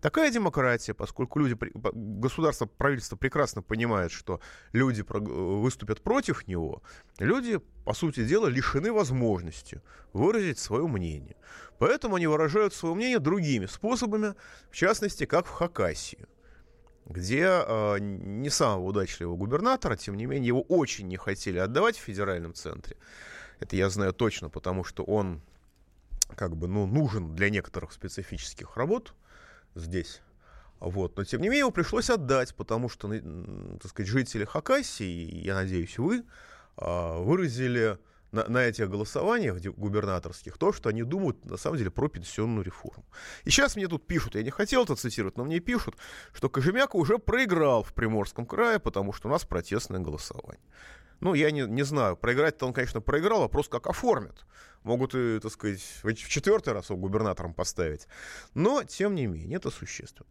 Такая 0.00 0.30
демократия, 0.30 0.94
поскольку 0.94 1.38
люди, 1.38 1.56
государство, 1.92 2.66
правительство 2.66 3.16
прекрасно 3.16 3.62
понимает, 3.62 4.10
что 4.10 4.40
люди 4.72 5.04
выступят 5.06 6.02
против 6.02 6.48
него, 6.48 6.82
люди, 7.18 7.60
по 7.84 7.92
сути 7.92 8.24
дела, 8.24 8.46
лишены 8.46 8.92
возможности 8.92 9.82
выразить 10.12 10.58
свое 10.58 10.86
мнение. 10.86 11.36
Поэтому 11.78 12.16
они 12.16 12.26
выражают 12.26 12.72
свое 12.72 12.94
мнение 12.94 13.18
другими 13.18 13.66
способами, 13.66 14.34
в 14.70 14.74
частности, 14.74 15.26
как 15.26 15.46
в 15.46 15.50
Хакасии, 15.50 16.26
где 17.06 17.44
э, 17.44 17.98
не 18.00 18.48
самого 18.48 18.84
удачливого 18.86 19.36
губернатора, 19.36 19.96
тем 19.96 20.16
не 20.16 20.26
менее, 20.26 20.48
его 20.48 20.62
очень 20.62 21.08
не 21.08 21.16
хотели 21.16 21.58
отдавать 21.58 21.96
в 21.96 22.00
федеральном 22.02 22.54
центре. 22.54 22.96
Это 23.58 23.76
я 23.76 23.90
знаю 23.90 24.14
точно, 24.14 24.48
потому 24.48 24.84
что 24.84 25.04
он 25.04 25.42
как 26.36 26.56
бы, 26.56 26.68
ну, 26.68 26.86
нужен 26.86 27.34
для 27.34 27.50
некоторых 27.50 27.92
специфических 27.92 28.76
работ, 28.76 29.14
здесь. 29.74 30.22
Вот. 30.80 31.16
Но, 31.16 31.24
тем 31.24 31.42
не 31.42 31.48
менее, 31.48 31.60
его 31.60 31.70
пришлось 31.70 32.10
отдать, 32.10 32.54
потому 32.54 32.88
что, 32.88 33.08
так 33.80 33.90
сказать, 33.90 34.10
жители 34.10 34.44
Хакасии, 34.44 35.44
я 35.44 35.54
надеюсь, 35.54 35.98
вы, 35.98 36.24
а, 36.76 37.18
выразили 37.18 37.98
на, 38.32 38.48
на 38.48 38.58
этих 38.64 38.88
голосованиях 38.88 39.60
губернаторских 39.76 40.56
то, 40.56 40.72
что 40.72 40.88
они 40.88 41.02
думают, 41.02 41.44
на 41.44 41.56
самом 41.56 41.78
деле, 41.78 41.90
про 41.90 42.08
пенсионную 42.08 42.64
реформу. 42.64 43.04
И 43.44 43.50
сейчас 43.50 43.76
мне 43.76 43.88
тут 43.88 44.06
пишут, 44.06 44.34
я 44.34 44.42
не 44.42 44.50
хотел 44.50 44.84
это 44.84 44.94
цитировать, 44.94 45.36
но 45.36 45.44
мне 45.44 45.60
пишут, 45.60 45.96
что 46.32 46.48
Кожемяка 46.48 46.96
уже 46.96 47.18
проиграл 47.18 47.82
в 47.82 47.92
Приморском 47.92 48.46
крае, 48.46 48.78
потому 48.78 49.12
что 49.12 49.28
у 49.28 49.30
нас 49.30 49.44
протестное 49.44 50.00
голосование. 50.00 50.64
Ну, 51.20 51.34
я 51.34 51.50
не, 51.50 51.62
не 51.62 51.82
знаю, 51.82 52.16
проиграть-то 52.16 52.66
он, 52.66 52.72
конечно, 52.72 53.02
проиграл, 53.02 53.40
вопрос, 53.40 53.68
как 53.68 53.86
оформят. 53.86 54.46
Могут 54.82 55.14
и, 55.14 55.38
так 55.40 55.52
сказать, 55.52 55.80
в 56.02 56.28
четвертый 56.28 56.72
раз 56.72 56.90
его 56.90 56.98
губернатором 56.98 57.52
поставить. 57.54 58.08
Но, 58.54 58.82
тем 58.84 59.14
не 59.14 59.26
менее, 59.26 59.56
это 59.56 59.70
существенно. 59.70 60.28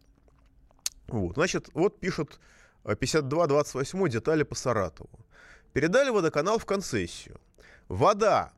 Вот, 1.06 1.34
значит, 1.34 1.70
вот 1.74 2.00
пишут 2.00 2.40
52-28 2.84 4.08
детали 4.08 4.42
по 4.42 4.54
Саратову. 4.54 5.26
Передали 5.72 6.10
водоканал 6.10 6.58
в 6.58 6.66
концессию. 6.66 7.40
Вода 7.88 8.52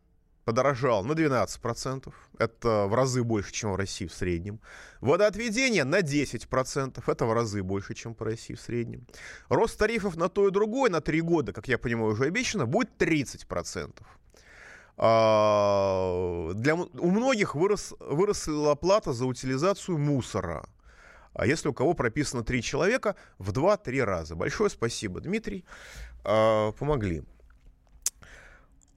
подорожал 0.45 1.05
на 1.05 1.12
12%. 1.12 2.12
Это 2.38 2.86
в 2.86 2.95
разы 2.95 3.22
больше, 3.22 3.53
чем 3.53 3.72
в 3.72 3.76
России 3.76 4.07
в 4.07 4.14
среднем. 4.14 4.61
Водоотведение 5.01 5.84
на 5.84 6.01
10%. 6.01 7.03
Это 7.07 7.26
в 7.26 7.32
разы 7.32 7.62
больше, 7.62 7.95
чем 7.95 8.14
по 8.14 8.24
России 8.24 8.55
в 8.55 8.61
среднем. 8.61 9.07
Рост 9.49 9.78
тарифов 9.78 10.16
на 10.16 10.28
то 10.28 10.49
и 10.49 10.51
другое 10.51 10.90
на 10.90 11.01
3 11.01 11.20
года, 11.20 11.53
как 11.53 11.68
я 11.68 11.78
понимаю, 11.78 12.12
уже 12.12 12.24
обещано, 12.24 12.66
будет 12.66 12.90
30%. 12.99 14.03
А, 14.97 16.53
для, 16.55 16.74
у 16.74 17.11
многих 17.11 17.55
вырос, 17.55 17.95
выросла 17.99 18.74
плата 18.74 19.12
за 19.12 19.26
утилизацию 19.26 19.99
мусора. 19.99 20.64
А 21.34 21.47
если 21.47 21.68
у 21.68 21.72
кого 21.72 21.95
прописано 21.95 22.45
3 22.45 22.62
человека, 22.62 23.16
в 23.38 23.51
2-3 23.51 24.05
раза. 24.05 24.36
Большое 24.36 24.70
спасибо, 24.70 25.20
Дмитрий. 25.20 25.64
А, 26.24 26.72
помогли. 26.72 27.24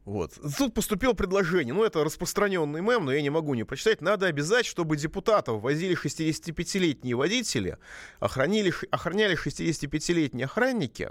Вот. 0.06 0.34
Тут 0.58 0.76
поступило 0.76 1.14
предложение, 1.14 1.74
ну 1.74 1.84
это 1.84 2.04
распространенный 2.04 2.82
мем, 2.82 3.06
но 3.06 3.12
я 3.12 3.24
не 3.24 3.32
могу 3.32 3.56
не 3.56 3.64
прочитать. 3.64 4.02
Надо 4.02 4.28
обязать, 4.28 4.68
чтобы 4.68 4.98
депутатов 4.98 5.64
возили 5.64 5.98
65-летние 6.00 7.16
водители, 7.16 7.80
охранили, 8.20 8.72
охраняли 8.92 9.36
65-летние 9.36 10.46
охранники, 10.46 11.10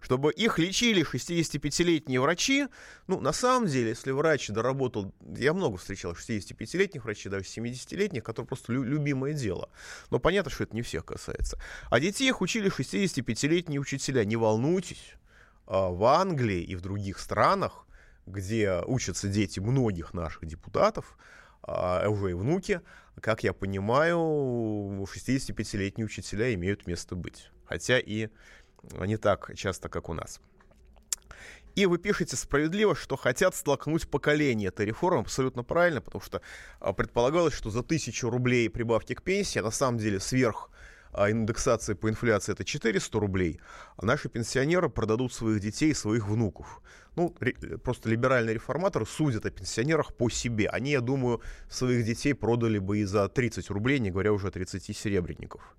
чтобы 0.00 0.32
их 0.32 0.58
лечили 0.58 1.04
65-летние 1.04 2.18
врачи. 2.18 2.68
Ну, 3.08 3.20
на 3.20 3.34
самом 3.34 3.68
деле, 3.68 3.90
если 3.90 4.10
врач 4.10 4.48
доработал, 4.48 5.12
я 5.36 5.52
много 5.52 5.76
встречал 5.76 6.12
65-летних 6.12 7.04
врачей, 7.04 7.30
даже 7.30 7.44
70-летних, 7.44 8.24
которые 8.24 8.48
просто 8.48 8.72
лю- 8.72 8.84
любимое 8.84 9.34
дело. 9.34 9.68
Но 10.08 10.18
понятно, 10.18 10.50
что 10.50 10.64
это 10.64 10.74
не 10.74 10.80
всех 10.80 11.04
касается. 11.04 11.60
А 11.90 12.00
детей 12.00 12.28
их 12.28 12.40
учили 12.40 12.70
65-летние 12.74 13.80
учителя. 13.80 14.24
Не 14.24 14.36
волнуйтесь, 14.36 15.12
а, 15.66 15.90
в 15.90 16.02
Англии 16.04 16.62
и 16.62 16.74
в 16.74 16.80
других 16.80 17.18
странах 17.18 17.86
где 18.26 18.82
учатся 18.86 19.28
дети 19.28 19.60
многих 19.60 20.14
наших 20.14 20.46
депутатов, 20.46 21.18
а 21.62 22.08
уже 22.08 22.30
и 22.30 22.34
внуки, 22.34 22.80
как 23.20 23.42
я 23.44 23.52
понимаю, 23.52 24.18
65-летние 24.18 26.04
учителя 26.04 26.52
имеют 26.54 26.86
место 26.86 27.14
быть. 27.14 27.50
Хотя 27.66 27.98
и 27.98 28.28
не 28.98 29.16
так 29.16 29.52
часто, 29.56 29.88
как 29.88 30.08
у 30.08 30.14
нас. 30.14 30.40
И 31.76 31.86
вы 31.86 31.98
пишете 31.98 32.36
справедливо, 32.36 32.96
что 32.96 33.16
хотят 33.16 33.54
столкнуть 33.54 34.08
поколение 34.08 34.68
этой 34.68 34.86
реформы. 34.86 35.20
Абсолютно 35.20 35.62
правильно, 35.62 36.00
потому 36.00 36.22
что 36.22 36.42
а, 36.80 36.92
предполагалось, 36.92 37.54
что 37.54 37.70
за 37.70 37.82
тысячу 37.82 38.28
рублей 38.28 38.68
прибавки 38.68 39.14
к 39.14 39.22
пенсии, 39.22 39.60
а 39.60 39.62
на 39.62 39.70
самом 39.70 39.98
деле 39.98 40.18
сверх 40.18 40.70
а 41.12 41.30
индексация 41.30 41.96
по 41.96 42.08
инфляции 42.08 42.52
это 42.52 42.64
400 42.64 43.18
рублей, 43.18 43.60
а 43.96 44.04
наши 44.06 44.28
пенсионеры 44.28 44.88
продадут 44.88 45.32
своих 45.32 45.60
детей 45.60 45.90
и 45.90 45.94
своих 45.94 46.28
внуков. 46.28 46.82
Ну, 47.16 47.34
просто 47.82 48.08
либеральные 48.08 48.54
реформаторы 48.54 49.06
судят 49.06 49.46
о 49.46 49.50
пенсионерах 49.50 50.14
по 50.14 50.30
себе. 50.30 50.68
Они, 50.68 50.92
я 50.92 51.00
думаю, 51.00 51.40
своих 51.68 52.04
детей 52.04 52.34
продали 52.34 52.78
бы 52.78 52.98
и 52.98 53.04
за 53.04 53.28
30 53.28 53.68
рублей, 53.70 53.98
не 53.98 54.10
говоря 54.10 54.32
уже 54.32 54.48
о 54.48 54.50
30 54.50 54.96
серебряников. 54.96 55.74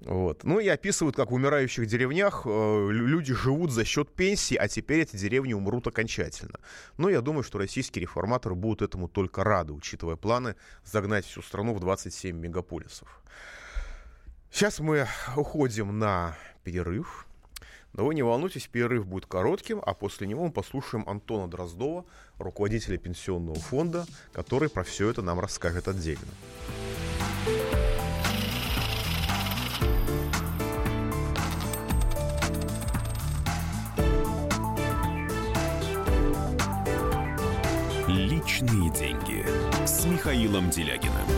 Вот. 0.00 0.44
Ну 0.44 0.60
и 0.60 0.68
описывают, 0.68 1.16
как 1.16 1.30
в 1.30 1.34
умирающих 1.34 1.86
деревнях 1.86 2.42
э, 2.44 2.88
люди 2.90 3.34
живут 3.34 3.72
за 3.72 3.84
счет 3.84 4.14
пенсии, 4.14 4.54
а 4.54 4.68
теперь 4.68 5.00
эти 5.00 5.16
деревни 5.16 5.54
умрут 5.54 5.86
окончательно. 5.88 6.60
Но 6.98 7.08
я 7.08 7.20
думаю, 7.20 7.42
что 7.42 7.58
российские 7.58 8.02
реформаторы 8.02 8.54
будут 8.54 8.82
этому 8.82 9.08
только 9.08 9.42
рады, 9.42 9.72
учитывая 9.72 10.16
планы 10.16 10.54
загнать 10.84 11.26
всю 11.26 11.42
страну 11.42 11.74
в 11.74 11.80
27 11.80 12.36
мегаполисов. 12.36 13.22
Сейчас 14.50 14.78
мы 14.78 15.06
уходим 15.36 15.98
на 15.98 16.36
перерыв. 16.62 17.27
Но 17.92 18.04
вы 18.04 18.14
не 18.14 18.22
волнуйтесь, 18.22 18.66
перерыв 18.66 19.06
будет 19.06 19.26
коротким, 19.26 19.82
а 19.84 19.94
после 19.94 20.26
него 20.26 20.44
мы 20.44 20.52
послушаем 20.52 21.08
Антона 21.08 21.50
Дроздова, 21.50 22.04
руководителя 22.38 22.96
пенсионного 22.96 23.58
фонда, 23.58 24.06
который 24.32 24.68
про 24.68 24.84
все 24.84 25.10
это 25.10 25.22
нам 25.22 25.40
расскажет 25.40 25.88
отдельно. 25.88 26.28
Личные 38.06 38.90
деньги 38.92 39.44
с 39.86 40.04
Михаилом 40.06 40.70
Делягиным. 40.70 41.37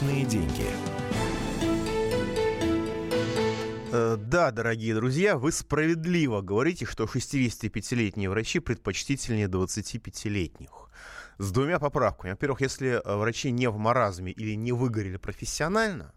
Личные 0.00 0.24
деньги. 0.24 0.66
Э, 3.92 4.16
да, 4.18 4.50
дорогие 4.50 4.94
друзья, 4.94 5.36
вы 5.36 5.52
справедливо 5.52 6.40
говорите, 6.40 6.86
что 6.86 7.04
65-летние 7.04 8.30
врачи 8.30 8.60
предпочтительнее 8.60 9.46
25-летних. 9.46 10.70
С 11.36 11.52
двумя 11.52 11.78
поправками. 11.78 12.30
Во-первых, 12.30 12.62
если 12.62 13.02
э, 13.04 13.16
врачи 13.16 13.50
не 13.50 13.68
в 13.68 13.76
маразме 13.76 14.32
или 14.32 14.54
не 14.54 14.72
выгорели 14.72 15.18
профессионально, 15.18 16.14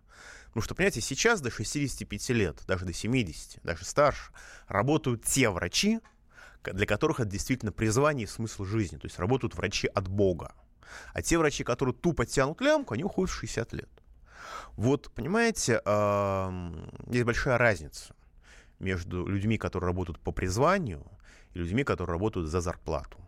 ну 0.55 0.61
что, 0.61 0.75
понимаете, 0.75 1.01
сейчас 1.01 1.41
до 1.41 1.51
65 1.51 2.29
лет, 2.29 2.61
даже 2.65 2.85
до 2.85 2.93
70, 2.93 3.63
даже 3.63 3.83
старше, 3.83 4.31
работают 4.67 5.25
те 5.25 5.49
врачи, 5.49 5.99
для 6.63 6.85
которых 6.85 7.19
это 7.19 7.29
действительно 7.29 7.73
призвание 7.73 8.25
и 8.25 8.29
смысл 8.29 8.63
жизни. 8.63 8.95
То 8.95 9.07
есть 9.07 9.19
работают 9.19 9.55
врачи 9.55 9.87
от 9.87 10.07
Бога. 10.07 10.53
А 11.13 11.21
те 11.21 11.37
врачи, 11.37 11.63
которые 11.63 11.93
тупо 11.95 12.25
тянут 12.25 12.61
лямку, 12.61 12.93
они 12.93 13.03
уходят 13.03 13.31
в 13.31 13.39
60 13.39 13.73
лет. 13.73 13.89
Вот, 14.75 15.11
понимаете, 15.11 15.81
есть 17.09 17.25
большая 17.25 17.57
разница 17.57 18.15
между 18.79 19.25
людьми, 19.27 19.57
которые 19.57 19.87
работают 19.87 20.19
по 20.19 20.31
призванию, 20.31 21.05
и 21.53 21.59
людьми, 21.59 21.83
которые 21.83 22.13
работают 22.13 22.49
за 22.49 22.61
зарплату. 22.61 23.19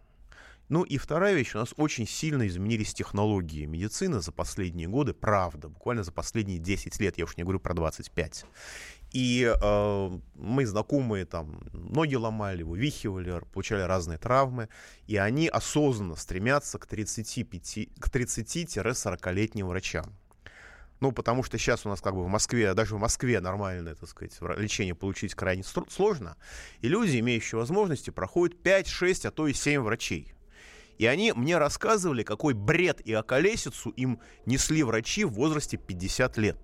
Ну 0.68 0.82
и 0.84 0.98
вторая 0.98 1.36
вещь, 1.36 1.54
у 1.54 1.60
нас 1.60 1.76
очень 1.78 2.08
сильно 2.08 2.48
изменились 2.48 2.92
технологии 2.94 3.66
медицины 3.66 4.20
за 4.20 4.32
последние 4.32 4.88
годы, 4.88 5.14
правда, 5.14 5.70
буквально 5.70 6.04
за 6.04 6.12
последние 6.12 6.58
10 6.58 7.00
лет, 7.00 7.20
я 7.20 7.26
уж 7.26 7.38
не 7.38 7.44
говорю 7.44 7.60
про 7.60 7.76
25. 7.76 8.46
И 9.16 9.50
э, 9.50 10.20
мы 10.34 10.66
знакомые 10.66 11.24
там 11.24 11.62
ноги 11.72 12.16
ломали, 12.16 12.64
вывихивали, 12.64 13.40
получали 13.54 13.84
разные 13.84 14.18
травмы, 14.18 14.68
и 15.08 15.16
они 15.16 15.48
осознанно 15.48 16.18
стремятся 16.18 16.80
к 16.80 16.86
35, 16.86 17.92
к 17.98 18.10
30-40-летним 18.10 19.68
врачам. 19.68 20.14
Ну, 21.00 21.14
потому 21.14 21.44
что 21.44 21.58
сейчас 21.58 21.86
у 21.86 21.90
нас 21.90 22.02
как 22.02 22.14
бы 22.14 22.26
в 22.26 22.28
Москве, 22.28 22.74
даже 22.74 22.96
в 22.96 23.00
Москве 23.00 23.40
нормальное, 23.40 23.96
так 23.96 24.10
сказать, 24.10 24.38
лечение 24.58 24.96
получить 24.96 25.34
крайне 25.34 25.64
сложно. 25.64 26.36
И 26.82 26.90
люди, 26.90 27.18
имеющие 27.18 27.58
возможности, 27.58 28.10
проходят 28.10 28.62
5, 28.62 28.88
6, 28.88 29.28
а 29.28 29.32
то 29.32 29.48
и 29.48 29.54
7 29.54 29.80
врачей. 29.80 30.34
И 30.98 31.06
они 31.06 31.32
мне 31.32 31.58
рассказывали, 31.58 32.24
какой 32.24 32.54
бред 32.54 33.00
и 33.06 33.14
околесицу 33.14 33.92
им 33.92 34.20
несли 34.46 34.84
врачи 34.84 35.24
в 35.24 35.32
возрасте 35.32 35.78
50 35.78 36.38
лет. 36.38 36.58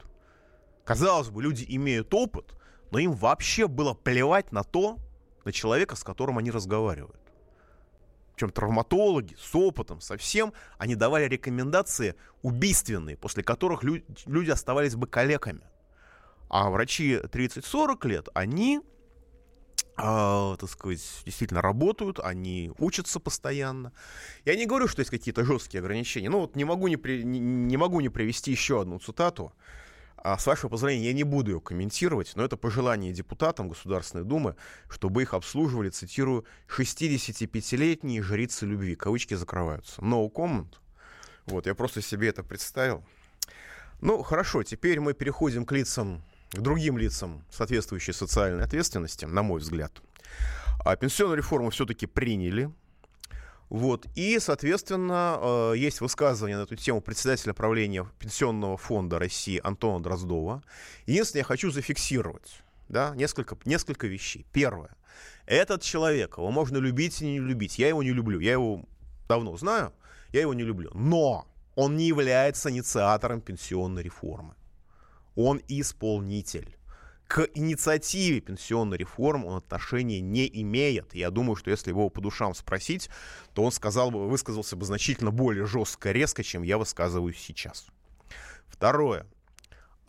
Казалось 0.84 1.30
бы, 1.30 1.42
люди 1.42 1.66
имеют 1.68 2.14
опыт, 2.14 2.56
но 2.92 3.00
им 3.00 3.14
вообще 3.14 3.68
было 3.68 3.94
плевать 3.94 4.52
на 4.52 4.64
то, 4.64 4.98
на 5.46 5.52
человека, 5.52 5.96
с 5.96 6.04
которым 6.04 6.38
они 6.38 6.52
разговаривают. 6.52 7.22
Причем 8.36 8.52
травматологи 8.52 9.36
с 9.40 9.54
опытом, 9.56 10.02
со 10.02 10.18
всем, 10.18 10.54
они 10.78 10.96
давали 10.96 11.26
рекомендации 11.26 12.16
убийственные, 12.42 13.18
после 13.18 13.44
которых 13.44 13.84
лю- 13.84 14.04
люди 14.26 14.50
оставались 14.50 14.96
бы 14.96 15.08
калеками. 15.08 15.62
А 16.50 16.70
врачи 16.70 17.18
30-40 17.18 18.08
лет, 18.08 18.30
они, 18.34 18.82
э, 19.98 20.56
так 20.60 20.70
сказать, 20.70 21.02
действительно 21.24 21.62
работают, 21.62 22.20
они 22.20 22.72
учатся 22.78 23.20
постоянно. 23.20 23.94
Я 24.44 24.56
не 24.56 24.66
говорю, 24.66 24.88
что 24.88 25.02
есть 25.02 25.12
какие-то 25.12 25.46
жесткие 25.46 25.80
ограничения. 25.80 26.30
Ну 26.30 26.40
вот 26.40 26.56
не 26.56 26.66
могу 26.66 26.88
не, 26.88 26.98
при, 26.98 27.24
не, 27.24 27.40
не 27.40 27.78
могу 27.78 28.02
не 28.02 28.10
привести 28.10 28.52
еще 28.52 28.82
одну 28.82 29.00
цитату. 29.00 29.54
А 30.24 30.38
с 30.38 30.46
вашего 30.46 30.70
позволения, 30.70 31.08
я 31.08 31.14
не 31.14 31.24
буду 31.24 31.52
ее 31.52 31.60
комментировать, 31.60 32.34
но 32.36 32.44
это 32.44 32.56
пожелание 32.56 33.12
депутатам 33.12 33.70
Государственной 33.70 34.24
Думы, 34.24 34.56
чтобы 34.88 35.24
их 35.24 35.34
обслуживали, 35.34 35.90
цитирую, 35.90 36.46
65-летние 36.68 38.22
жрицы 38.22 38.68
любви. 38.68 38.96
Кавычки 38.96 39.34
закрываются. 39.34 40.00
No 40.02 40.32
comment. 40.32 40.76
Вот, 41.48 41.66
я 41.66 41.74
просто 41.74 42.04
себе 42.04 42.30
это 42.30 42.44
представил. 42.44 43.04
Ну, 44.00 44.22
хорошо, 44.22 44.62
теперь 44.62 45.00
мы 45.00 45.14
переходим 45.14 45.66
к 45.66 45.72
лицам, 45.72 46.24
к 46.52 46.60
другим 46.60 47.00
лицам 47.00 47.44
соответствующей 47.50 48.14
социальной 48.14 48.64
ответственности, 48.64 49.26
на 49.26 49.42
мой 49.42 49.60
взгляд. 49.60 49.92
А 50.86 50.96
пенсионную 50.96 51.38
реформу 51.38 51.72
все-таки 51.72 52.06
приняли, 52.06 52.72
вот. 53.72 54.06
И, 54.16 54.38
соответственно, 54.40 55.40
э, 55.42 55.74
есть 55.78 56.02
высказывание 56.02 56.58
на 56.58 56.64
эту 56.64 56.76
тему 56.76 57.00
председателя 57.00 57.54
правления 57.54 58.06
Пенсионного 58.20 58.76
фонда 58.76 59.18
России 59.18 59.62
Антона 59.64 60.04
Дроздова. 60.04 60.62
Единственное, 61.06 61.40
я 61.40 61.46
хочу 61.46 61.72
зафиксировать 61.72 62.64
да, 62.90 63.16
несколько, 63.16 63.58
несколько 63.64 64.08
вещей. 64.08 64.46
Первое. 64.52 64.90
Этот 65.46 65.84
человек, 65.84 66.38
его 66.38 66.52
можно 66.52 66.80
любить 66.80 67.22
и 67.22 67.26
не 67.26 67.40
любить. 67.40 67.80
Я 67.80 67.88
его 67.88 68.04
не 68.04 68.12
люблю. 68.12 68.42
Я 68.42 68.52
его 68.52 68.84
давно 69.30 69.56
знаю, 69.56 69.94
я 70.34 70.42
его 70.42 70.54
не 70.54 70.64
люблю. 70.64 70.92
Но 70.94 71.48
он 71.76 71.96
не 71.96 72.08
является 72.08 72.70
инициатором 72.72 73.40
пенсионной 73.40 74.04
реформы. 74.04 74.54
Он 75.36 75.62
исполнитель 75.70 76.76
к 77.32 77.48
инициативе 77.54 78.42
пенсионной 78.42 78.98
реформы 78.98 79.48
он 79.48 79.56
отношения 79.56 80.20
не 80.20 80.50
имеет. 80.62 81.16
Я 81.16 81.32
думаю, 81.32 81.56
что 81.56 81.72
если 81.72 81.90
его 81.90 82.10
по 82.10 82.20
душам 82.20 82.54
спросить, 82.54 83.10
то 83.54 83.64
он 83.64 83.72
сказал 83.72 84.12
бы, 84.12 84.28
высказался 84.28 84.76
бы 84.76 84.84
значительно 84.84 85.32
более 85.32 85.66
жестко, 85.66 86.12
резко, 86.12 86.44
чем 86.44 86.62
я 86.62 86.78
высказываюсь 86.78 87.40
сейчас. 87.40 87.88
Второе. 88.68 89.26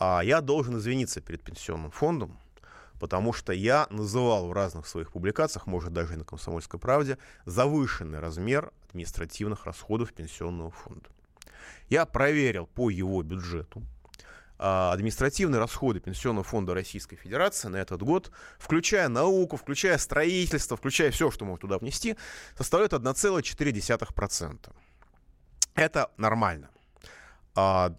А 0.01 0.23
я 0.25 0.41
должен 0.41 0.79
извиниться 0.79 1.21
перед 1.21 1.45
пенсионным 1.45 1.93
фондом, 1.93 2.41
потому 2.99 3.33
что 3.33 3.53
я 3.53 3.87
называл 3.91 4.49
в 4.49 4.53
разных 4.53 4.89
своих 4.89 5.13
публикациях, 5.13 5.69
может 5.69 5.93
даже 5.93 6.15
и 6.15 6.17
на 6.17 6.25
«Комсомольской 6.25 6.81
правде», 6.81 7.19
завышенный 7.47 8.19
размер 8.19 8.73
административных 8.89 9.65
расходов 9.65 10.13
пенсионного 10.13 10.73
фонда. 10.73 11.09
Я 11.89 12.05
проверил 12.05 12.67
по 12.67 12.91
его 12.91 13.23
бюджету, 13.23 13.81
административные 14.63 15.59
расходы 15.59 15.99
Пенсионного 15.99 16.45
фонда 16.45 16.73
Российской 16.73 17.17
Федерации 17.17 17.69
на 17.69 17.77
этот 17.77 18.03
год, 18.03 18.31
включая 18.59 19.09
науку, 19.09 19.57
включая 19.57 19.99
строительство, 19.99 20.77
включая 20.77 21.11
все, 21.11 21.31
что 21.33 21.45
можно 21.45 21.61
туда 21.61 21.79
внести, 21.79 22.17
составляют 22.57 22.93
1,4%. 22.93 24.73
Это 25.75 26.11
нормально. 26.17 26.71
А, 27.57 27.97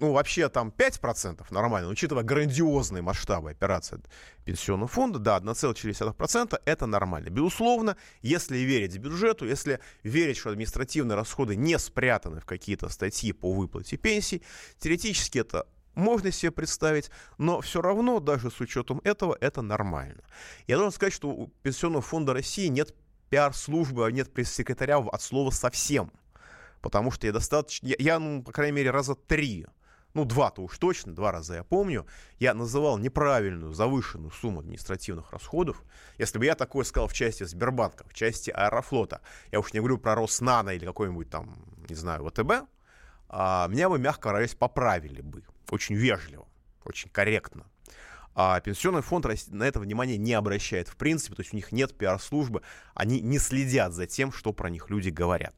ну, 0.00 0.12
вообще 0.12 0.48
там 0.48 0.72
5% 0.76 1.46
нормально, 1.50 1.88
учитывая 1.88 2.24
грандиозные 2.24 3.02
масштабы 3.02 3.50
операции 3.50 4.00
пенсионного 4.44 4.88
фонда, 4.88 5.18
да, 5.18 5.38
1,4% 5.38 6.60
это 6.64 6.86
нормально. 6.86 7.30
Безусловно, 7.30 7.96
если 8.22 8.58
верить 8.58 8.98
бюджету, 8.98 9.46
если 9.46 9.80
верить, 10.02 10.36
что 10.36 10.50
административные 10.50 11.16
расходы 11.16 11.54
не 11.54 11.78
спрятаны 11.78 12.40
в 12.40 12.44
какие-то 12.44 12.88
статьи 12.88 13.32
по 13.32 13.52
выплате 13.52 13.96
пенсий, 13.96 14.42
теоретически 14.78 15.38
это 15.38 15.66
можно 15.96 16.30
себе 16.30 16.52
представить, 16.52 17.10
но 17.38 17.60
все 17.60 17.82
равно, 17.82 18.20
даже 18.20 18.50
с 18.50 18.60
учетом 18.60 19.00
этого, 19.02 19.36
это 19.40 19.62
нормально. 19.62 20.22
Я 20.68 20.76
должен 20.76 20.92
сказать, 20.92 21.12
что 21.12 21.30
у 21.30 21.46
Пенсионного 21.62 22.02
фонда 22.02 22.32
России 22.32 22.68
нет 22.68 22.94
пиар-службы, 23.30 24.06
а 24.06 24.12
нет 24.12 24.32
пресс-секретаря 24.32 24.98
от 24.98 25.20
слова 25.20 25.50
совсем. 25.50 26.12
Потому 26.80 27.10
что 27.10 27.26
я 27.26 27.32
достаточно... 27.32 27.88
Я, 27.88 27.96
я 27.98 28.18
ну, 28.20 28.44
по 28.44 28.52
крайней 28.52 28.76
мере, 28.76 28.90
раза 28.92 29.16
три 29.16 29.66
ну, 30.16 30.24
два-то 30.24 30.62
уж 30.62 30.78
точно, 30.78 31.14
два 31.14 31.30
раза 31.30 31.56
я 31.56 31.62
помню, 31.62 32.06
я 32.38 32.54
называл 32.54 32.96
неправильную, 32.96 33.74
завышенную 33.74 34.30
сумму 34.30 34.60
административных 34.60 35.30
расходов. 35.30 35.84
Если 36.16 36.38
бы 36.38 36.46
я 36.46 36.54
такое 36.54 36.84
сказал 36.84 37.06
в 37.06 37.12
части 37.12 37.44
Сбербанка, 37.44 38.06
в 38.08 38.14
части 38.14 38.48
Аэрофлота, 38.48 39.20
я 39.52 39.60
уж 39.60 39.74
не 39.74 39.80
говорю 39.80 39.98
про 39.98 40.14
Роснано 40.14 40.70
или 40.70 40.86
какой-нибудь 40.86 41.28
там, 41.28 41.54
не 41.90 41.94
знаю, 41.94 42.26
ВТБ, 42.30 42.66
а, 43.28 43.68
меня 43.68 43.90
бы, 43.90 43.98
мягко 43.98 44.30
говоря, 44.30 44.48
поправили 44.58 45.20
бы. 45.20 45.42
Очень 45.70 45.96
вежливо, 45.96 46.46
очень 46.84 47.10
корректно. 47.10 47.66
А 48.34 48.60
пенсионный 48.60 49.00
фонд 49.00 49.26
на 49.48 49.64
это 49.64 49.80
внимание 49.80 50.18
не 50.18 50.34
обращает 50.34 50.88
в 50.88 50.96
принципе, 50.96 51.36
то 51.36 51.40
есть 51.40 51.54
у 51.54 51.56
них 51.56 51.72
нет 51.72 51.96
пиар-службы, 51.96 52.62
они 52.94 53.20
не 53.20 53.38
следят 53.38 53.94
за 53.94 54.06
тем, 54.06 54.30
что 54.30 54.52
про 54.52 54.68
них 54.68 54.90
люди 54.90 55.08
говорят. 55.08 55.54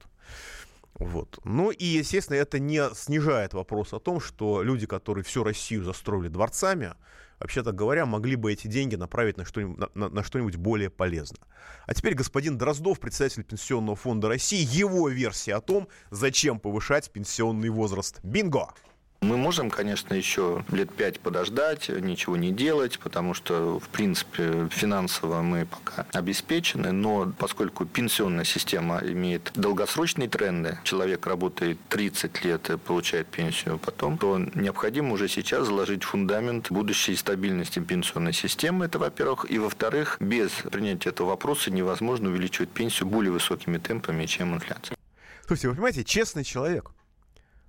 Вот. 0.94 1.38
Ну 1.44 1.70
и, 1.70 1.84
естественно, 1.84 2.36
это 2.36 2.58
не 2.58 2.88
снижает 2.94 3.52
вопрос 3.54 3.92
о 3.92 4.00
том, 4.00 4.20
что 4.20 4.62
люди, 4.62 4.86
которые 4.86 5.24
всю 5.24 5.44
Россию 5.44 5.84
застроили 5.84 6.28
дворцами, 6.28 6.94
вообще-то 7.38 7.72
говоря, 7.72 8.04
могли 8.04 8.36
бы 8.36 8.52
эти 8.52 8.66
деньги 8.66 8.96
направить 8.96 9.36
на 9.36 9.44
что-нибудь, 9.44 9.78
на, 9.78 9.88
на, 9.94 10.08
на 10.08 10.22
что-нибудь 10.24 10.56
более 10.56 10.90
полезное. 10.90 11.46
А 11.86 11.94
теперь 11.94 12.14
господин 12.14 12.58
Дроздов, 12.58 12.98
председатель 12.98 13.44
Пенсионного 13.44 13.96
фонда 13.96 14.28
России, 14.28 14.66
его 14.76 15.08
версия 15.08 15.54
о 15.54 15.60
том, 15.60 15.88
зачем 16.10 16.58
повышать 16.58 17.10
пенсионный 17.12 17.68
возраст. 17.68 18.20
Бинго! 18.22 18.72
Мы 19.20 19.36
можем, 19.36 19.68
конечно, 19.68 20.14
еще 20.14 20.64
лет 20.70 20.92
пять 20.94 21.18
подождать, 21.18 21.88
ничего 21.88 22.36
не 22.36 22.52
делать, 22.52 23.00
потому 23.00 23.34
что, 23.34 23.80
в 23.80 23.88
принципе, 23.88 24.68
финансово 24.70 25.42
мы 25.42 25.66
пока 25.66 26.06
обеспечены, 26.12 26.92
но 26.92 27.32
поскольку 27.36 27.84
пенсионная 27.84 28.44
система 28.44 29.00
имеет 29.02 29.50
долгосрочные 29.54 30.28
тренды, 30.28 30.78
человек 30.84 31.26
работает 31.26 31.78
30 31.88 32.44
лет 32.44 32.70
и 32.70 32.78
получает 32.78 33.26
пенсию 33.26 33.78
потом, 33.78 34.18
то 34.18 34.38
необходимо 34.54 35.14
уже 35.14 35.26
сейчас 35.26 35.66
заложить 35.66 36.04
фундамент 36.04 36.70
будущей 36.70 37.16
стабильности 37.16 37.80
пенсионной 37.80 38.32
системы, 38.32 38.84
это 38.84 39.00
во-первых, 39.00 39.50
и 39.50 39.58
во-вторых, 39.58 40.18
без 40.20 40.52
принятия 40.70 41.10
этого 41.10 41.30
вопроса 41.30 41.72
невозможно 41.72 42.30
увеличивать 42.30 42.70
пенсию 42.70 43.08
более 43.08 43.32
высокими 43.32 43.78
темпами, 43.78 44.26
чем 44.26 44.54
инфляция. 44.54 44.96
Слушайте, 45.44 45.68
вы 45.68 45.74
понимаете, 45.74 46.04
честный 46.04 46.44
человек– 46.44 46.92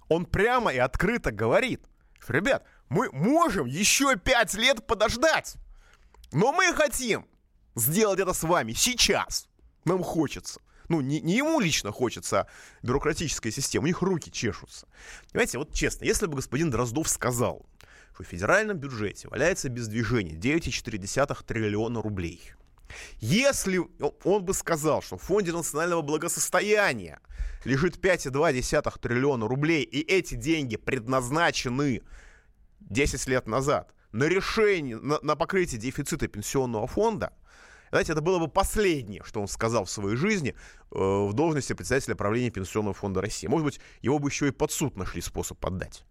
он 0.10 0.26
прямо 0.26 0.74
и 0.74 0.78
открыто 0.78 1.32
говорит, 1.32 1.82
что, 2.20 2.34
ребят, 2.34 2.66
мы 2.90 3.10
можем 3.12 3.66
еще 3.66 4.18
пять 4.18 4.54
лет 4.56 4.86
подождать, 4.86 5.56
но 6.32 6.52
мы 6.52 6.74
хотим 6.74 7.26
сделать 7.76 8.20
это 8.20 8.34
с 8.34 8.44
вами 8.44 8.74
сейчас. 8.74 9.48
Нам 9.86 10.04
хочется. 10.04 10.60
Ну, 10.90 11.02
не, 11.02 11.22
не 11.22 11.38
ему 11.38 11.60
лично 11.60 11.92
хочется, 11.92 12.42
а 12.42 12.48
бюрократическая 12.82 13.52
система. 13.52 13.84
У 13.84 13.88
них 13.88 14.02
руки 14.02 14.32
чешутся. 14.32 14.88
Понимаете, 15.32 15.60
вот 15.60 15.74
честно, 15.74 16.04
если 16.06 16.26
бы 16.26 16.36
господин 16.36 16.72
Дроздов 16.72 17.08
сказал, 17.08 17.66
что 18.14 18.24
в 18.24 18.28
федеральном 18.28 18.78
бюджете 18.78 19.28
валяется 19.30 19.70
без 19.70 19.88
движения 19.88 20.34
9,4 20.34 21.46
триллиона 21.46 22.02
рублей, 22.02 22.54
если 23.20 23.82
он 24.24 24.44
бы 24.44 24.54
сказал, 24.54 25.02
что 25.02 25.18
в 25.18 25.24
Фонде 25.24 25.52
национального 25.52 26.02
благосостояния 26.02 27.20
лежит 27.66 27.98
5,2 27.98 29.00
триллиона 29.00 29.48
рублей, 29.48 29.84
и 29.84 30.00
эти 30.02 30.36
деньги 30.36 30.78
предназначены 30.78 32.02
10 32.80 33.28
лет 33.28 33.48
назад 33.48 33.94
на 34.12 34.26
решение, 34.26 34.98
на, 34.98 35.20
на 35.22 35.36
покрытие 35.36 35.80
дефицита 35.80 36.28
пенсионного 36.28 36.88
фонда, 36.88 37.34
знаете, 37.92 38.12
это 38.12 38.22
было 38.22 38.40
бы 38.40 38.48
последнее, 38.48 39.24
что 39.26 39.42
он 39.42 39.48
сказал 39.48 39.86
в 39.86 39.90
своей 39.90 40.16
жизни 40.16 40.56
э, 40.92 40.96
в 40.96 41.34
должности 41.34 41.74
председателя 41.74 42.16
правления 42.16 42.52
Пенсионного 42.52 42.94
фонда 42.94 43.22
России. 43.22 43.48
Может 43.48 43.66
быть, 43.66 43.80
его 44.02 44.20
бы 44.20 44.30
еще 44.30 44.48
и 44.48 44.52
под 44.52 44.72
суд 44.72 44.96
нашли 44.96 45.22
способ 45.22 45.58
поддать. 45.58 46.04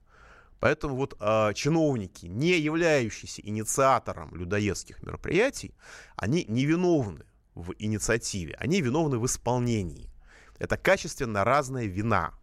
Поэтому 0.61 0.96
вот 0.96 1.16
э, 1.20 1.52
чиновники, 1.54 2.26
не 2.26 2.59
являющиеся 2.59 3.42
инициатором 3.42 4.34
людоедских 4.34 5.02
мероприятий, 5.02 5.74
они 6.16 6.44
не 6.48 6.64
виновны 6.64 7.24
в 7.54 7.74
инициативе, 7.78 8.54
они 8.59 8.80
виновны 8.80 9.18
в 9.18 9.26
исполнении. 9.26 10.11
Это 10.59 10.76
качественно 10.76 11.44
разная 11.44 11.86
вина. 11.86 12.34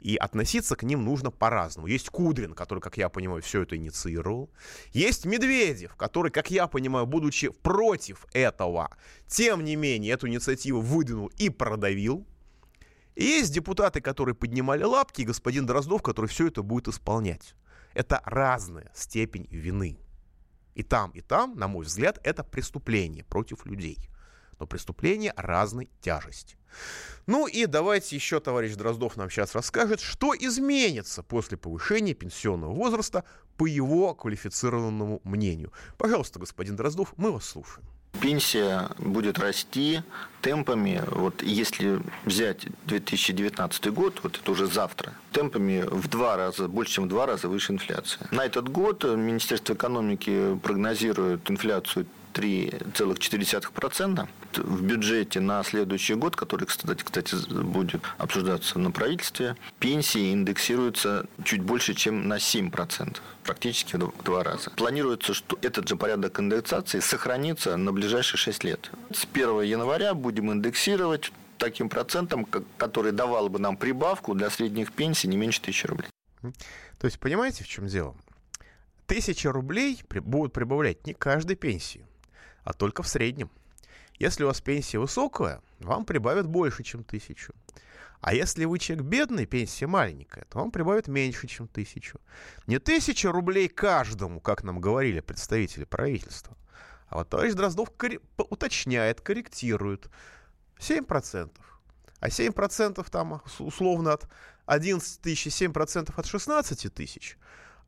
И 0.00 0.16
относиться 0.16 0.76
к 0.76 0.84
ним 0.84 1.04
нужно 1.04 1.32
по-разному. 1.32 1.88
Есть 1.88 2.08
Кудрин, 2.08 2.54
который, 2.54 2.78
как 2.78 2.96
я 2.96 3.08
понимаю, 3.08 3.42
все 3.42 3.62
это 3.62 3.76
инициировал. 3.76 4.48
Есть 4.92 5.24
Медведев, 5.24 5.96
который, 5.96 6.30
как 6.30 6.52
я 6.52 6.68
понимаю, 6.68 7.04
будучи 7.06 7.48
против 7.48 8.26
этого, 8.32 8.96
тем 9.26 9.64
не 9.64 9.74
менее 9.74 10.12
эту 10.12 10.28
инициативу 10.28 10.80
выдвинул 10.80 11.32
и 11.36 11.50
продавил. 11.50 12.24
Есть 13.18 13.52
депутаты, 13.52 14.00
которые 14.00 14.36
поднимали 14.36 14.84
лапки, 14.84 15.22
и 15.22 15.24
господин 15.24 15.66
Дроздов, 15.66 16.02
который 16.02 16.26
все 16.26 16.46
это 16.46 16.62
будет 16.62 16.86
исполнять. 16.86 17.56
Это 17.92 18.22
разная 18.24 18.92
степень 18.94 19.48
вины. 19.50 19.98
И 20.76 20.84
там, 20.84 21.10
и 21.10 21.20
там, 21.20 21.56
на 21.56 21.66
мой 21.66 21.84
взгляд, 21.84 22.20
это 22.22 22.44
преступление 22.44 23.24
против 23.24 23.66
людей. 23.66 24.08
Но 24.60 24.68
преступление 24.68 25.34
разной 25.36 25.90
тяжести. 26.00 26.56
Ну 27.26 27.48
и 27.48 27.66
давайте 27.66 28.14
еще 28.14 28.38
товарищ 28.38 28.76
Дроздов 28.76 29.16
нам 29.16 29.30
сейчас 29.30 29.56
расскажет, 29.56 29.98
что 29.98 30.32
изменится 30.32 31.24
после 31.24 31.56
повышения 31.56 32.14
пенсионного 32.14 32.72
возраста 32.72 33.24
по 33.56 33.66
его 33.66 34.14
квалифицированному 34.14 35.22
мнению. 35.24 35.72
Пожалуйста, 35.96 36.38
господин 36.38 36.76
Дроздов, 36.76 37.14
мы 37.16 37.32
вас 37.32 37.46
слушаем. 37.46 37.84
Пенсия 38.20 38.88
будет 38.98 39.38
расти 39.38 40.02
темпами, 40.40 41.02
вот 41.10 41.42
если 41.42 42.00
взять 42.24 42.66
2019 42.86 43.86
год, 43.92 44.20
вот 44.22 44.38
это 44.40 44.50
уже 44.50 44.66
завтра, 44.66 45.12
темпами 45.32 45.84
в 45.86 46.08
два 46.08 46.36
раза, 46.36 46.68
больше, 46.68 46.94
чем 46.94 47.04
в 47.04 47.08
два 47.08 47.26
раза 47.26 47.48
выше 47.48 47.72
инфляции. 47.72 48.26
На 48.30 48.44
этот 48.44 48.68
год 48.68 49.04
Министерство 49.04 49.74
экономики 49.74 50.58
прогнозирует 50.62 51.50
инфляцию 51.50 52.06
3,4% 52.34 54.28
в 54.56 54.82
бюджете 54.82 55.40
на 55.40 55.62
следующий 55.62 56.14
год, 56.14 56.36
который, 56.36 56.66
кстати, 56.66 57.02
кстати, 57.02 57.34
будет 57.62 58.02
обсуждаться 58.16 58.78
на 58.78 58.90
правительстве, 58.90 59.56
пенсии 59.78 60.32
индексируются 60.32 61.26
чуть 61.44 61.62
больше, 61.62 61.94
чем 61.94 62.28
на 62.28 62.36
7%, 62.36 63.18
практически 63.44 63.96
в 63.96 64.22
два 64.24 64.42
раза. 64.42 64.70
Планируется, 64.70 65.34
что 65.34 65.58
этот 65.62 65.88
же 65.88 65.96
порядок 65.96 66.40
индексации 66.40 67.00
сохранится 67.00 67.76
на 67.76 67.92
ближайшие 67.92 68.38
6 68.38 68.64
лет. 68.64 68.90
С 69.12 69.26
1 69.30 69.62
января 69.62 70.14
будем 70.14 70.52
индексировать 70.52 71.32
таким 71.58 71.88
процентом, 71.88 72.46
который 72.76 73.12
давал 73.12 73.48
бы 73.48 73.58
нам 73.58 73.76
прибавку 73.76 74.34
для 74.34 74.50
средних 74.50 74.92
пенсий 74.92 75.28
не 75.28 75.36
меньше 75.36 75.60
тысячи 75.60 75.86
рублей. 75.86 76.08
То 76.42 77.06
есть, 77.06 77.18
понимаете, 77.18 77.64
в 77.64 77.68
чем 77.68 77.86
дело? 77.86 78.14
Тысяча 79.06 79.50
рублей 79.52 80.00
будут 80.10 80.52
прибавлять 80.52 81.06
не 81.06 81.14
каждой 81.14 81.56
пенсии 81.56 82.04
а 82.68 82.74
только 82.74 83.02
в 83.02 83.08
среднем. 83.08 83.50
Если 84.18 84.44
у 84.44 84.48
вас 84.48 84.60
пенсия 84.60 84.98
высокая, 84.98 85.62
вам 85.78 86.04
прибавят 86.04 86.46
больше, 86.46 86.82
чем 86.82 87.02
тысячу. 87.02 87.54
А 88.20 88.34
если 88.34 88.66
вы 88.66 88.78
человек 88.78 89.06
бедный, 89.06 89.46
пенсия 89.46 89.86
маленькая, 89.86 90.44
то 90.50 90.58
вам 90.58 90.70
прибавят 90.70 91.08
меньше, 91.08 91.46
чем 91.46 91.66
тысячу. 91.66 92.20
Не 92.66 92.78
тысяча 92.78 93.32
рублей 93.32 93.68
каждому, 93.68 94.38
как 94.40 94.64
нам 94.64 94.82
говорили 94.82 95.20
представители 95.20 95.84
правительства. 95.84 96.58
А 97.08 97.16
вот 97.16 97.30
товарищ 97.30 97.54
Дроздов 97.54 97.90
кор- 97.96 98.20
уточняет, 98.36 99.22
корректирует. 99.22 100.10
7%. 100.78 101.50
А 102.20 102.28
7% 102.28 103.10
там 103.10 103.40
условно 103.60 104.12
от 104.12 104.28
11 104.66 105.22
тысяч, 105.22 105.46
7% 105.46 106.12
от 106.14 106.26
16 106.26 106.92
тысяч. 106.92 107.38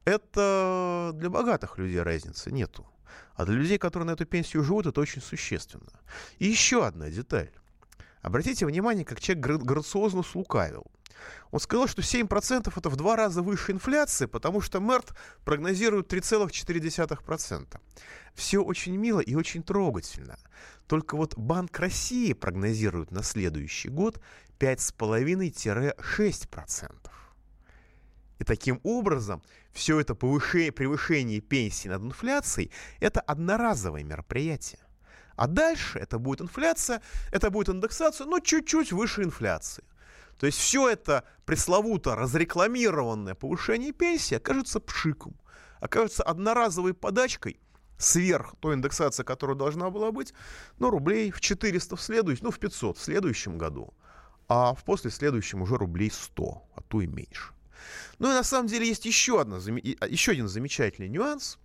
Это 0.06 1.10
для 1.12 1.28
богатых 1.28 1.76
людей 1.76 2.00
разницы 2.00 2.50
нету. 2.50 2.86
А 3.34 3.44
для 3.44 3.54
людей, 3.54 3.78
которые 3.78 4.06
на 4.06 4.12
эту 4.12 4.26
пенсию 4.26 4.64
живут, 4.64 4.86
это 4.86 5.00
очень 5.00 5.22
существенно. 5.22 6.00
И 6.38 6.46
еще 6.46 6.86
одна 6.86 7.10
деталь. 7.10 7.50
Обратите 8.22 8.66
внимание, 8.66 9.04
как 9.04 9.20
человек 9.20 9.62
грациозно 9.62 10.22
слукавил. 10.22 10.86
Он 11.50 11.60
сказал, 11.60 11.86
что 11.86 12.02
7% 12.02 12.72
это 12.74 12.88
в 12.88 12.96
два 12.96 13.16
раза 13.16 13.42
выше 13.42 13.72
инфляции, 13.72 14.26
потому 14.26 14.60
что 14.60 14.80
МЭРТ 14.80 15.14
прогнозирует 15.44 16.12
3,4%. 16.12 17.80
Все 18.34 18.62
очень 18.62 18.96
мило 18.96 19.20
и 19.20 19.34
очень 19.34 19.62
трогательно. 19.62 20.38
Только 20.86 21.16
вот 21.16 21.36
Банк 21.36 21.78
России 21.78 22.32
прогнозирует 22.32 23.10
на 23.10 23.22
следующий 23.22 23.88
год 23.88 24.20
5,5-6%. 24.58 27.10
И 28.40 28.44
таким 28.44 28.80
образом 28.84 29.42
все 29.70 30.00
это 30.00 30.14
повышение, 30.14 30.72
превышение 30.72 31.40
пенсии 31.40 31.88
над 31.88 32.02
инфляцией– 32.02 32.72
это 33.00 33.20
одноразовое 33.20 34.02
мероприятие. 34.02 34.80
А 35.36 35.46
дальше 35.46 35.98
это 35.98 36.18
будет 36.18 36.40
инфляция, 36.40 37.02
это 37.32 37.50
будет 37.50 37.68
индексация, 37.68 38.26
но 38.26 38.40
чуть-чуть 38.40 38.92
выше 38.92 39.24
инфляции. 39.24 39.84
То 40.38 40.46
есть 40.46 40.58
все 40.58 40.88
это 40.88 41.24
пресловуто 41.44 42.16
разрекламированное 42.16 43.34
повышение 43.34 43.92
пенсии 43.92 44.36
окажется 44.36 44.80
пшиком, 44.80 45.38
окажется 45.78 46.22
одноразовой 46.22 46.94
подачкой 46.94 47.60
сверх 47.98 48.54
той 48.60 48.74
индексации, 48.74 49.22
которая 49.22 49.56
должна 49.56 49.90
была 49.90 50.12
быть, 50.12 50.32
ну, 50.78 50.88
рублей 50.88 51.30
в 51.30 51.42
400 51.42 51.94
в 51.94 52.00
следующем, 52.00 52.44
ну, 52.46 52.50
в 52.50 52.58
500 52.58 52.96
в 52.96 53.02
следующем 53.02 53.58
году. 53.58 53.92
а 54.48 54.74
в 54.74 54.82
после 54.84 55.10
следующем 55.10 55.60
уже 55.62 55.76
рублей 55.76 56.10
100, 56.10 56.62
а 56.74 56.80
то 56.80 57.02
и 57.02 57.06
меньше. 57.06 57.52
Ну 58.18 58.30
и 58.30 58.34
на 58.34 58.42
самом 58.42 58.68
деле 58.68 58.86
есть 58.86 59.04
еще, 59.06 59.40
одна, 59.40 59.58
еще 59.58 60.32
один 60.32 60.48
замечательный 60.48 61.08
нюанс. 61.08 61.58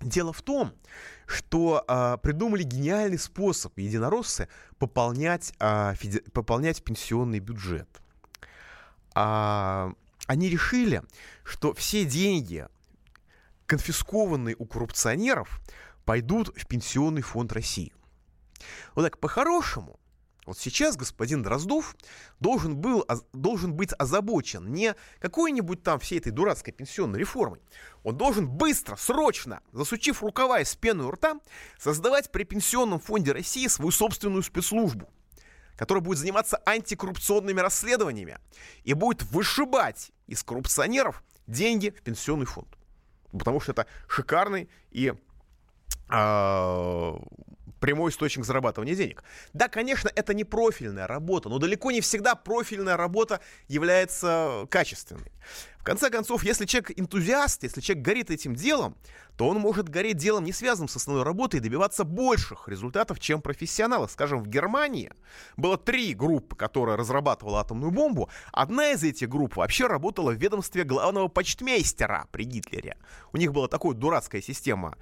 Дело 0.00 0.32
в 0.32 0.42
том, 0.42 0.74
что 1.26 1.84
а, 1.86 2.16
придумали 2.18 2.62
гениальный 2.62 3.18
способ 3.18 3.78
единороссы 3.78 4.48
пополнять, 4.78 5.52
а, 5.58 5.94
феди, 5.94 6.20
пополнять 6.32 6.82
пенсионный 6.82 7.38
бюджет. 7.38 7.88
А, 9.14 9.92
они 10.26 10.48
решили, 10.48 11.02
что 11.44 11.72
все 11.74 12.04
деньги, 12.04 12.66
конфискованные 13.66 14.56
у 14.58 14.66
коррупционеров, 14.66 15.60
пойдут 16.04 16.48
в 16.56 16.66
Пенсионный 16.66 17.22
фонд 17.22 17.52
России. 17.52 17.92
Вот 18.94 19.04
так, 19.04 19.18
по-хорошему, 19.18 19.98
вот 20.46 20.58
сейчас 20.58 20.96
господин 20.96 21.42
Дроздов 21.42 21.96
должен, 22.38 22.76
был, 22.76 23.06
должен 23.32 23.72
быть 23.72 23.90
озабочен 23.98 24.72
не 24.72 24.94
какой-нибудь 25.18 25.82
там 25.82 25.98
всей 25.98 26.18
этой 26.18 26.32
дурацкой 26.32 26.74
пенсионной 26.74 27.18
реформой. 27.18 27.60
Он 28.02 28.16
должен 28.16 28.48
быстро, 28.48 28.96
срочно, 28.96 29.62
засучив 29.72 30.22
рукава 30.22 30.60
и 30.60 30.64
с 30.64 30.78
рта, 30.82 31.40
создавать 31.78 32.30
при 32.30 32.44
Пенсионном 32.44 33.00
фонде 33.00 33.32
России 33.32 33.66
свою 33.68 33.90
собственную 33.90 34.42
спецслужбу, 34.42 35.08
которая 35.76 36.04
будет 36.04 36.18
заниматься 36.18 36.60
антикоррупционными 36.66 37.60
расследованиями 37.60 38.38
и 38.84 38.92
будет 38.92 39.22
вышибать 39.22 40.12
из 40.26 40.42
коррупционеров 40.42 41.22
деньги 41.46 41.88
в 41.90 42.02
пенсионный 42.02 42.46
фонд. 42.46 42.68
Потому 43.32 43.60
что 43.60 43.72
это 43.72 43.86
шикарный 44.08 44.68
и 44.90 45.14
а, 46.08 47.18
прямой 47.84 48.10
источник 48.10 48.46
зарабатывания 48.46 48.94
денег. 48.94 49.22
Да, 49.52 49.68
конечно, 49.68 50.10
это 50.14 50.32
не 50.32 50.44
профильная 50.44 51.06
работа, 51.06 51.50
но 51.50 51.58
далеко 51.58 51.90
не 51.90 52.00
всегда 52.00 52.34
профильная 52.34 52.96
работа 52.96 53.40
является 53.68 54.66
качественной. 54.70 55.30
В 55.84 55.86
конце 55.86 56.08
концов, 56.08 56.44
если 56.44 56.64
человек 56.64 56.98
энтузиаст, 56.98 57.62
если 57.62 57.82
человек 57.82 58.02
горит 58.02 58.30
этим 58.30 58.54
делом, 58.54 58.96
то 59.36 59.46
он 59.46 59.58
может 59.58 59.90
гореть 59.90 60.16
делом, 60.16 60.44
не 60.44 60.52
связанным 60.52 60.88
с 60.88 60.96
основной 60.96 61.24
работой, 61.24 61.56
и 61.56 61.60
добиваться 61.60 62.04
больших 62.04 62.68
результатов, 62.68 63.20
чем 63.20 63.42
профессионалы. 63.42 64.08
Скажем, 64.08 64.42
в 64.42 64.48
Германии 64.48 65.12
было 65.58 65.76
три 65.76 66.14
группы, 66.14 66.56
которые 66.56 66.96
разрабатывала 66.96 67.60
атомную 67.60 67.90
бомбу. 67.90 68.30
Одна 68.50 68.92
из 68.92 69.02
этих 69.02 69.28
групп 69.28 69.56
вообще 69.56 69.86
работала 69.86 70.30
в 70.30 70.36
ведомстве 70.36 70.84
главного 70.84 71.28
почтмейстера 71.28 72.28
при 72.32 72.44
Гитлере. 72.44 72.96
У 73.34 73.36
них 73.36 73.52
была 73.52 73.68
такая 73.68 73.92
дурацкая 73.92 74.40
система 74.40 74.96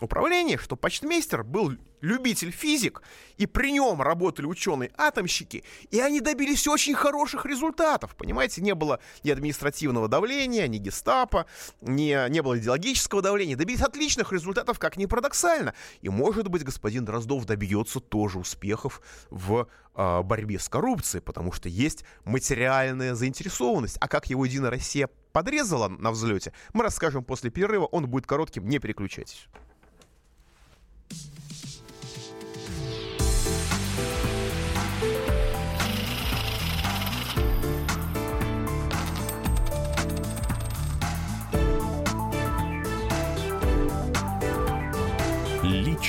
управления, 0.00 0.56
что 0.56 0.76
почтмейстер 0.76 1.42
был 1.42 1.72
любитель 2.00 2.52
физик, 2.52 3.02
и 3.38 3.46
при 3.46 3.72
нем 3.72 4.00
работали 4.00 4.46
ученые-атомщики, 4.46 5.64
и 5.90 5.98
они 5.98 6.20
добились 6.20 6.68
очень 6.68 6.94
хороших 6.94 7.44
результатов. 7.44 8.14
Понимаете, 8.14 8.62
не 8.62 8.74
было 8.76 9.00
ни 9.24 9.30
административного 9.30 10.06
давления, 10.06 10.27
ни 10.34 10.78
гестапо, 10.78 11.46
ни, 11.80 12.28
не 12.30 12.42
было 12.42 12.58
идеологического 12.58 13.22
давления. 13.22 13.56
Добились 13.56 13.82
отличных 13.82 14.32
результатов, 14.32 14.78
как 14.78 14.96
ни 14.96 15.06
парадоксально. 15.06 15.74
И, 16.00 16.08
может 16.08 16.48
быть, 16.48 16.64
господин 16.64 17.04
Дроздов 17.04 17.44
добьется 17.44 18.00
тоже 18.00 18.38
успехов 18.38 19.00
в 19.30 19.68
э, 19.94 20.22
борьбе 20.22 20.58
с 20.58 20.68
коррупцией, 20.68 21.22
потому 21.22 21.52
что 21.52 21.68
есть 21.68 22.04
материальная 22.24 23.14
заинтересованность. 23.14 23.98
А 24.00 24.08
как 24.08 24.26
его 24.30 24.44
«Единая 24.44 24.70
Россия» 24.70 25.08
подрезала 25.32 25.88
на 25.88 26.10
взлете, 26.10 26.52
мы 26.72 26.82
расскажем 26.84 27.24
после 27.24 27.50
перерыва. 27.50 27.86
Он 27.86 28.06
будет 28.06 28.26
коротким, 28.26 28.68
не 28.68 28.78
переключайтесь. 28.78 29.48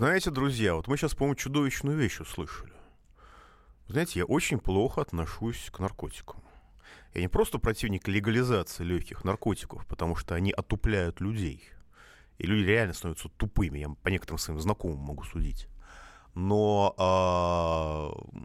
Знаете, 0.00 0.30
друзья, 0.30 0.76
вот 0.76 0.88
мы 0.88 0.96
сейчас, 0.96 1.14
по-моему, 1.14 1.34
чудовищную 1.34 1.94
вещь 1.94 2.20
услышали. 2.20 2.72
Знаете, 3.86 4.20
я 4.20 4.24
очень 4.24 4.58
плохо 4.58 5.02
отношусь 5.02 5.68
к 5.70 5.78
наркотикам. 5.78 6.42
Я 7.12 7.20
не 7.20 7.28
просто 7.28 7.58
противник 7.58 8.08
легализации 8.08 8.82
легких 8.82 9.24
наркотиков, 9.24 9.86
потому 9.86 10.16
что 10.16 10.34
они 10.34 10.52
отупляют 10.52 11.20
людей. 11.20 11.68
И 12.38 12.46
люди 12.46 12.62
реально 12.62 12.94
становятся 12.94 13.28
тупыми. 13.28 13.80
Я 13.80 13.90
по 13.90 14.08
некоторым 14.08 14.38
своим 14.38 14.58
знакомым 14.58 15.00
могу 15.00 15.22
судить. 15.24 15.68
Но, 16.32 16.94
э, 16.96 18.40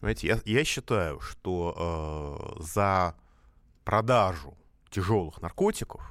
знаете, 0.00 0.26
я, 0.26 0.38
я 0.44 0.64
считаю, 0.64 1.20
что 1.20 2.58
э, 2.58 2.62
за 2.62 3.16
продажу 3.86 4.58
тяжелых 4.90 5.40
наркотиков 5.40 6.02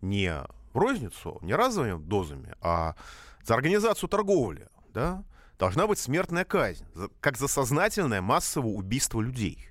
не 0.00 0.32
в 0.72 0.78
розницу 0.78 1.38
не 1.42 1.54
разовыми 1.54 1.98
дозами, 1.98 2.54
а 2.60 2.94
за 3.42 3.54
организацию 3.54 4.08
торговли, 4.08 4.68
да, 4.92 5.24
должна 5.58 5.86
быть 5.86 5.98
смертная 5.98 6.44
казнь, 6.44 6.84
как 7.20 7.36
за 7.36 7.48
сознательное 7.48 8.20
массовое 8.20 8.72
убийство 8.72 9.20
людей. 9.20 9.68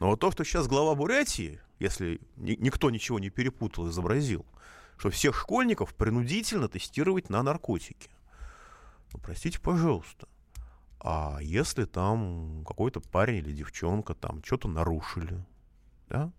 Но 0.00 0.10
вот 0.10 0.20
то, 0.20 0.30
что 0.30 0.44
сейчас 0.44 0.68
глава 0.68 0.94
Бурятии, 0.94 1.60
если 1.78 2.20
никто 2.36 2.90
ничего 2.90 3.18
не 3.18 3.30
перепутал, 3.30 3.88
изобразил, 3.88 4.44
что 4.96 5.10
всех 5.10 5.36
школьников 5.36 5.94
принудительно 5.94 6.68
тестировать 6.68 7.30
на 7.30 7.42
наркотики. 7.42 8.10
Ну, 9.12 9.20
простите, 9.20 9.60
пожалуйста. 9.60 10.28
А 11.00 11.38
если 11.40 11.84
там 11.84 12.64
какой-то 12.66 13.00
парень 13.00 13.36
или 13.36 13.52
девчонка 13.52 14.14
там 14.14 14.42
что-то 14.44 14.68
нарушили, 14.68 15.44
да? 16.08 16.32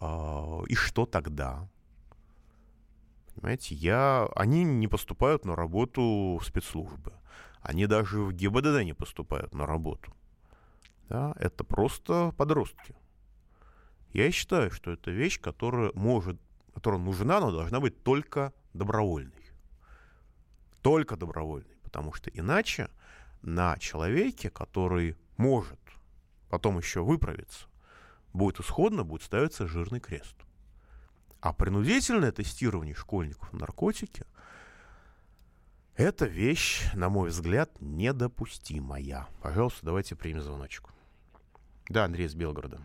А, 0.00 0.62
и 0.66 0.74
что 0.74 1.06
тогда? 1.06 1.68
Понимаете, 3.36 3.74
я... 3.74 4.28
они 4.34 4.64
не 4.64 4.88
поступают 4.88 5.44
на 5.44 5.54
работу 5.54 6.38
в 6.40 6.44
спецслужбы. 6.44 7.12
Они 7.60 7.86
даже 7.86 8.20
в 8.20 8.32
ГИБДД 8.32 8.82
не 8.84 8.94
поступают 8.94 9.54
на 9.54 9.66
работу. 9.66 10.12
Да, 11.08 11.34
это 11.38 11.62
просто 11.62 12.32
подростки. 12.36 12.96
Я 14.12 14.30
считаю, 14.30 14.70
что 14.70 14.90
это 14.90 15.10
вещь, 15.10 15.38
которая 15.38 15.92
может, 15.94 16.40
которая 16.74 17.00
нужна, 17.00 17.40
но 17.40 17.50
должна 17.50 17.78
быть 17.80 18.02
только 18.02 18.54
добровольной. 18.72 19.32
Только 20.80 21.16
добровольной. 21.16 21.76
Потому 21.82 22.14
что 22.14 22.30
иначе 22.30 22.88
на 23.42 23.76
человеке, 23.78 24.48
который 24.48 25.16
может 25.36 25.80
потом 26.48 26.78
еще 26.78 27.02
выправиться, 27.02 27.66
будет 28.32 28.60
исходно, 28.60 29.04
будет 29.04 29.22
ставиться 29.22 29.66
жирный 29.66 30.00
крест. 30.00 30.36
А 31.46 31.52
принудительное 31.52 32.32
тестирование 32.32 32.96
школьников 32.96 33.52
на 33.52 33.60
наркотики– 33.60 34.24
это 35.96 36.26
вещь, 36.26 36.82
на 36.92 37.08
мой 37.08 37.28
взгляд, 37.28 37.70
недопустимая. 37.78 39.28
Пожалуйста, 39.40 39.86
давайте 39.86 40.16
примем 40.16 40.40
звоночек. 40.40 40.86
Да, 41.88 42.06
Андрей 42.06 42.26
из 42.26 42.34
Белгорода. 42.34 42.78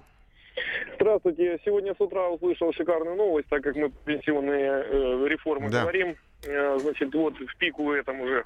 Здравствуйте. 0.93 1.59
Сегодня 1.65 1.95
с 1.95 1.99
утра 1.99 2.29
услышал 2.29 2.71
шикарную 2.71 3.15
новость, 3.15 3.47
так 3.47 3.63
как 3.63 3.75
мы 3.75 3.89
пенсионные 4.05 4.69
э, 4.69 5.27
реформы 5.27 5.71
да. 5.71 5.81
говорим. 5.81 6.15
Э, 6.43 6.77
значит, 6.77 7.11
вот 7.15 7.33
в 7.39 7.57
пику 7.57 7.91
этом 7.93 8.21
уже 8.21 8.45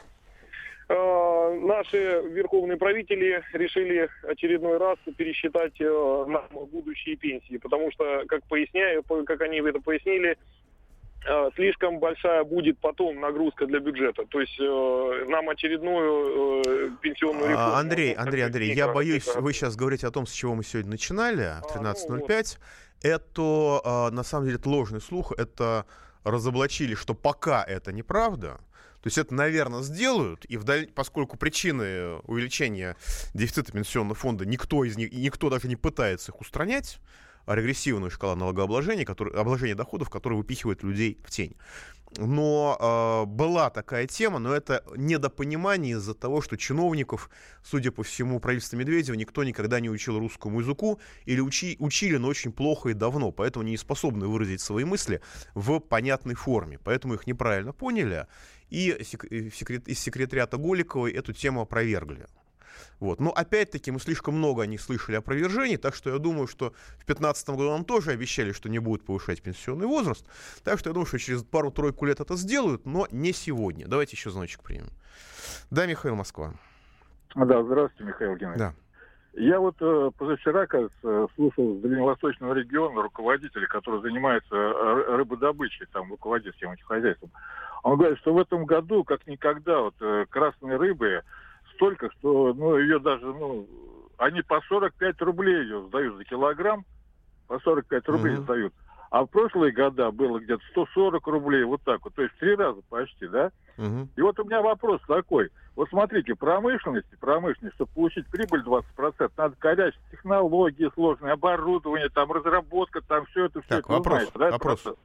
Э, 0.87 1.59
наши 1.63 2.21
верховные 2.29 2.77
правители 2.77 3.41
решили 3.53 4.07
очередной 4.21 4.77
раз 4.77 4.97
пересчитать 5.17 5.73
э, 5.81 6.25
нам 6.27 6.45
будущие 6.67 7.15
пенсии, 7.15 7.57
потому 7.57 7.91
что, 7.91 8.23
как 8.27 8.43
поясняю, 8.47 9.03
как 9.03 9.41
они 9.41 9.57
это 9.61 9.81
пояснили, 9.81 10.37
э, 11.27 11.49
слишком 11.55 11.97
большая 11.97 12.43
будет 12.43 12.77
потом 12.77 13.19
нагрузка 13.19 13.65
для 13.65 13.79
бюджета. 13.79 14.25
То 14.27 14.39
есть 14.39 14.59
э, 14.59 15.25
нам 15.27 15.49
очередную 15.49 16.61
э, 16.63 16.89
пенсионную 17.01 17.49
реформу... 17.49 17.73
Андрей, 17.73 18.13
Андрей, 18.13 18.45
Андрей, 18.45 18.73
я 18.75 18.87
боюсь, 18.87 19.25
вы 19.35 19.53
сейчас 19.53 19.75
говорите 19.75 20.05
о 20.05 20.11
том, 20.11 20.27
с 20.27 20.31
чего 20.31 20.53
мы 20.53 20.63
сегодня 20.63 20.91
начинали, 20.91 21.53
13.05. 21.73 21.95
А, 22.03 22.09
ну, 22.09 22.19
вот. 22.19 22.59
Это, 23.01 24.09
на 24.15 24.23
самом 24.23 24.45
деле, 24.45 24.57
это 24.57 24.69
ложный 24.69 25.01
слух, 25.01 25.31
это 25.35 25.85
разоблачили, 26.23 26.93
что 26.93 27.15
пока 27.15 27.63
это 27.63 27.91
неправда, 27.91 28.59
То 29.05 29.07
есть 29.09 29.19
это, 29.19 29.35
наверное, 29.35 29.83
сделают, 29.83 30.45
и 30.49 30.57
вдаль... 30.57 30.87
поскольку 30.87 31.37
причины 31.37 32.15
увеличения 32.23 32.97
дефицита 33.35 33.71
пенсионного 33.71 34.15
фонда 34.15 34.47
никто 34.47 34.83
из 34.83 34.97
них, 34.97 35.11
никто 35.11 35.51
даже 35.51 35.67
не 35.67 35.75
пытается 35.75 36.31
их 36.31 36.41
устранять, 36.41 36.97
а 37.45 37.53
регрессивную 37.53 38.09
шкалу 38.09 38.35
налогообложения, 38.35 39.05
который, 39.05 39.39
обложения 39.39 39.75
доходов, 39.75 40.09
которая 40.09 40.39
выпихивает 40.39 40.81
людей 40.81 41.19
в 41.23 41.29
тень. 41.29 41.55
Но 42.17 42.77
э, 42.79 43.25
была 43.29 43.69
такая 43.69 44.07
тема, 44.07 44.39
но 44.39 44.53
это 44.53 44.83
недопонимание 44.95 45.93
из-за 45.93 46.13
того, 46.13 46.41
что 46.41 46.57
чиновников, 46.57 47.29
судя 47.63 47.91
по 47.91 48.03
всему, 48.03 48.39
правительства 48.39 48.77
Медведева 48.77 49.15
никто 49.15 49.43
никогда 49.43 49.79
не 49.79 49.89
учил 49.89 50.17
русскому 50.17 50.61
языку 50.61 50.99
или 51.25 51.41
учи, 51.41 51.75
учили, 51.79 52.17
но 52.17 52.27
очень 52.27 52.53
плохо 52.53 52.89
и 52.89 52.93
давно, 52.93 53.31
поэтому 53.31 53.65
не 53.65 53.75
способны 53.77 54.27
выразить 54.27 54.61
свои 54.61 54.85
мысли 54.85 55.21
в 55.55 55.79
понятной 55.79 56.35
форме. 56.35 56.79
Поэтому 56.83 57.15
их 57.15 57.27
неправильно 57.27 57.73
поняли, 57.73 58.27
и 58.69 58.97
секрет, 59.03 59.87
из 59.87 59.99
секретариата 59.99 60.57
Голиковой 60.57 61.11
эту 61.11 61.33
тему 61.33 61.61
опровергли. 61.61 62.27
Вот. 62.99 63.19
Но 63.19 63.31
опять-таки 63.31 63.91
мы 63.91 63.99
слишком 63.99 64.35
много 64.35 64.63
о 64.63 64.65
них 64.65 64.81
слышали 64.81 65.15
опровержений, 65.15 65.77
так 65.77 65.95
что 65.95 66.11
я 66.11 66.17
думаю, 66.17 66.47
что 66.47 66.71
в 66.99 67.05
2015 67.05 67.49
году 67.49 67.71
нам 67.71 67.85
тоже 67.85 68.11
обещали, 68.11 68.51
что 68.51 68.69
не 68.69 68.79
будут 68.79 69.05
повышать 69.05 69.41
пенсионный 69.41 69.87
возраст. 69.87 70.25
Так 70.63 70.79
что 70.79 70.89
я 70.89 70.93
думаю, 70.93 71.07
что 71.07 71.19
через 71.19 71.43
пару-тройку 71.43 72.05
лет 72.05 72.19
это 72.19 72.35
сделают, 72.35 72.85
но 72.85 73.07
не 73.11 73.33
сегодня. 73.33 73.87
Давайте 73.87 74.15
еще 74.15 74.29
звоночек 74.29 74.63
примем. 74.63 74.89
Да, 75.71 75.85
Михаил 75.85 76.15
Москва. 76.15 76.53
А, 77.35 77.45
да, 77.45 77.63
здравствуйте, 77.63 78.05
Михаил 78.05 78.35
Геннадьевич. 78.35 78.59
Да. 78.59 78.85
Я 79.37 79.59
вот 79.59 79.75
э, 79.81 80.11
позавчера, 80.17 80.65
кажется, 80.65 81.27
слушал 81.35 81.75
с 81.75 81.81
Дальневосточного 81.81 82.53
региона 82.53 83.01
руководителя, 83.01 83.67
который 83.67 84.01
занимается 84.01 84.55
э, 84.55 85.15
рыбодобычей, 85.17 85.85
там 85.91 86.09
руководит 86.09 86.55
всем 86.55 86.71
этим 86.71 86.85
хозяйством. 86.85 87.31
Он 87.83 87.97
говорит, 87.97 88.17
что 88.19 88.33
в 88.33 88.37
этом 88.39 88.65
году, 88.65 89.03
как 89.03 89.27
никогда, 89.27 89.81
вот 89.81 89.95
э, 89.99 90.25
красной 90.29 90.77
рыбы 90.77 91.21
столько, 91.75 92.09
что 92.19 92.53
ну, 92.53 92.77
ее 92.77 92.99
даже, 92.99 93.25
ну, 93.25 93.67
они 94.17 94.41
по 94.41 94.61
45 94.61 95.21
рублей 95.21 95.61
ее 95.61 95.85
сдают 95.87 96.17
за 96.17 96.23
килограмм, 96.25 96.85
по 97.47 97.59
45 97.59 98.07
рублей 98.09 98.35
mm-hmm. 98.35 98.43
сдают. 98.43 98.73
А 99.15 99.23
в 99.23 99.27
прошлые 99.27 99.71
года 99.71 100.11
было 100.11 100.39
где-то 100.39 100.61
140 100.71 101.25
рублей, 101.27 101.63
вот 101.63 101.81
так 101.83 102.03
вот, 102.03 102.13
то 102.15 102.23
есть 102.23 102.35
три 102.37 102.55
раза 102.55 102.81
почти, 102.89 103.27
да? 103.27 103.51
Угу. 103.77 104.09
И 104.15 104.21
вот 104.21 104.37
у 104.39 104.43
меня 104.43 104.61
вопрос 104.61 104.99
такой. 105.07 105.51
Вот 105.75 105.87
смотрите, 105.89 106.35
промышленности, 106.35 107.15
промышленность, 107.19 107.75
чтобы 107.75 107.91
получить 107.93 108.27
прибыль 108.27 108.61
20%, 108.63 109.31
надо 109.37 109.55
корячить 109.57 110.01
технологии 110.11 110.91
сложные, 110.95 111.33
оборудование, 111.33 112.09
там, 112.09 112.31
разработка, 112.31 112.99
там 113.01 113.25
все 113.27 113.45
это, 113.45 113.61
все 113.61 113.69
так, 113.69 113.85
это, 113.85 113.93
вопрос, 113.93 114.17
знаете, 114.17 114.37
да? 114.37 114.51
вопрос. 114.51 114.97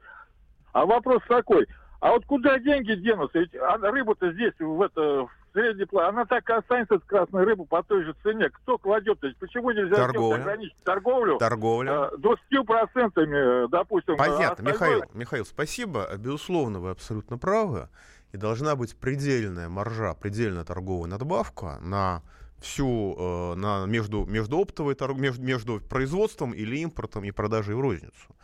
А 0.73 0.85
вопрос 0.85 1.21
такой, 1.27 1.67
а 1.99 2.11
вот 2.11 2.25
куда 2.25 2.59
деньги 2.59 2.93
денутся? 2.95 3.39
Ведь 3.39 3.55
а, 3.55 3.77
рыба-то 3.77 4.31
здесь, 4.33 4.53
в 4.59 4.81
это, 4.81 5.27
средний 5.53 5.85
план, 5.85 6.09
она 6.09 6.25
так 6.25 6.49
и 6.49 6.53
останется 6.53 6.97
с 6.97 7.03
красной 7.03 7.43
рыбой 7.43 7.65
по 7.67 7.83
той 7.83 8.03
же 8.03 8.15
цене. 8.23 8.49
Кто 8.49 8.77
кладет? 8.77 9.19
То 9.19 9.27
есть 9.27 9.39
почему 9.39 9.71
нельзя 9.71 9.95
Торговля. 9.95 10.41
ограничить 10.41 10.83
торговлю? 10.83 11.37
Торговля. 11.37 12.09
Э, 12.11 12.17
20%, 12.17 13.67
допустим. 13.69 14.17
Понятно, 14.17 14.71
остальной... 14.71 14.73
Михаил, 14.73 15.03
Михаил, 15.13 15.45
спасибо. 15.45 16.07
Безусловно, 16.17 16.79
вы 16.79 16.91
абсолютно 16.91 17.37
правы. 17.37 17.89
И 18.31 18.37
должна 18.37 18.75
быть 18.75 18.95
предельная 18.95 19.67
маржа, 19.67 20.13
предельная 20.13 20.63
торговая 20.63 21.09
надбавка 21.09 21.79
на 21.81 22.21
всю 22.61 23.15
э, 23.17 23.55
на 23.55 23.85
между 23.85 24.25
между 24.25 24.57
оптовой 24.57 24.95
торг, 24.95 25.17
между, 25.17 25.43
между 25.43 25.79
производством 25.81 26.53
или 26.53 26.77
импортом 26.77 27.23
и 27.23 27.31
продажей 27.31 27.75
в 27.75 27.81
розницу. 27.81 28.35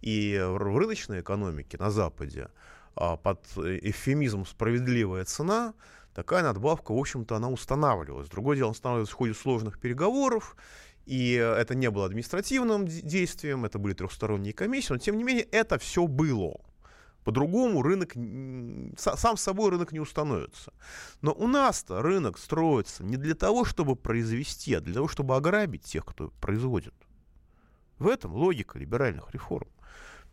И 0.00 0.40
в 0.44 0.58
рыночной 0.58 1.20
экономике 1.20 1.78
на 1.78 1.90
Западе 1.90 2.48
а, 2.94 3.16
под 3.16 3.40
эвфемизм 3.56 4.44
«справедливая 4.44 5.24
цена» 5.24 5.74
такая 6.14 6.42
надбавка, 6.42 6.92
в 6.92 6.98
общем-то, 6.98 7.36
она 7.36 7.48
устанавливалась. 7.48 8.28
Другое 8.28 8.56
дело, 8.56 8.70
устанавливалась 8.70 9.10
в 9.10 9.14
ходе 9.14 9.34
сложных 9.34 9.78
переговоров, 9.78 10.56
и 11.06 11.32
это 11.32 11.74
не 11.74 11.90
было 11.90 12.06
административным 12.06 12.86
действием, 12.86 13.64
это 13.64 13.78
были 13.78 13.94
трехсторонние 13.94 14.52
комиссии, 14.52 14.92
но 14.92 14.98
тем 14.98 15.16
не 15.16 15.24
менее 15.24 15.44
это 15.44 15.78
все 15.78 16.06
было. 16.06 16.60
По-другому 17.24 17.82
рынок, 17.82 18.14
сам 18.96 19.36
собой 19.36 19.70
рынок 19.70 19.92
не 19.92 20.00
установится. 20.00 20.72
Но 21.20 21.32
у 21.32 21.46
нас-то 21.46 22.02
рынок 22.02 22.36
строится 22.36 23.04
не 23.04 23.16
для 23.16 23.34
того, 23.34 23.64
чтобы 23.64 23.94
произвести, 23.94 24.74
а 24.74 24.80
для 24.80 24.94
того, 24.94 25.06
чтобы 25.06 25.36
ограбить 25.36 25.84
тех, 25.84 26.04
кто 26.04 26.30
производит. 26.40 26.94
В 27.98 28.08
этом 28.08 28.34
логика 28.34 28.76
либеральных 28.76 29.32
реформ. 29.32 29.68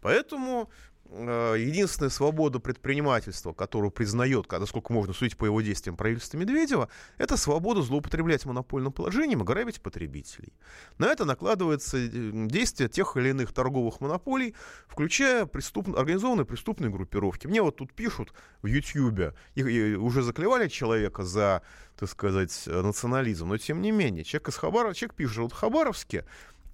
Поэтому 0.01 0.71
единственная 1.11 2.09
свобода 2.09 2.59
предпринимательства, 2.59 3.53
которую 3.53 3.91
признает, 3.91 4.51
насколько 4.51 4.93
можно 4.93 5.13
судить 5.13 5.37
по 5.37 5.45
его 5.45 5.61
действиям 5.61 5.97
правительства 5.97 6.37
Медведева, 6.37 6.89
это 7.17 7.35
свобода 7.35 7.81
злоупотреблять 7.81 8.45
монопольным 8.45 8.91
положением 8.91 9.41
и 9.41 9.45
грабить 9.45 9.81
потребителей. 9.81 10.53
На 10.97 11.07
это 11.07 11.25
накладывается 11.25 11.97
э, 11.97 12.09
действие 12.47 12.89
тех 12.89 13.17
или 13.17 13.29
иных 13.29 13.53
торговых 13.53 14.01
монополий, 14.01 14.55
включая 14.87 15.45
преступ... 15.45 15.97
организованные 15.97 16.45
преступные 16.45 16.91
группировки. 16.91 17.47
Мне 17.47 17.61
вот 17.61 17.77
тут 17.77 17.93
пишут 17.93 18.33
в 18.61 18.67
Ютьюбе, 18.67 19.33
уже 19.55 20.21
заклевали 20.21 20.67
человека 20.67 21.23
за, 21.23 21.63
так 21.97 22.09
сказать, 22.09 22.63
национализм, 22.67 23.47
но 23.47 23.57
тем 23.57 23.81
не 23.81 23.91
менее, 23.91 24.23
человек 24.23 24.49
из 24.49 24.57
Хабарова, 24.57 24.93
человек 24.93 25.15
пишет, 25.15 25.37
вот 25.37 25.53
в 25.53 25.55
Хабаровске 25.55 26.25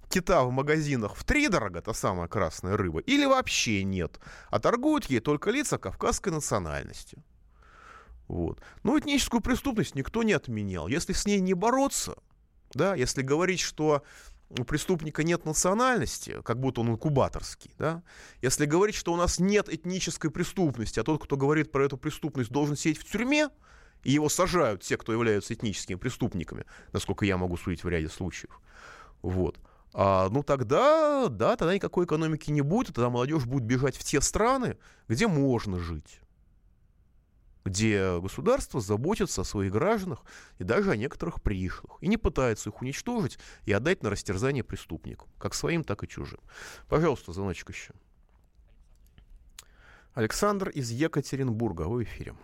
кита 0.08 0.44
в 0.44 0.50
магазинах 0.50 1.16
в 1.16 1.24
три 1.24 1.48
дорого, 1.48 1.80
та 1.82 1.94
самая 1.94 2.28
красная 2.28 2.76
рыба, 2.76 3.00
или 3.00 3.24
вообще 3.24 3.84
нет, 3.84 4.20
а 4.50 4.58
торгуют 4.58 5.06
ей 5.06 5.20
только 5.20 5.50
лица 5.50 5.78
кавказской 5.78 6.30
национальности. 6.30 7.18
Вот. 8.28 8.60
Но 8.82 8.98
этническую 8.98 9.40
преступность 9.40 9.94
никто 9.94 10.22
не 10.22 10.32
отменял. 10.32 10.88
Если 10.88 11.12
с 11.12 11.26
ней 11.26 11.40
не 11.40 11.54
бороться, 11.54 12.16
да, 12.72 12.94
если 12.94 13.22
говорить, 13.22 13.60
что 13.60 14.02
у 14.50 14.64
преступника 14.64 15.24
нет 15.24 15.44
национальности, 15.44 16.40
как 16.44 16.60
будто 16.60 16.80
он 16.80 16.90
инкубаторский, 16.90 17.72
да, 17.78 18.02
если 18.42 18.66
говорить, 18.66 18.94
что 18.94 19.12
у 19.12 19.16
нас 19.16 19.38
нет 19.38 19.68
этнической 19.68 20.30
преступности, 20.30 21.00
а 21.00 21.04
тот, 21.04 21.22
кто 21.22 21.36
говорит 21.36 21.72
про 21.72 21.84
эту 21.84 21.96
преступность, 21.96 22.50
должен 22.50 22.76
сидеть 22.76 22.98
в 22.98 23.10
тюрьме, 23.10 23.48
и 24.04 24.12
его 24.12 24.28
сажают 24.28 24.82
те, 24.82 24.96
кто 24.96 25.12
являются 25.12 25.54
этническими 25.54 25.96
преступниками, 25.96 26.64
насколько 26.92 27.24
я 27.24 27.36
могу 27.36 27.56
судить 27.56 27.82
в 27.82 27.88
ряде 27.88 28.08
случаев, 28.08 28.60
вот, 29.22 29.58
а, 29.98 30.28
ну 30.28 30.42
тогда, 30.42 31.28
да, 31.30 31.56
тогда 31.56 31.74
никакой 31.74 32.04
экономики 32.04 32.50
не 32.50 32.60
будет, 32.60 32.94
тогда 32.94 33.08
молодежь 33.08 33.46
будет 33.46 33.62
бежать 33.62 33.96
в 33.96 34.04
те 34.04 34.20
страны, 34.20 34.76
где 35.08 35.26
можно 35.26 35.78
жить 35.78 36.20
где 37.64 38.20
государство 38.20 38.80
заботится 38.80 39.40
о 39.40 39.44
своих 39.44 39.72
гражданах 39.72 40.22
и 40.58 40.64
даже 40.64 40.92
о 40.92 40.96
некоторых 40.96 41.42
пришлых, 41.42 41.96
и 42.00 42.06
не 42.06 42.16
пытается 42.16 42.70
их 42.70 42.80
уничтожить 42.80 43.40
и 43.64 43.72
отдать 43.72 44.04
на 44.04 44.10
растерзание 44.10 44.62
преступникам, 44.62 45.28
как 45.36 45.52
своим, 45.52 45.82
так 45.82 46.04
и 46.04 46.06
чужим. 46.06 46.38
Пожалуйста, 46.88 47.32
звоночек 47.32 47.70
еще. 47.70 47.92
Александр 50.14 50.68
из 50.68 50.92
Екатеринбурга, 50.92 51.88
вы 51.88 51.98
в 51.98 52.02
эфире. 52.04 52.36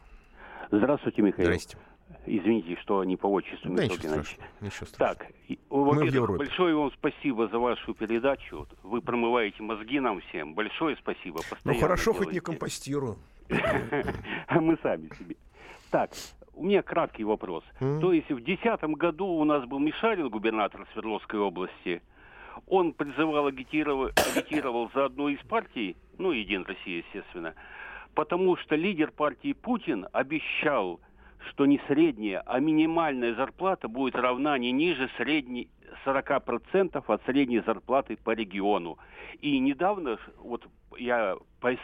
Здравствуйте, 0.72 1.22
Михаил. 1.22 1.44
Здрасте. 1.44 1.78
Извините, 2.26 2.76
что 2.82 3.02
не 3.04 3.16
по 3.16 3.26
отчеству. 3.26 3.74
Да, 3.74 3.84
ничего 3.84 3.98
страшного, 3.98 4.48
ничего 4.60 4.86
страшного. 4.86 5.14
Так, 5.14 5.26
во-первых, 5.68 6.38
большое 6.38 6.74
вам 6.74 6.92
спасибо 6.92 7.48
за 7.48 7.58
вашу 7.58 7.94
передачу. 7.94 8.68
Вы 8.82 9.00
промываете 9.00 9.62
мозги 9.62 10.00
нам 10.00 10.20
всем. 10.20 10.54
Большое 10.54 10.96
спасибо. 10.96 11.40
Ну 11.64 11.74
хорошо, 11.74 12.12
хоть 12.12 12.32
не 12.32 12.40
компостирую. 12.40 13.16
Мы 14.50 14.78
сами 14.82 15.10
себе. 15.18 15.36
Так, 15.90 16.10
у 16.54 16.64
меня 16.64 16.82
краткий 16.82 17.24
вопрос. 17.24 17.64
То 17.78 18.12
есть 18.12 18.30
в 18.30 18.42
2010 18.42 18.82
году 18.96 19.26
у 19.26 19.44
нас 19.44 19.64
был 19.66 19.78
Мишарин, 19.78 20.28
губернатор 20.28 20.86
Свердловской 20.92 21.40
области. 21.40 22.02
Он 22.66 22.92
призывал, 22.92 23.46
агитировал, 23.46 24.10
агитировал 24.34 24.90
за 24.94 25.06
одну 25.06 25.28
из 25.28 25.38
партий, 25.46 25.96
ну, 26.18 26.32
Един 26.32 26.64
Россия, 26.64 26.98
естественно, 26.98 27.54
потому 28.14 28.56
что 28.58 28.76
лидер 28.76 29.10
партии 29.10 29.54
Путин 29.54 30.06
обещал 30.12 31.00
что 31.48 31.66
не 31.66 31.80
средняя, 31.88 32.42
а 32.46 32.60
минимальная 32.60 33.34
зарплата 33.34 33.88
будет 33.88 34.14
равна 34.14 34.58
не 34.58 34.72
ниже 34.72 35.10
средней 35.16 35.68
40% 36.04 37.02
от 37.06 37.24
средней 37.24 37.60
зарплаты 37.60 38.16
по 38.16 38.30
региону. 38.30 38.98
И 39.40 39.58
недавно, 39.58 40.18
вот 40.38 40.66
я 40.96 41.36
по 41.60 41.76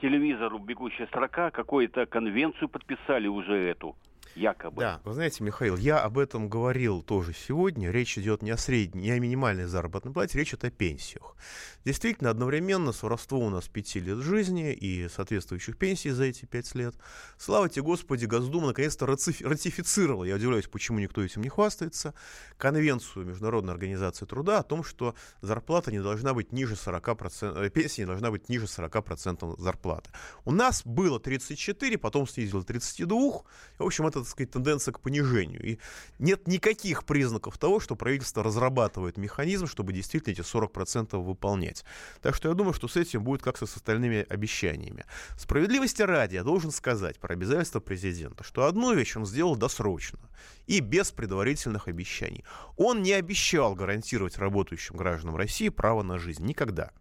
телевизору 0.00 0.58
«Бегущая 0.58 1.06
строка» 1.06 1.50
какую-то 1.50 2.06
конвенцию 2.06 2.68
подписали 2.68 3.28
уже 3.28 3.54
эту. 3.54 3.96
Якобы. 4.34 4.80
Да, 4.80 5.00
вы 5.04 5.14
знаете, 5.14 5.44
Михаил, 5.44 5.76
я 5.76 6.00
об 6.00 6.18
этом 6.18 6.48
говорил 6.48 7.02
тоже 7.02 7.32
сегодня. 7.34 7.90
Речь 7.90 8.18
идет 8.18 8.42
не 8.42 8.50
о 8.50 8.56
средней, 8.56 9.02
не 9.02 9.10
о 9.10 9.18
минимальной 9.18 9.66
заработной 9.66 10.12
плате, 10.12 10.38
речь 10.38 10.50
идет 10.50 10.64
о 10.64 10.70
пенсиях. 10.70 11.36
Действительно, 11.84 12.30
одновременно 12.30 12.92
с 12.92 13.02
воровством 13.02 13.44
у 13.44 13.50
нас 13.50 13.68
5 13.68 13.96
лет 13.96 14.18
жизни 14.18 14.72
и 14.72 15.08
соответствующих 15.08 15.76
пенсий 15.76 16.10
за 16.10 16.24
эти 16.24 16.44
5 16.44 16.74
лет. 16.76 16.94
Слава 17.36 17.68
тебе, 17.68 17.82
Господи, 17.82 18.26
Госдума 18.26 18.68
наконец-то 18.68 19.06
ратифицировала, 19.06 20.24
я 20.24 20.36
удивляюсь, 20.36 20.66
почему 20.66 21.00
никто 21.00 21.22
этим 21.22 21.42
не 21.42 21.48
хвастается, 21.48 22.14
Конвенцию 22.56 23.26
Международной 23.26 23.72
организации 23.72 24.26
труда 24.26 24.60
о 24.60 24.62
том, 24.62 24.84
что 24.84 25.14
зарплата 25.40 25.90
не 25.90 26.00
должна 26.00 26.34
быть 26.34 26.52
ниже 26.52 26.74
40%, 26.74 27.66
э, 27.66 27.70
пенсия 27.70 28.02
не 28.02 28.06
должна 28.06 28.30
быть 28.30 28.48
ниже 28.48 28.66
40% 28.66 29.56
зарплаты. 29.58 30.10
У 30.44 30.52
нас 30.52 30.82
было 30.84 31.18
34, 31.18 31.98
потом 31.98 32.28
снизило 32.28 32.62
32, 32.62 33.42
в 33.78 33.84
общем, 33.84 34.06
это, 34.06 34.21
так 34.22 34.30
сказать, 34.30 34.50
тенденция 34.50 34.92
к 34.92 35.00
понижению. 35.00 35.62
И 35.62 35.78
нет 36.18 36.46
никаких 36.48 37.04
признаков 37.04 37.58
того, 37.58 37.80
что 37.80 37.96
правительство 37.96 38.42
разрабатывает 38.42 39.16
механизм, 39.16 39.66
чтобы 39.66 39.92
действительно 39.92 40.32
эти 40.32 40.40
40% 40.40 41.16
выполнять. 41.22 41.84
Так 42.20 42.34
что 42.34 42.48
я 42.48 42.54
думаю, 42.54 42.74
что 42.74 42.88
с 42.88 42.96
этим 42.96 43.22
будет 43.22 43.42
как 43.42 43.58
с 43.58 43.62
остальными 43.62 44.26
обещаниями. 44.28 45.04
Справедливости 45.36 46.02
ради 46.02 46.34
я 46.34 46.44
должен 46.44 46.70
сказать 46.70 47.18
про 47.18 47.34
обязательства 47.34 47.80
президента, 47.80 48.44
что 48.44 48.66
одну 48.66 48.94
вещь 48.94 49.16
он 49.16 49.26
сделал 49.26 49.56
досрочно 49.56 50.18
и 50.66 50.80
без 50.80 51.10
предварительных 51.10 51.88
обещаний. 51.88 52.44
Он 52.76 53.02
не 53.02 53.12
обещал 53.12 53.74
гарантировать 53.74 54.38
работающим 54.38 54.96
гражданам 54.96 55.36
России 55.36 55.68
право 55.68 56.02
на 56.02 56.18
жизнь. 56.18 56.44
Никогда. 56.44 56.92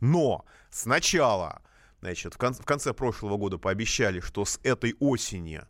Но 0.00 0.44
сначала 0.70 1.62
Значит, 2.00 2.34
в, 2.34 2.38
кон- 2.38 2.54
в 2.54 2.64
конце 2.64 2.94
прошлого 2.94 3.36
года 3.36 3.58
пообещали, 3.58 4.20
что 4.20 4.44
с 4.44 4.58
этой 4.62 4.96
осени 5.00 5.62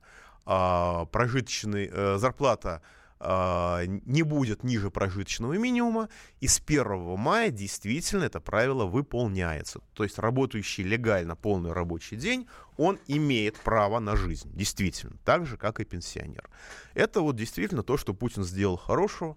а, 0.47 1.07
прожиточная 1.07 1.91
а, 1.93 2.18
зарплата 2.18 2.82
а, 3.22 3.82
не 3.84 4.22
будет 4.22 4.64
ниже 4.64 4.91
прожиточного 4.91 5.53
минимума, 5.55 6.09
и 6.41 6.49
с 6.49 6.62
1 6.64 7.18
мая 7.18 7.51
действительно 7.51 8.24
это 8.24 8.41
правило 8.41 8.86
выполняется. 8.86 9.80
То 9.93 10.05
есть 10.05 10.18
работающий 10.18 10.84
легально 10.84 11.36
полный 11.36 11.72
рабочий 11.72 12.16
день, 12.16 12.49
он 12.78 12.99
имеет 13.09 13.57
право 13.57 13.99
на 13.99 14.16
жизнь, 14.16 14.51
действительно, 14.55 15.16
так 15.24 15.45
же, 15.45 15.59
как 15.59 15.80
и 15.80 15.84
пенсионер. 15.84 16.49
Это 16.95 17.20
вот 17.20 17.36
действительно 17.36 17.82
то, 17.82 17.99
что 17.99 18.14
Путин 18.14 18.43
сделал 18.43 18.78
хорошего 18.78 19.36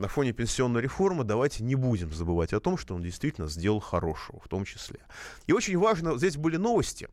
на 0.00 0.08
фоне 0.08 0.32
пенсионной 0.32 0.80
реформы 0.80 1.24
давайте 1.24 1.62
не 1.62 1.74
будем 1.74 2.12
забывать 2.12 2.54
о 2.54 2.60
том, 2.60 2.78
что 2.78 2.94
он 2.94 3.02
действительно 3.02 3.48
сделал 3.48 3.80
хорошего 3.80 4.40
в 4.40 4.48
том 4.48 4.64
числе. 4.64 5.00
И 5.46 5.52
очень 5.52 5.76
важно, 5.76 6.16
здесь 6.16 6.38
были 6.38 6.56
новости, 6.56 7.08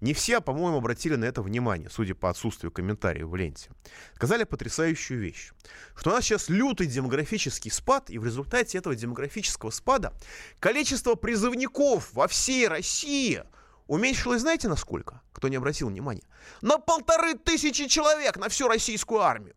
не 0.00 0.14
все, 0.14 0.40
по-моему, 0.40 0.78
обратили 0.78 1.16
на 1.16 1.24
это 1.24 1.42
внимание, 1.42 1.90
судя 1.90 2.14
по 2.14 2.30
отсутствию 2.30 2.70
комментариев 2.70 3.26
в 3.26 3.34
ленте. 3.34 3.70
Сказали 4.14 4.44
потрясающую 4.44 5.20
вещь, 5.20 5.52
что 5.96 6.10
у 6.10 6.12
нас 6.12 6.24
сейчас 6.24 6.48
лютый 6.48 6.86
демографический 6.86 7.70
спад, 7.70 8.10
и 8.10 8.18
в 8.18 8.24
результате 8.24 8.78
этого 8.78 8.94
демографического 8.94 9.70
спада 9.70 10.12
количество 10.60 11.14
призывников 11.14 12.12
во 12.12 12.28
всей 12.28 12.68
России 12.68 13.42
уменьшилось, 13.88 14.42
знаете, 14.42 14.68
на 14.68 14.76
сколько? 14.76 15.22
Кто 15.32 15.48
не 15.48 15.56
обратил 15.56 15.88
внимания? 15.88 16.24
На 16.60 16.78
полторы 16.78 17.34
тысячи 17.34 17.88
человек 17.88 18.36
на 18.36 18.48
всю 18.48 18.68
российскую 18.68 19.22
армию. 19.22 19.56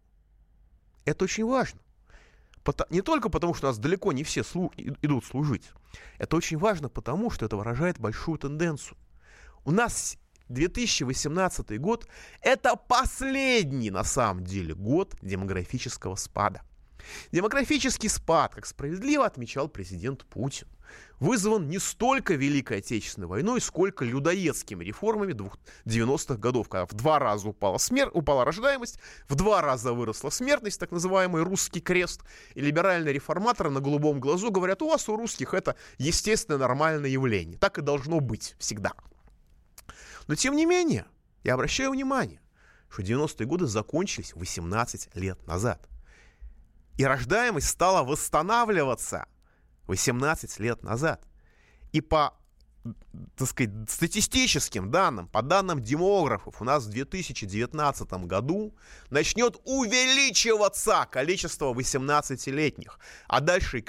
Это 1.06 1.26
очень 1.26 1.46
важно. 1.46 1.80
Не 2.90 3.02
только 3.02 3.30
потому, 3.30 3.54
что 3.54 3.68
у 3.68 3.70
нас 3.70 3.80
далеко 3.80 4.12
не 4.12 4.24
все 4.24 4.42
слу- 4.42 4.72
идут 4.76 5.26
служить. 5.26 5.70
Это 6.18 6.36
очень 6.36 6.58
важно 6.58 6.90
потому, 6.90 7.32
что 7.32 7.46
это 7.46 7.58
выражает 7.58 8.00
большую 8.00 8.38
тенденцию. 8.38 8.98
У 9.66 9.72
нас 9.72 10.18
2018 10.52 11.80
год– 11.80 12.08
это 12.42 12.76
последний, 12.76 13.92
на 13.92 14.04
самом 14.04 14.44
деле, 14.44 14.74
год 14.74 15.16
демографического 15.22 16.16
спада. 16.16 16.62
Демографический 17.32 18.10
спад, 18.10 18.56
как 18.56 18.66
справедливо 18.66 19.26
отмечал 19.26 19.68
президент 19.68 20.26
Путин, 20.26 20.68
вызван 21.20 21.68
не 21.70 21.80
столько 21.80 22.34
Великой 22.34 22.80
Отечественной 22.80 23.28
войной, 23.28 23.62
сколько 23.62 24.04
людоедскими 24.04 24.84
реформами 24.84 25.34
90-х 25.86 26.36
годов, 26.36 26.68
когда 26.68 26.86
в 26.86 26.94
два 26.94 27.20
раза 27.20 27.50
упала, 27.50 27.78
смер... 27.78 28.10
упала 28.14 28.44
рождаемость, 28.44 29.00
в 29.30 29.36
два 29.36 29.62
раза 29.62 29.94
выросла 29.94 30.30
смертность, 30.30 30.80
так 30.80 30.92
называемый 30.92 31.44
русский 31.44 31.80
крест, 31.80 32.22
и 32.56 32.62
либеральные 32.62 33.14
реформаторы 33.14 33.70
на 33.70 33.80
голубом 33.80 34.20
глазу 34.20 34.52
говорят, 34.52 34.82
у 34.82 34.90
вас 34.90 35.08
у 35.10 35.16
русских 35.16 35.54
это 35.54 35.76
естественное 35.98 36.60
нормальное 36.60 37.10
явление, 37.10 37.58
так 37.58 37.78
и 37.78 37.82
должно 37.82 38.20
быть 38.20 38.56
всегда. 38.60 38.94
Но 40.28 40.36
тем 40.36 40.56
не 40.56 40.66
менее, 40.66 41.06
я 41.44 41.56
обращаю 41.56 41.92
внимание, 41.92 42.42
что 42.90 43.02
90-е 43.02 43.46
годы 43.46 43.66
закончились 43.66 44.34
18 44.36 45.16
лет 45.16 45.46
назад. 45.48 45.88
И 46.98 47.06
рождаемость 47.06 47.68
стала 47.68 48.04
восстанавливаться 48.04 49.26
18 49.88 50.60
лет 50.60 50.84
назад. 50.84 51.26
И 51.92 52.02
по 52.02 52.38
так 53.38 53.48
сказать, 53.48 53.72
статистическим 53.90 54.90
данным, 54.90 55.28
по 55.28 55.42
данным 55.42 55.82
демографов, 55.82 56.62
у 56.62 56.64
нас 56.64 56.86
в 56.86 56.90
2019 56.90 58.12
году 58.26 58.76
начнет 59.10 59.58
увеличиваться 59.66 61.08
количество 61.12 61.74
18-летних, 61.74 63.00
а 63.28 63.40
дальше, 63.40 63.86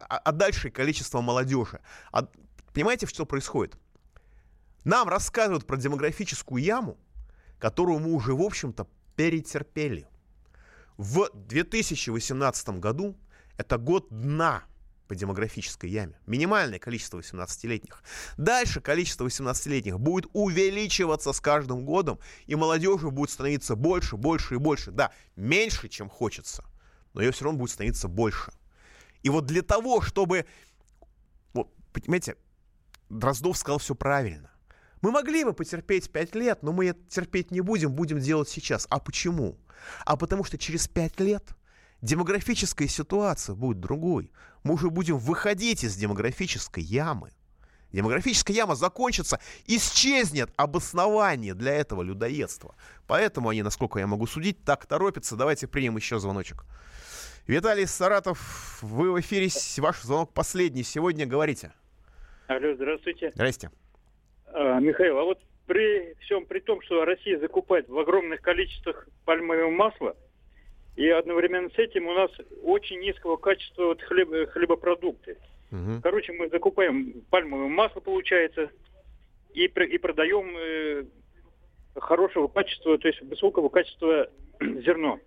а 0.00 0.32
дальше 0.32 0.70
количество 0.70 1.22
молодежи. 1.22 1.80
А, 2.12 2.28
понимаете, 2.74 3.06
что 3.06 3.24
происходит? 3.24 3.78
Нам 4.86 5.08
рассказывают 5.08 5.66
про 5.66 5.76
демографическую 5.76 6.62
яму, 6.62 6.96
которую 7.58 7.98
мы 7.98 8.12
уже, 8.12 8.36
в 8.36 8.40
общем-то, 8.40 8.86
перетерпели. 9.16 10.06
В 10.96 11.28
2018 11.34 12.68
году 12.78 13.16
это 13.58 13.78
год 13.78 14.06
дна 14.10 14.62
по 15.08 15.16
демографической 15.16 15.90
яме. 15.90 16.16
Минимальное 16.28 16.78
количество 16.78 17.18
18-летних. 17.18 18.00
Дальше 18.36 18.80
количество 18.80 19.26
18-летних 19.26 19.98
будет 19.98 20.30
увеличиваться 20.32 21.32
с 21.32 21.40
каждым 21.40 21.84
годом, 21.84 22.20
и 22.46 22.54
молодежи 22.54 23.10
будет 23.10 23.30
становиться 23.30 23.74
больше, 23.74 24.16
больше 24.16 24.54
и 24.54 24.58
больше. 24.58 24.92
Да, 24.92 25.10
меньше, 25.34 25.88
чем 25.88 26.08
хочется, 26.08 26.64
но 27.12 27.22
ее 27.22 27.32
все 27.32 27.46
равно 27.46 27.58
будет 27.58 27.72
становиться 27.72 28.06
больше. 28.06 28.52
И 29.24 29.30
вот 29.30 29.46
для 29.46 29.62
того, 29.62 30.00
чтобы... 30.00 30.46
Вот, 31.54 31.74
понимаете, 31.92 32.36
Дроздов 33.08 33.58
сказал 33.58 33.80
все 33.80 33.96
правильно. 33.96 34.52
Мы 35.06 35.12
могли 35.12 35.44
бы 35.44 35.52
потерпеть 35.52 36.10
5 36.10 36.34
лет, 36.34 36.64
но 36.64 36.72
мы 36.72 36.86
это 36.86 36.98
терпеть 37.08 37.52
не 37.52 37.60
будем, 37.60 37.92
будем 37.92 38.18
делать 38.18 38.48
сейчас. 38.48 38.88
А 38.90 38.98
почему? 38.98 39.56
А 40.04 40.16
потому 40.16 40.42
что 40.42 40.58
через 40.58 40.88
5 40.88 41.20
лет 41.20 41.44
демографическая 42.02 42.88
ситуация 42.88 43.54
будет 43.54 43.78
другой. 43.78 44.32
Мы 44.64 44.74
уже 44.74 44.90
будем 44.90 45.18
выходить 45.18 45.84
из 45.84 45.94
демографической 45.94 46.82
ямы. 46.82 47.30
Демографическая 47.92 48.56
яма 48.56 48.74
закончится, 48.74 49.38
исчезнет 49.68 50.50
обоснование 50.56 51.54
для 51.54 51.74
этого 51.74 52.02
людоедства. 52.02 52.74
Поэтому 53.06 53.50
они, 53.50 53.62
насколько 53.62 54.00
я 54.00 54.08
могу 54.08 54.26
судить, 54.26 54.64
так 54.64 54.86
торопятся. 54.86 55.36
Давайте 55.36 55.68
примем 55.68 55.96
еще 55.96 56.18
звоночек. 56.18 56.64
Виталий 57.46 57.86
Саратов, 57.86 58.82
вы 58.82 59.12
в 59.12 59.20
эфире, 59.20 59.50
ваш 59.76 60.02
звонок 60.02 60.34
последний 60.34 60.82
сегодня, 60.82 61.26
говорите. 61.26 61.72
Алло, 62.48 62.74
здравствуйте. 62.74 63.30
Здрасте. 63.36 63.70
А, 64.58 64.80
Михаил, 64.80 65.18
а 65.18 65.24
вот 65.24 65.38
при 65.66 66.14
всем 66.20 66.46
при 66.46 66.60
том, 66.60 66.80
что 66.80 67.04
Россия 67.04 67.38
закупает 67.38 67.90
в 67.90 67.98
огромных 67.98 68.40
количествах 68.40 69.06
пальмовое 69.26 69.68
масло, 69.68 70.16
и 70.96 71.06
одновременно 71.10 71.68
с 71.68 71.78
этим 71.78 72.06
у 72.06 72.14
нас 72.14 72.30
очень 72.62 73.00
низкого 73.00 73.36
качества 73.36 73.88
вот 73.88 74.00
хлеб, 74.00 74.30
хлебопродукты. 74.48 75.36
Угу. 75.70 76.00
Короче, 76.02 76.32
мы 76.32 76.48
закупаем 76.48 77.22
пальмовое 77.28 77.68
масло, 77.68 78.00
получается, 78.00 78.70
и, 79.52 79.64
и 79.66 79.98
продаем 79.98 80.56
э, 80.56 81.04
хорошего 82.00 82.48
качества, 82.48 82.96
то 82.96 83.08
есть 83.08 83.20
высокого 83.20 83.68
качества 83.68 84.30
зерно. 84.60 85.20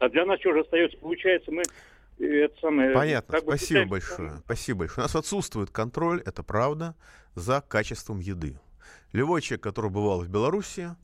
А 0.00 0.10
для 0.10 0.26
нас 0.26 0.38
что 0.40 0.52
же 0.52 0.60
остается? 0.60 0.98
Получается, 0.98 1.50
мы 1.50 1.62
э, 2.18 2.44
это 2.44 2.60
самое... 2.60 2.92
Понятно, 2.92 3.32
как 3.32 3.44
спасибо 3.44 3.86
большое. 3.86 4.36
Спасибо 4.44 4.80
большое. 4.80 5.04
У 5.04 5.06
нас 5.06 5.16
отсутствует 5.16 5.70
контроль, 5.70 6.22
это 6.24 6.42
правда 6.42 6.94
за 7.34 7.60
качеством 7.60 8.20
еды. 8.20 8.58
Любой 9.12 9.42
человек, 9.42 9.62
который 9.62 9.90
бывал 9.90 10.20
в 10.20 10.28
Беларуси, 10.28 10.96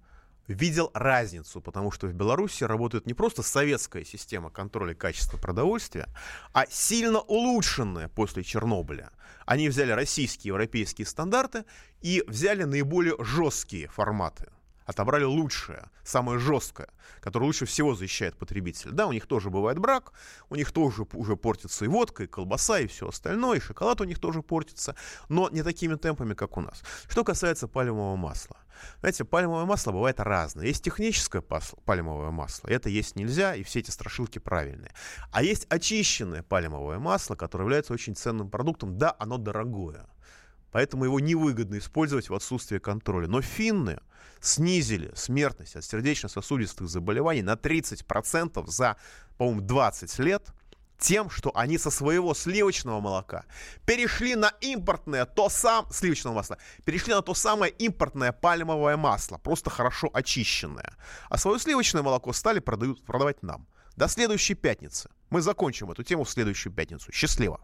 видел 0.48 0.90
разницу, 0.94 1.60
потому 1.60 1.90
что 1.90 2.06
в 2.06 2.12
Беларуси 2.12 2.64
работает 2.64 3.06
не 3.06 3.14
просто 3.14 3.42
советская 3.42 4.04
система 4.04 4.50
контроля 4.50 4.94
качества 4.94 5.38
продовольствия, 5.38 6.08
а 6.52 6.66
сильно 6.68 7.20
улучшенная 7.20 8.08
после 8.08 8.42
Чернобыля. 8.42 9.10
Они 9.46 9.68
взяли 9.68 9.92
российские 9.92 10.48
европейские 10.48 11.06
стандарты 11.06 11.64
и 12.00 12.22
взяли 12.26 12.64
наиболее 12.64 13.14
жесткие 13.20 13.88
форматы 13.88 14.48
отобрали 14.90 15.24
лучшее, 15.24 15.88
самое 16.04 16.38
жесткое, 16.38 16.88
которое 17.20 17.46
лучше 17.46 17.64
всего 17.64 17.94
защищает 17.94 18.36
потребителя. 18.36 18.90
Да, 18.90 19.06
у 19.06 19.12
них 19.12 19.26
тоже 19.26 19.48
бывает 19.48 19.78
брак, 19.78 20.12
у 20.48 20.56
них 20.56 20.72
тоже 20.72 21.06
уже 21.12 21.36
портится 21.36 21.84
и 21.84 21.88
водка, 21.88 22.24
и 22.24 22.26
колбаса, 22.26 22.80
и 22.80 22.86
все 22.86 23.08
остальное, 23.08 23.58
и 23.58 23.60
шоколад 23.60 24.00
у 24.00 24.04
них 24.04 24.18
тоже 24.18 24.42
портится, 24.42 24.96
но 25.28 25.48
не 25.48 25.62
такими 25.62 25.94
темпами, 25.94 26.34
как 26.34 26.56
у 26.56 26.60
нас. 26.60 26.82
Что 27.08 27.24
касается 27.24 27.68
пальмового 27.68 28.16
масла. 28.16 28.56
Знаете, 29.00 29.24
пальмовое 29.24 29.64
масло 29.64 29.92
бывает 29.92 30.18
разное. 30.20 30.66
Есть 30.66 30.82
техническое 30.82 31.42
пальмовое 31.84 32.30
масло, 32.30 32.68
это 32.68 32.88
есть 32.88 33.14
нельзя, 33.14 33.54
и 33.54 33.62
все 33.62 33.78
эти 33.78 33.90
страшилки 33.90 34.38
правильные. 34.38 34.92
А 35.30 35.42
есть 35.42 35.66
очищенное 35.68 36.42
пальмовое 36.42 36.98
масло, 36.98 37.36
которое 37.36 37.64
является 37.64 37.92
очень 37.92 38.16
ценным 38.16 38.50
продуктом. 38.50 38.98
Да, 38.98 39.14
оно 39.18 39.38
дорогое. 39.38 40.06
Поэтому 40.72 41.04
его 41.04 41.20
невыгодно 41.20 41.78
использовать 41.78 42.28
в 42.28 42.34
отсутствии 42.34 42.78
контроля. 42.78 43.26
Но 43.26 43.42
финны 43.42 44.00
снизили 44.40 45.12
смертность 45.14 45.76
от 45.76 45.84
сердечно-сосудистых 45.84 46.88
заболеваний 46.88 47.42
на 47.42 47.54
30% 47.54 48.66
за, 48.66 48.96
по-моему, 49.36 49.60
20 49.60 50.18
лет 50.20 50.42
тем, 51.00 51.30
что 51.30 51.50
они 51.54 51.78
со 51.78 51.90
своего 51.90 52.34
сливочного 52.34 53.00
молока 53.00 53.44
перешли 53.86 54.36
на 54.36 54.52
импортное, 54.60 55.24
то 55.24 55.48
сам 55.48 55.90
сливочного 55.90 56.34
масла, 56.34 56.58
перешли 56.84 57.14
на 57.14 57.22
то 57.22 57.34
самое 57.34 57.72
импортное 57.72 58.32
пальмовое 58.32 58.96
масло, 58.96 59.38
просто 59.38 59.70
хорошо 59.70 60.10
очищенное. 60.12 60.94
А 61.28 61.38
свое 61.38 61.58
сливочное 61.58 62.02
молоко 62.02 62.32
стали 62.32 62.60
продают, 62.60 63.02
продавать 63.04 63.42
нам. 63.42 63.66
До 63.96 64.08
следующей 64.08 64.54
пятницы. 64.54 65.10
Мы 65.30 65.40
закончим 65.40 65.90
эту 65.90 66.02
тему 66.04 66.24
в 66.24 66.30
следующую 66.30 66.72
пятницу. 66.72 67.10
Счастливо! 67.12 67.60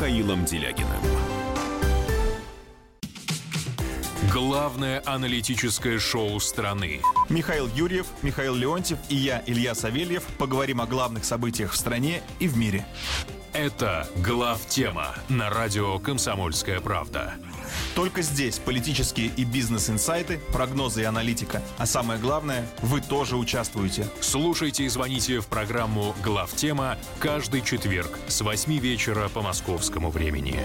Михаилом 0.00 0.46
Делягиным. 0.46 0.88
Главное 4.32 5.02
аналитическое 5.04 5.98
шоу 5.98 6.40
страны. 6.40 7.02
Михаил 7.28 7.68
Юрьев, 7.74 8.06
Михаил 8.22 8.54
Леонтьев 8.54 8.98
и 9.10 9.16
я, 9.16 9.42
Илья 9.44 9.74
Савельев, 9.74 10.22
поговорим 10.38 10.80
о 10.80 10.86
главных 10.86 11.26
событиях 11.26 11.72
в 11.72 11.76
стране 11.76 12.22
и 12.38 12.48
в 12.48 12.56
мире. 12.56 12.86
Это 13.52 14.08
«Глав 14.16 14.64
тема» 14.68 15.14
на 15.28 15.50
радио 15.50 15.98
«Комсомольская 15.98 16.80
правда». 16.80 17.34
Только 17.94 18.22
здесь 18.22 18.58
политические 18.58 19.28
и 19.36 19.44
бизнес-инсайты, 19.44 20.40
прогнозы 20.52 21.02
и 21.02 21.04
аналитика. 21.04 21.62
А 21.78 21.86
самое 21.86 22.20
главное, 22.20 22.66
вы 22.82 23.00
тоже 23.00 23.36
участвуете. 23.36 24.08
Слушайте 24.20 24.84
и 24.84 24.88
звоните 24.88 25.40
в 25.40 25.46
программу 25.46 26.14
«Главтема» 26.22 26.98
каждый 27.18 27.62
четверг 27.62 28.18
с 28.28 28.40
8 28.40 28.78
вечера 28.78 29.28
по 29.28 29.42
московскому 29.42 30.10
времени. 30.10 30.60